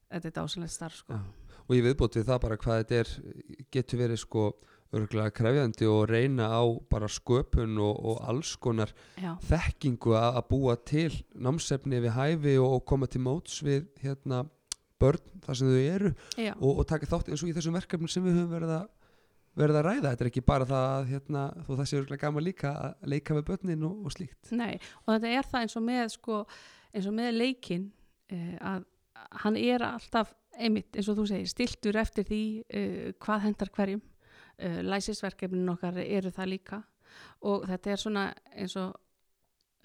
þetta 0.09 0.27
er 0.29 0.35
dásalegt 0.35 0.75
starf 0.75 0.99
sko. 1.01 1.15
Já. 1.15 1.48
Og 1.69 1.77
ég 1.77 1.85
viðbót 1.85 2.17
við 2.17 2.27
það 2.31 2.41
bara 2.47 2.59
hvað 2.59 2.81
þetta 2.81 2.99
er 2.99 3.13
getur 3.71 4.01
verið 4.01 4.21
sko 4.23 4.45
örgulega 4.89 5.33
krefjandi 5.37 5.85
og 5.85 6.07
reyna 6.09 6.49
á 6.49 6.65
bara 6.89 7.09
sköpun 7.11 7.77
og, 7.77 7.97
og 8.09 8.23
alls 8.25 8.55
konar 8.57 8.89
já, 9.21 9.35
þekkingu 9.45 10.15
að 10.17 10.39
búa 10.49 10.75
til 10.81 11.11
námsefni 11.37 12.01
við 12.01 12.15
hæfi 12.17 12.55
og, 12.57 12.79
og 12.79 12.87
koma 12.89 13.09
til 13.09 13.21
móts 13.21 13.59
við 13.65 13.85
hérna 14.01 14.47
börn 14.99 15.43
þar 15.45 15.59
sem 15.59 15.69
þau 15.69 15.83
eru 15.83 16.13
og, 16.57 16.71
og 16.71 16.87
taka 16.89 17.09
þátt 17.09 17.29
eins 17.29 17.43
og 17.45 17.51
í 17.51 17.53
þessum 17.55 17.77
verkefnum 17.77 18.11
sem 18.11 18.25
við 18.25 18.41
höfum 18.41 18.55
verið 18.57 18.73
að 18.79 18.87
verið 19.59 19.79
að 19.79 19.85
ræða, 19.87 20.11
þetta 20.11 20.23
er 20.23 20.29
ekki 20.29 20.43
bara 20.45 20.65
það 20.69 20.85
að 20.89 21.07
hérna, 21.09 21.41
það 21.67 21.87
sé 21.89 21.97
örgulega 21.97 22.21
gaman 22.21 22.45
líka 22.45 22.69
að 22.79 23.07
leika 23.11 23.35
með 23.35 23.47
börnin 23.49 23.87
og, 23.87 24.05
og 24.05 24.13
slíkt. 24.13 24.51
Nei 24.55 24.77
og 25.03 25.09
þetta 25.09 25.31
er 25.33 25.49
það 25.49 25.65
eins 25.65 25.75
og 25.75 25.85
með 25.89 26.03
sko, 26.13 26.37
eins 26.93 27.09
og 27.09 27.15
með 27.17 27.31
leikin 27.35 27.87
uh, 28.31 28.55
að 28.71 28.85
hann 29.43 29.57
er 29.59 29.83
alltaf 29.85 30.33
einmitt 30.59 30.95
eins 30.97 31.09
og 31.11 31.19
þú 31.19 31.27
segir, 31.29 31.49
stiltur 31.49 31.99
eftir 31.99 32.27
því 32.27 32.43
uh, 32.63 33.11
hvað 33.21 33.45
hendar 33.47 33.73
hverjum. 33.75 34.01
Uh, 34.59 34.81
læsisverkefnin 34.83 35.71
okkar 35.71 36.01
eru 36.03 36.31
það 36.35 36.51
líka. 36.53 36.81
Og 37.47 37.63
þetta 37.69 37.93
er 37.93 38.01
svona 38.01 38.25
eins 38.51 38.75
og 38.79 38.97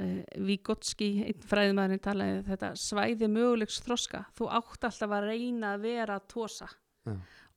uh, 0.03 0.23
Vigotski, 0.49 1.11
einn 1.29 1.47
fræðumæðurinn 1.51 2.05
talaði 2.05 2.43
þetta 2.49 2.73
svæði 2.81 3.31
mögulegs 3.31 3.81
þroska. 3.85 4.25
Þú 4.37 4.51
átt 4.59 4.89
alltaf 4.91 5.17
að 5.19 5.31
reyna 5.31 5.75
að 5.75 5.87
vera 5.89 6.19
að 6.19 6.29
tósa 6.35 6.71
Já. 7.05 7.17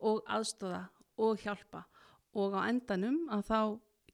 og 0.09 0.23
aðstóða 0.37 0.83
og 1.25 1.43
hjálpa. 1.43 1.85
Og 2.37 2.53
á 2.53 2.61
endanum 2.69 3.23
að 3.33 3.47
þá 3.47 3.59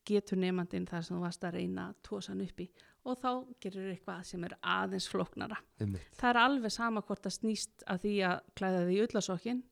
getur 0.05 0.37
nefandinn 0.37 0.85
þar 0.89 1.03
sem 1.07 1.15
þú 1.17 1.21
varst 1.23 1.43
að 1.47 1.53
reyna 1.57 1.85
að 1.89 1.95
tósa 2.07 2.31
hann 2.33 2.41
uppi 2.45 2.69
og 3.05 3.17
þá 3.19 3.29
gerur 3.63 3.89
eitthvað 3.93 4.23
sem 4.25 4.43
er 4.47 4.53
aðeins 4.63 5.07
flóknara. 5.11 5.57
einmitt, 5.79 6.07
Það 6.19 6.29
er 6.29 6.39
alveg 6.43 6.71
sama 6.71 7.01
hvort 7.01 7.23
það 7.23 7.35
snýst 7.37 7.83
að 7.87 7.99
því 8.05 8.13
að 8.29 8.39
klæða 8.55 8.85
því 8.87 8.99
ullasokkin 9.07 9.63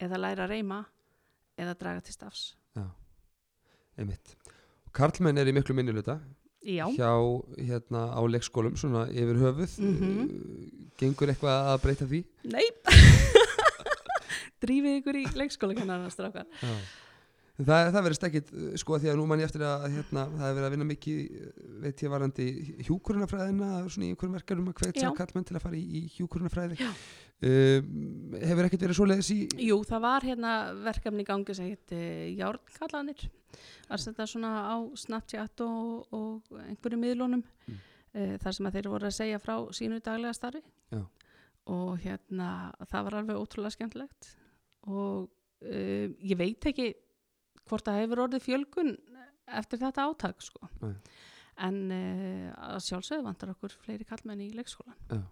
eða 0.00 0.18
læra 0.24 0.44
að 0.46 0.50
reyma 0.56 0.80
eða 1.58 1.74
draga 1.78 2.00
til 2.06 2.12
stafs. 2.14 2.56
já, 2.76 2.84
einmitt 3.98 4.36
Karlmenn 4.92 5.38
er 5.38 5.46
í 5.46 5.52
miklu 5.54 5.74
minniluta 5.74 6.18
Já, 6.62 6.84
hjá 6.90 7.12
hérna 7.56 8.08
á 8.10 8.20
leikskólum 8.26 8.74
svona 8.76 9.06
yfir 9.10 9.38
höfuð 9.38 9.78
Mhm. 9.78 10.22
uh, 10.22 10.88
gengur 10.98 11.28
eitthvað 11.30 11.68
að 11.74 11.82
breyta 11.82 12.06
því 12.10 12.24
nei, 12.50 12.64
drífið 14.62 14.96
ykkur 15.00 15.18
í 15.20 15.24
leikskólakennarna 15.38 16.10
strákar. 16.10 16.46
Já. 16.62 16.72
Það, 17.58 17.88
það 17.90 18.04
verðist 18.06 18.26
ekkit, 18.28 18.50
uh, 18.54 18.66
sko, 18.78 18.98
því 19.02 19.08
að 19.10 19.16
nú 19.18 19.24
mann 19.26 19.40
ég 19.42 19.48
eftir 19.48 19.64
að 19.66 19.86
hérna, 19.96 20.26
það 20.30 20.48
er 20.48 20.58
verið 20.58 20.66
að 20.68 20.74
vinna 20.76 20.88
mikið, 20.88 21.22
uh, 21.22 21.62
veit 21.82 22.02
ég 22.04 22.12
varandi 22.12 22.44
hjúkurunafræðina, 22.86 23.70
svona 23.90 24.06
í 24.06 24.10
einhverjum 24.12 24.36
verkefnum 24.38 24.68
að 24.70 24.82
hvetja 24.84 25.10
kallmenn 25.18 25.48
til 25.48 25.56
að 25.58 25.64
fara 25.64 25.80
í, 25.80 25.82
í 25.82 26.02
hjúkurunafræði. 26.18 26.90
Um, 27.38 28.32
hefur 28.42 28.66
ekkit 28.66 28.82
verið 28.82 28.96
svoleiðis 28.98 29.28
í, 29.30 29.40
Jú, 29.62 29.76
það 29.86 30.00
var 30.02 30.24
hérna 30.26 30.54
verkefni 30.82 31.22
í 31.22 31.26
gangi 31.28 31.54
sem 31.54 31.68
hétti 31.70 32.00
Járnkallanir 32.34 33.20
var 33.88 34.02
þetta 34.02 34.26
svona 34.26 34.50
á 34.74 34.76
Snapchat 34.98 35.62
og, 35.62 36.08
og 36.18 36.58
einhverju 36.64 36.98
miðlunum 36.98 37.44
Mm. 37.68 37.76
mm. 37.76 38.38
þar 38.42 38.56
sem 38.56 38.66
að 38.66 38.78
þeir 38.78 38.88
voru 38.90 39.06
að 39.06 39.14
segja 39.20 39.38
frá 39.38 39.54
sínu 39.78 40.00
daglega 40.02 40.34
starfi 40.34 40.64
Já. 40.90 41.04
og 41.70 41.98
hérna 42.02 42.48
það 42.88 43.06
var 43.06 43.18
alveg 43.20 43.38
ótrúlega 43.38 43.76
skemmtilegt 43.76 44.32
og 44.88 45.28
uh, 45.28 46.06
ég 46.18 46.38
veit 46.40 46.70
ekki 46.72 46.90
hvort 47.70 47.84
það 47.88 48.00
hefur 48.02 48.22
orðið 48.26 48.44
fjölgun 48.46 48.92
eftir 49.60 49.80
þetta 49.82 50.06
átak 50.10 50.42
sko. 50.44 50.68
En 51.58 51.78
uh, 51.90 52.52
að 52.74 52.82
sjálfsögðu 52.86 53.24
vantar 53.26 53.50
okkur 53.54 53.72
fleiri 53.82 54.04
kallmenn 54.06 54.44
í 54.44 54.50
leikskólan 54.54 55.24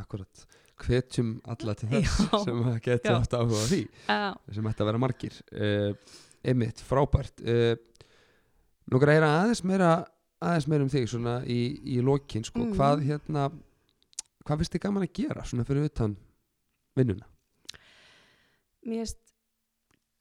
akkurat, 0.00 0.44
hvetjum 0.80 1.34
alla 1.52 1.74
til 1.76 1.88
þess 1.90 2.20
Já. 2.22 2.38
sem 2.46 2.60
að 2.64 2.78
Já. 3.10 3.16
átt 3.18 3.34
áhuga 3.36 3.58
á 3.60 3.66
því, 3.68 3.80
uh, 4.08 4.28
sem 4.56 4.68
ætti 4.70 4.80
að 4.84 4.88
vera 4.88 5.00
margir. 5.02 5.34
Uh, 5.52 5.90
einmitt, 6.48 6.80
frábært. 6.88 7.42
Uh, 7.44 7.74
nú 8.88 8.96
að 9.12 9.18
heyra 9.18 9.28
aðeins 9.42 9.60
meira, 9.68 9.90
aðeins 10.40 10.68
meira 10.72 10.86
um 10.86 10.92
þig, 10.94 11.10
svona 11.12 11.34
í, 11.44 11.58
í 11.92 11.98
lokin, 12.00 12.46
sko, 12.48 12.62
Mhm. 12.64 12.72
hvað 12.78 13.04
hérna, 13.10 13.44
hvað 14.46 14.62
finnst 14.62 14.72
þið 14.78 14.84
gaman 14.86 15.04
að 15.06 15.12
gera, 15.20 15.44
svona 15.44 15.68
fyrir 15.68 15.90
utan 15.90 16.16
vinnuna? 16.96 17.28
mér 18.82 19.04
finnst 19.04 19.31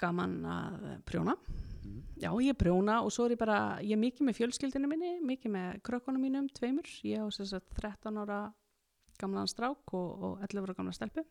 gaman 0.01 0.39
að 0.51 0.87
prjóna 1.07 1.37
Mm. 1.81 2.01
Já, 2.21 2.29
ég 2.43 2.57
prjóna 2.57 2.99
og 3.01 3.11
svo 3.13 3.25
er 3.25 3.35
ég 3.35 3.41
bara, 3.41 3.59
ég 3.81 3.95
er 3.95 4.01
mikið 4.01 4.27
með 4.27 4.37
fjölskyldinu 4.37 4.89
minni, 4.89 5.11
mikið 5.25 5.53
með 5.55 5.79
krökkunum 5.87 6.21
mínum, 6.21 6.49
tveimur. 6.53 6.87
Ég 7.07 7.23
á 7.23 7.25
þess 7.33 7.55
að 7.57 7.65
13 7.81 8.19
ára 8.21 8.41
gamlan 9.21 9.49
strák 9.49 9.93
og, 9.97 10.09
og 10.21 10.45
11 10.45 10.67
ára 10.67 10.77
gamla 10.77 10.93
stelpu. 10.95 11.25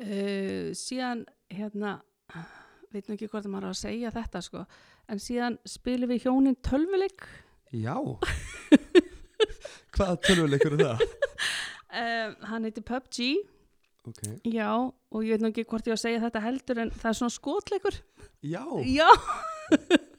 Uh, 0.00 0.70
síðan, 0.78 1.26
hérna, 1.52 1.98
veit 2.94 3.08
nú 3.08 3.16
ekki 3.16 3.28
hvort 3.28 3.50
maður 3.50 3.68
á 3.68 3.72
að 3.74 3.80
segja 3.82 4.14
þetta, 4.14 4.44
sko, 4.46 4.64
en 5.10 5.20
síðan 5.20 5.58
spilum 5.68 6.14
við 6.14 6.28
hjónin 6.28 6.58
tölvuleik. 6.64 7.26
Já 7.74 7.96
Hvaða 9.94 10.16
tölvuleikur 10.24 10.78
er 10.78 10.86
það? 10.86 11.04
Uh, 11.90 12.32
hann 12.48 12.66
heitir 12.66 12.86
PUBG, 12.86 13.34
Ok. 14.08 14.22
Já, 14.48 14.70
og 14.72 15.24
ég 15.26 15.36
veit 15.36 15.42
nú 15.44 15.50
ekki 15.50 15.66
hvort 15.68 15.88
ég 15.88 15.92
á 15.92 15.98
að 15.98 16.04
segja 16.06 16.22
þetta 16.22 16.44
heldur, 16.44 16.78
en 16.84 16.92
það 16.94 17.10
er 17.10 17.18
svona 17.18 17.34
skotleikur. 17.34 17.98
Já. 18.46 18.64
Já. 18.88 19.08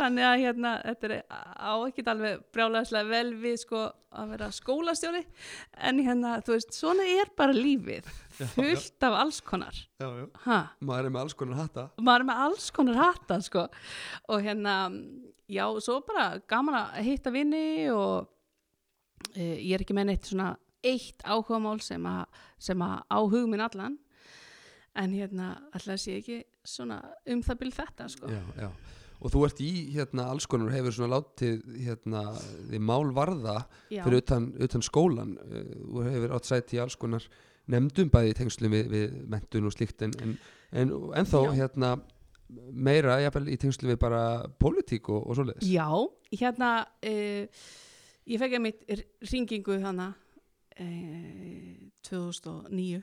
Þannig 0.00 0.24
að 0.24 0.38
hérna 0.40 0.70
þetta 0.80 1.08
er 1.08 1.14
á 1.28 1.72
ekkert 1.84 2.08
alveg 2.08 2.44
brjálæðislega 2.54 3.10
vel 3.10 3.32
við 3.42 3.56
sko 3.60 3.82
að 4.16 4.30
vera 4.32 4.48
skólastjóri. 4.56 5.20
En 5.86 6.00
hérna 6.00 6.38
þú 6.46 6.54
veist 6.56 6.72
svona 6.76 7.04
er 7.20 7.30
bara 7.36 7.52
lífið 7.52 8.08
Já, 8.38 8.46
fullt 8.54 9.06
af 9.06 9.18
alls 9.20 9.42
konar. 9.44 9.76
Já, 10.00 10.08
já. 10.22 10.24
ha, 10.46 10.60
Maður 10.80 11.10
er 11.10 11.14
með 11.14 11.26
alls 11.26 11.36
konar 11.42 11.60
hatta. 11.60 11.86
Maður 12.00 12.24
er 12.24 12.28
með 12.30 12.42
alls 12.46 12.70
konar 12.78 13.00
hatta 13.02 13.40
sko. 13.44 13.66
Og 14.32 14.46
hérna 14.46 14.76
já 15.50 15.66
svo 15.84 16.00
bara 16.06 16.30
gaman 16.48 16.80
að 16.80 17.04
hitta 17.10 17.34
vini 17.34 17.90
og 17.92 18.30
e, 19.34 19.60
ég 19.66 19.74
er 19.76 19.84
ekki 19.84 19.96
með 19.98 20.12
neitt 20.14 20.32
svona 20.32 20.54
eitt 20.86 21.24
áhugamál 21.24 21.80
sem 21.84 22.06
að, 22.08 22.40
sem 22.58 22.84
að 22.84 23.02
á 23.10 23.18
hug 23.20 23.50
minn 23.50 23.64
allan. 23.64 23.98
En 24.98 25.12
hérna 25.14 25.52
alltaf 25.70 26.00
sé 26.02 26.16
ekki 26.18 26.40
svona 26.66 26.98
um 27.30 27.42
það 27.46 27.60
byrð 27.62 27.76
þetta 27.78 28.08
sko. 28.10 28.30
Já, 28.30 28.40
já. 28.58 28.70
Og 29.20 29.32
þú 29.34 29.42
ert 29.44 29.60
í 29.60 29.70
hérna 29.92 30.30
alls 30.32 30.46
konar 30.48 30.70
og 30.70 30.74
hefur 30.78 30.94
svona 30.96 31.18
látið 31.18 31.60
hérna 31.84 32.22
því 32.70 32.80
mál 32.88 33.10
varða 33.16 33.58
já. 33.92 34.00
fyrir 34.06 34.22
utan, 34.22 34.52
utan 34.56 34.84
skólan 34.86 35.36
Uh, 35.40 35.66
Þú 35.90 36.06
hefur 36.06 36.32
átt 36.36 36.48
sæti 36.48 36.78
í 36.78 36.80
alls 36.80 36.96
konar 36.96 37.26
nefndum 37.70 38.08
bæði 38.10 38.32
í 38.32 38.38
tengslum 38.38 38.72
við, 38.72 38.88
við 38.90 39.18
mentun 39.30 39.68
og 39.68 39.74
slíkt 39.74 40.02
en, 40.06 40.14
en, 40.24 40.32
en, 40.72 40.94
en 41.20 41.28
þá 41.28 41.38
hérna 41.54 41.92
meira 42.72 43.20
jafnvel 43.22 43.52
í 43.52 43.58
tengslum 43.60 43.92
við 43.92 44.00
bara 44.02 44.22
pólitík 44.58 45.10
og, 45.12 45.28
og 45.28 45.38
svoleiðis. 45.38 45.68
Já, 45.68 45.86
hérna 46.40 46.70
uh, 46.88 47.68
ég 48.26 48.42
fekk 48.42 48.56
að 48.58 48.64
mitt 48.64 49.06
ringingu 49.30 49.78
þannig 49.84 50.16
uh, 50.80 51.90
2009 52.08 53.02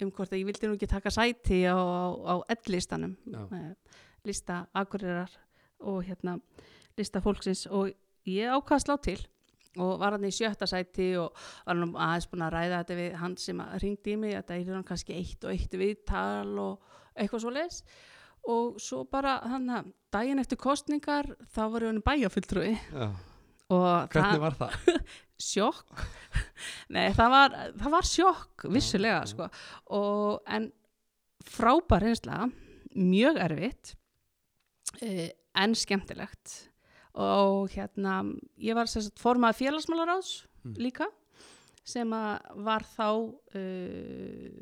um 0.00 0.12
hvort 0.16 0.32
að 0.32 0.40
ég 0.40 0.48
vildi 0.48 0.68
nú 0.68 0.78
ekki 0.78 0.88
taka 0.88 1.12
sæti 1.12 1.64
á, 1.68 1.76
á, 1.76 2.04
á 2.24 2.34
L-listanum. 2.56 3.16
Já. 3.28 3.42
uh, 3.44 3.98
lista 4.24 4.62
akurirar 4.76 5.32
og 5.80 6.04
hérna 6.04 6.38
lista 6.98 7.20
fólksins 7.24 7.66
og 7.72 7.90
ég 8.28 8.52
að 8.52 8.82
slá 8.84 8.96
til 9.00 9.20
og 9.78 10.00
var 10.00 10.16
hann 10.16 10.26
í 10.26 10.32
sjötta 10.34 10.66
sæti 10.68 11.12
og 11.20 11.36
var 11.66 11.78
hann 11.78 11.94
aðeins 11.94 12.28
búin 12.30 12.44
að 12.44 12.54
ræða 12.56 12.80
þetta 12.80 12.96
við 12.98 13.18
hann 13.20 13.36
sem 13.38 13.62
ringdi 13.82 14.14
í 14.14 14.18
mig 14.20 14.34
þetta 14.34 14.56
er 14.56 14.72
hann 14.74 14.86
kannski 14.88 15.16
eitt 15.16 15.46
og 15.46 15.54
eitt 15.54 15.76
viðtal 15.78 16.58
og 16.58 16.96
eitthvað 17.14 17.44
svo 17.44 17.52
leis 17.54 17.82
og 18.50 18.80
svo 18.82 19.04
bara 19.08 19.36
hann 19.46 19.68
að 19.70 19.92
daginn 20.12 20.42
eftir 20.42 20.58
kostningar 20.60 21.30
þá 21.54 21.62
var 21.70 21.86
hann 21.86 22.02
og 23.70 24.10
Hvernig 24.10 24.34
það 24.34 24.44
var 24.46 24.58
það? 24.58 24.78
sjokk. 25.42 26.04
Nei 26.94 27.10
það 27.16 27.34
var, 27.34 27.56
það 27.80 27.94
var 27.96 28.08
sjokk 28.08 28.66
vissulega 28.74 29.22
sko. 29.30 29.48
Og, 29.96 30.40
en 30.46 30.70
frábær 31.50 32.06
einslega 32.10 32.50
mjög 32.94 33.40
erfitt 33.46 33.94
eh, 35.00 35.30
en 35.58 35.74
skemmtilegt. 35.78 36.56
Og 37.20 37.72
hérna 37.74 38.20
ég 38.62 38.76
var 38.78 38.90
sagt 38.90 39.18
formað 39.18 39.58
félagsmálaráðs 39.58 40.36
Mm. 40.64 40.76
líka 40.76 41.08
sem 41.88 42.10
að 42.12 42.56
var 42.66 42.84
þá 42.84 43.08
uh, 43.56 44.60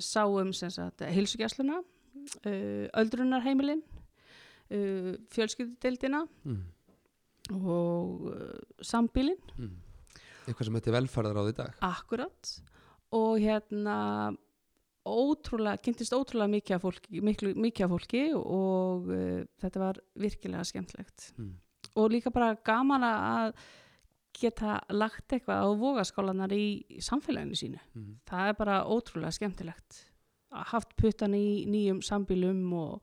sáum 0.00 0.52
sem 0.56 0.72
sagt 0.72 1.04
heilsugjæsluna 1.04 1.80
uh, 1.80 2.86
öldrunarheimilin 2.96 3.82
uh, 3.84 5.12
fjölskyldudeildina. 5.34 6.24
Mm. 6.48 6.62
Og 7.52 8.26
uh, 8.32 8.58
sambílin 8.82 9.38
Mm. 9.58 9.76
Eitthvað 10.48 10.64
sem 10.66 10.74
heitir 10.78 10.94
velferðar 10.96 11.36
á 11.36 11.42
því 11.46 11.54
dag 11.58 11.74
akkurat 11.84 12.52
og 13.12 13.38
hérna 13.42 13.96
ótrúlega, 15.06 15.80
kynntist 15.82 16.12
ótrúlega 16.12 16.50
mikið 16.52 16.76
af 16.76 16.82
fólki, 16.84 17.20
miklu, 17.24 17.52
mikið 17.56 17.86
af 17.86 17.92
fólki 17.94 18.22
og 18.36 19.08
uh, 19.10 19.42
þetta 19.62 19.80
var 19.82 20.00
virkilega 20.20 20.64
skemmtlegt 20.68 21.32
Mm. 21.38 21.54
og 21.96 22.10
líka 22.12 22.30
bara 22.32 22.54
gaman 22.64 23.02
að 23.06 23.54
geta 24.40 24.80
lagt 24.94 25.32
eitthvað 25.32 25.64
á 25.64 25.68
vogaskálanar 25.74 26.52
í, 26.54 26.84
samfélaginu 27.02 27.56
sínu 27.58 27.80
Mm. 27.94 28.18
það 28.28 28.48
er 28.48 28.54
bara 28.58 28.84
ótrúlega 28.84 29.32
skemmtilegt 29.32 30.04
haft 30.50 30.96
puttan 30.96 31.34
í 31.34 31.66
nýjum 31.66 32.00
sambílum 32.02 32.72
og, 32.72 33.02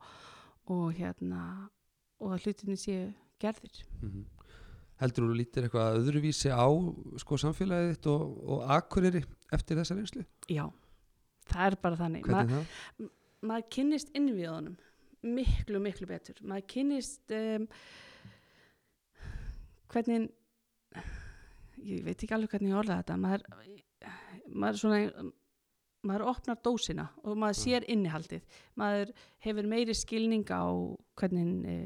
og 0.68 0.94
hérna 0.94 1.70
og 2.20 2.34
að 2.34 2.46
hlutinni 2.48 2.76
séu 2.78 3.14
gerðir 3.40 3.84
Mm. 4.02 4.26
Heldur 5.02 5.28
þú 5.28 5.38
lítir 5.38 5.68
eitthvað 5.68 6.00
öðruvísi 6.00 6.50
á 6.50 6.68
sko, 7.22 7.38
samfélagið 7.44 7.92
þitt 7.94 8.10
og, 8.10 8.26
og 8.50 8.72
akureyri 8.78 9.22
eftir 9.54 9.78
þessa 9.78 9.98
reynslu? 9.98 10.26
já, 10.50 10.66
það 11.52 11.68
er 11.68 11.78
bara 11.84 12.00
þannig. 12.00 12.30
Ma, 12.34 13.08
maður 13.46 13.68
kynnist 13.78 14.14
innviðunum 14.18 14.78
miklu, 15.28 15.82
miklu 15.84 16.08
betur. 16.10 16.42
Maður 16.48 16.68
kynnist 16.74 17.34
um, 17.36 17.68
hvernig 19.94 20.30
ég 21.86 22.04
veit 22.06 22.18
ekki 22.18 22.34
alveg 22.36 22.54
hvernig 22.54 22.74
ég 22.74 22.80
orða 22.80 23.00
þetta. 23.02 23.18
Maður, 23.22 23.46
maður 24.48 24.82
svona 24.82 25.02
maður 26.06 26.28
opnar 26.32 26.60
dósina 26.64 27.08
og 27.26 27.38
maður 27.40 27.58
sér 27.60 27.86
innihaldið. 27.90 28.44
Maður 28.78 29.12
hefur 29.44 29.70
meiri 29.70 29.96
skilning 29.98 30.46
á 30.54 30.66
hvernig 31.18 31.66
e, 31.66 31.78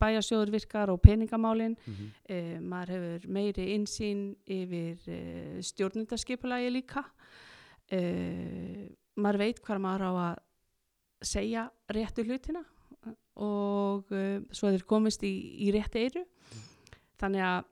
bæjasjóður 0.00 0.52
virkar 0.54 0.92
og 0.92 1.00
peningamálin. 1.02 1.76
Mm 1.76 1.94
-hmm. 1.94 2.10
e, 2.28 2.60
maður 2.60 2.94
hefur 2.94 3.28
meiri 3.28 3.66
insýn 3.74 4.36
yfir 4.46 4.98
e, 5.08 5.62
stjórnundaskipulagi 5.62 6.70
líka. 6.70 7.04
E, 7.90 8.90
maður 9.16 9.38
veit 9.38 9.60
hvað 9.60 9.78
maður 9.80 10.06
á 10.06 10.12
að 10.28 10.36
segja 11.22 11.70
réttu 11.88 12.22
hlutina 12.24 12.64
og 13.36 14.12
e, 14.12 14.40
svo 14.50 14.70
þeir 14.70 14.84
komist 14.86 15.22
í, 15.22 15.34
í 15.66 15.72
rétti 15.74 15.98
eyru. 15.98 16.24
Þannig 17.18 17.42
að 17.42 17.64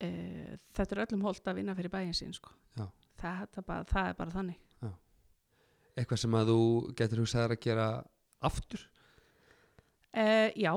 e, 0.00 0.58
þetta 0.74 0.94
er 0.96 1.04
öllum 1.06 1.22
holdt 1.22 1.46
að 1.46 1.54
vinna 1.54 1.74
fyrir 1.74 1.90
bæjin 1.90 2.14
sín 2.14 2.34
sko. 2.34 2.50
Já. 3.16 3.46
það, 3.54 3.64
bara, 3.66 3.84
það 3.90 4.10
er 4.10 4.18
bara 4.20 4.36
þannig 4.36 4.62
Eitthvað 5.96 6.20
sem 6.20 6.34
að 6.36 6.50
þú 6.52 6.60
getur 6.98 7.20
hugsaðar 7.22 7.54
að 7.54 7.62
gera 7.64 7.86
aftur? 8.44 8.82
e, 10.12 10.24
já, 10.60 10.72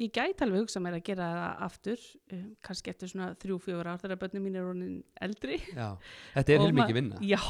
ég 0.00 0.12
gæti 0.12 0.44
alveg 0.44 0.64
hugsa 0.64 0.80
mér 0.80 0.96
að 0.98 1.04
gera 1.08 1.26
það 1.34 1.64
aftur 1.66 2.04
um, 2.32 2.46
kannski 2.64 2.92
eftir 2.94 3.10
svona 3.12 3.30
þrjú, 3.40 3.58
fjögur 3.66 3.90
ár 3.92 4.00
þegar 4.00 4.20
börnum 4.22 4.46
mín 4.48 4.56
er 4.56 4.68
orðin 4.70 4.94
eldri 5.24 5.58
Já. 5.68 5.90
Þetta 6.34 6.54
er 6.56 6.64
heilmikið 6.64 6.98
vinna. 6.98 7.20
Já, 7.24 7.42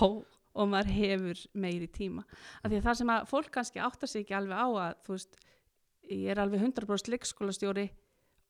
og 0.55 0.70
maður 0.70 0.91
hefur 0.95 1.45
meiri 1.55 1.89
tíma 1.91 2.24
af 2.26 2.66
því 2.70 2.80
að 2.80 2.89
það 2.89 2.99
sem 3.01 3.12
að 3.14 3.28
fólk 3.30 3.53
kannski 3.55 3.82
áttar 3.87 4.11
sig 4.11 4.24
ekki 4.26 4.37
alveg 4.39 4.59
á 4.59 4.66
að 4.66 4.99
þú 5.07 5.14
veist, 5.16 5.39
ég 6.11 6.26
er 6.35 6.43
alveg 6.43 6.66
100% 6.66 7.14
leikskólastjóri 7.14 7.87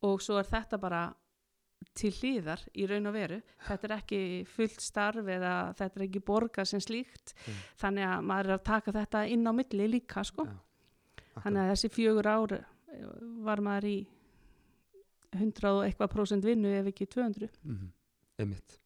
og 0.04 0.24
svo 0.24 0.40
er 0.40 0.48
þetta 0.48 0.80
bara 0.80 1.04
til 1.94 2.10
hlýðar 2.16 2.62
í 2.74 2.86
raun 2.90 3.10
og 3.10 3.14
veru. 3.14 3.40
Þetta 3.68 3.88
er 3.88 3.96
ekki 3.98 4.20
fullt 4.50 4.82
starf 4.82 5.28
eða 5.30 5.54
þetta 5.78 6.00
er 6.00 6.06
ekki 6.08 6.22
borgað 6.26 6.70
sem 6.72 6.82
slíkt. 6.82 7.34
Mm. 7.46 7.60
þannig 7.82 8.08
að 8.10 8.24
maður 8.30 8.50
er 8.50 8.58
að 8.58 8.64
taka 8.70 8.96
þetta 8.98 9.26
inn 9.34 9.46
á 9.46 9.52
milli 9.54 9.90
líka 9.96 10.24
sko. 10.26 10.46
Já, 10.48 10.56
þannig 11.42 11.62
að 11.62 11.70
þessi 11.72 11.92
fjögur 11.94 12.30
ár 12.30 12.56
eh, 12.58 12.64
var 13.46 13.62
maður 13.62 13.90
í 13.90 13.98
100 15.34 15.70
og 15.70 15.84
eitthvað 15.84 16.12
prósent 16.14 16.46
vinnu 16.46 16.70
ef 16.70 16.90
ekki 16.92 17.10
200 17.10 17.50
mm 17.66 17.92
einmitt. 18.40 18.78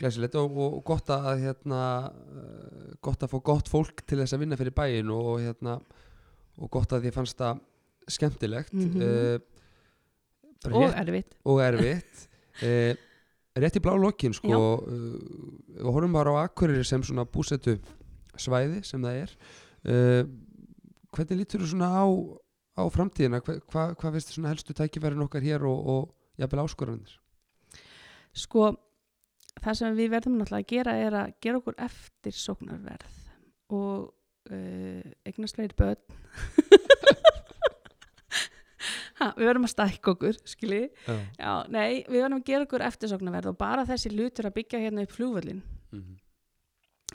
Glæsilegt 0.00 0.36
og, 0.40 0.56
og 0.56 0.80
gott 0.86 1.10
að 1.14 1.44
hérna, 1.44 1.82
uh, 2.10 2.94
gott 3.04 3.22
að 3.22 3.34
fá 3.34 3.38
gott 3.52 3.70
fólk 3.70 4.02
til 4.06 4.18
þess 4.22 4.34
að 4.34 4.44
vinna 4.44 4.58
fyrir 4.58 4.74
bæin 4.74 5.12
og 5.14 5.36
hérna 5.42 5.78
og 6.58 6.70
gott 6.72 6.94
að 6.94 7.06
því 7.06 7.14
fannst 7.14 7.38
það 7.38 7.62
skemmtilegt. 8.10 8.74
Mhm. 8.74 9.02
uh, 9.02 9.38
bara 9.38 9.51
og 10.68 10.84
rétt, 10.84 10.98
erfitt. 11.02 11.34
Og 11.48 11.62
erfitt. 11.64 12.22
Uh, 12.62 12.92
rétt 13.62 13.78
í 13.78 13.82
blá 13.84 13.96
lokin 13.98 14.36
sko, 14.36 14.60
uh, 14.82 15.16
við 15.78 15.90
horfum 15.90 16.16
bara 16.16 16.36
á 16.36 16.44
Akureyri 16.46 16.86
sem 16.88 17.04
svona 17.06 17.26
búsetu 17.28 17.78
svæði 18.40 18.82
sem 18.86 19.02
það 19.02 19.20
er. 19.24 19.34
Uh, 19.82 20.22
hvernig 21.12 21.42
lítur 21.42 21.64
þú 21.64 21.72
svona 21.74 21.90
á, 21.92 22.04
á 22.78 22.82
framtíðina, 22.92 23.42
Hva, 23.44 23.58
hvað 23.72 23.96
hva 24.00 24.14
veist 24.14 24.32
svona 24.32 24.52
helstu 24.52 24.76
tækifærin 24.76 25.26
okkar 25.26 25.44
hér 25.44 25.66
og, 25.68 25.92
og 25.94 26.40
jafnvel 26.40 26.64
áskoranir? 26.64 27.18
Sko 28.32 28.70
það 29.60 29.78
sem 29.78 29.98
við 29.98 30.12
verðum 30.14 30.38
náttúrulega 30.40 30.64
að 30.64 30.72
gera 30.72 30.96
er 30.98 31.16
að 31.18 31.34
gera 31.44 31.60
okkur 31.60 31.78
eftir 31.84 32.36
sóknarverð 32.38 33.18
og 33.72 34.08
uh, 34.52 35.12
eignast 35.28 35.58
fleiri 35.58 35.76
börn 35.76 36.00
ha, 39.20 39.28
við 39.36 39.48
verðum 39.50 39.68
að 39.68 39.72
stækka 39.74 40.14
okkur 40.14 40.40
skilji, 40.48 40.88
Já. 41.06 41.14
já, 41.38 41.52
nei 41.68 42.02
við 42.08 42.18
verðum 42.18 42.40
að 42.40 42.48
gera 42.50 42.66
okkur 42.66 42.86
eftir 42.88 43.12
sóknarverð 43.12 43.52
og 43.52 43.60
bara 43.60 43.86
þessi 43.88 44.12
lutur 44.14 44.48
að 44.48 44.56
byggja 44.60 44.82
hérna 44.86 45.06
upp 45.06 45.16
flugvöllin 45.18 45.62
Mm 45.92 46.18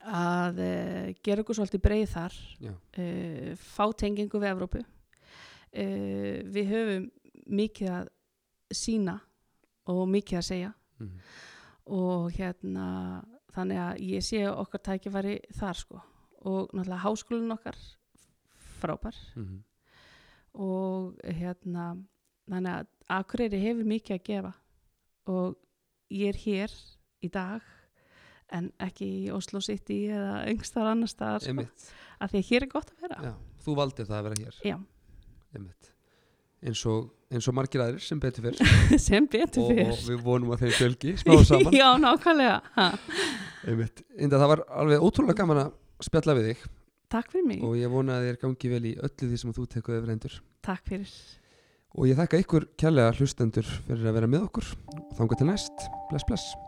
að 0.07 0.59
uh, 0.61 1.07
gera 1.25 1.41
okkur 1.41 1.57
svolítið 1.57 1.81
breið 1.83 2.11
þar 2.11 2.35
uh, 2.69 3.47
fá 3.57 3.89
tengingu 3.97 4.39
við 4.39 4.51
Evrópu. 4.53 4.83
Uh, 5.73 6.45
við 6.53 6.69
höfum 6.69 7.07
mikið 7.49 7.89
að 7.91 8.11
sína 8.77 9.17
og 9.89 10.03
mikið 10.13 10.37
að 10.37 10.45
segja. 10.47 10.69
Mm 11.01 11.17
og 11.87 12.31
hérna 12.35 12.87
þannig 13.55 13.79
að 13.79 14.01
ég 14.11 14.25
sé 14.25 14.43
okkar 14.49 14.83
tækifæri 14.83 15.37
þar 15.55 15.79
sko. 15.79 16.01
Og 16.47 16.73
náttúrulega 16.75 17.03
háskólinn 17.03 17.55
okkar 17.55 17.77
frábær. 18.81 19.15
-hmm. 19.35 19.61
Og 20.53 21.17
hérna 21.23 21.89
þannig 22.47 22.73
að 22.73 22.93
Akureyri 23.17 23.59
hefur 23.61 23.87
mikið 23.87 24.17
að 24.17 24.23
gefa. 24.27 24.53
Og 25.31 25.57
ég 26.13 26.31
er 26.31 26.39
hér 26.43 26.77
í 27.23 27.29
dag 27.31 27.65
en 28.55 28.69
ekki 28.83 29.07
í 29.25 29.27
Oslo 29.35 29.59
City 29.63 30.05
eða 30.13 30.45
yngstar 30.51 30.87
annar 30.87 31.11
staðar 31.11 31.43
sko, 31.43 31.65
af 32.23 32.31
því 32.31 32.41
að 32.41 32.49
hér 32.51 32.65
er 32.65 32.71
gott 32.71 32.93
að 32.93 33.03
vera. 33.03 33.19
Já, 33.27 33.33
þú 33.65 33.77
valdir 33.81 34.07
það 34.07 34.19
að 34.19 34.29
vera 34.29 34.39
hér. 34.41 34.59
Eins 36.67 36.81
og, 36.89 37.11
eins 37.29 37.47
og 37.47 37.53
margir 37.53 37.83
aðrir 37.83 38.03
sem 38.03 38.19
betur 38.21 38.47
fyrr. 38.47 38.71
Sem 39.07 39.27
betur 39.29 39.61
og, 39.61 39.73
fyrir 39.73 39.91
og 39.93 39.99
við 40.07 40.23
vonum 40.25 40.55
að 40.55 40.63
þeim 40.65 40.73
fjölgi 40.79 41.13
smá 41.21 41.35
saman. 41.45 41.75
Já, 41.81 41.89
nákvæmlega. 42.01 42.57
Ha. 42.79 42.87
Einmitt. 43.67 44.01
Inda, 44.17 44.39
það 44.39 44.51
var 44.55 44.63
alveg 44.81 45.05
ótrúlega 45.05 45.37
gaman 45.43 45.61
að 45.67 46.07
spjalla 46.07 46.37
við 46.39 46.49
þig 46.51 46.65
Takk 47.07 47.31
fyrir 47.31 47.47
mig, 47.47 47.63
og 47.63 47.77
ég 47.79 47.91
vona 47.91 48.17
að 48.19 48.27
þér 48.27 48.39
gangi 48.41 48.71
vel 48.73 48.85
í 48.89 48.93
öllu 48.99 49.29
því 49.31 49.37
sem 49.39 49.55
þú 49.55 49.67
tekuð 49.77 49.99
yfir 50.01 50.15
endur 50.17 50.39
takk 50.67 50.89
fyrir. 50.91 51.13
Og 51.97 52.09
ég 52.09 52.19
þakka 52.19 52.41
ykkur 52.43 52.69
kærlega 52.77 53.15
hlustendur 53.15 53.75
fyrir 53.87 54.09
að 54.11 54.19
vera 54.19 54.31
með 54.31 54.49
okkur. 54.49 54.73
Þanga 55.17 55.39
til 55.39 55.51
næst, 55.53 55.87
bless 56.11 56.27
bless 56.27 56.66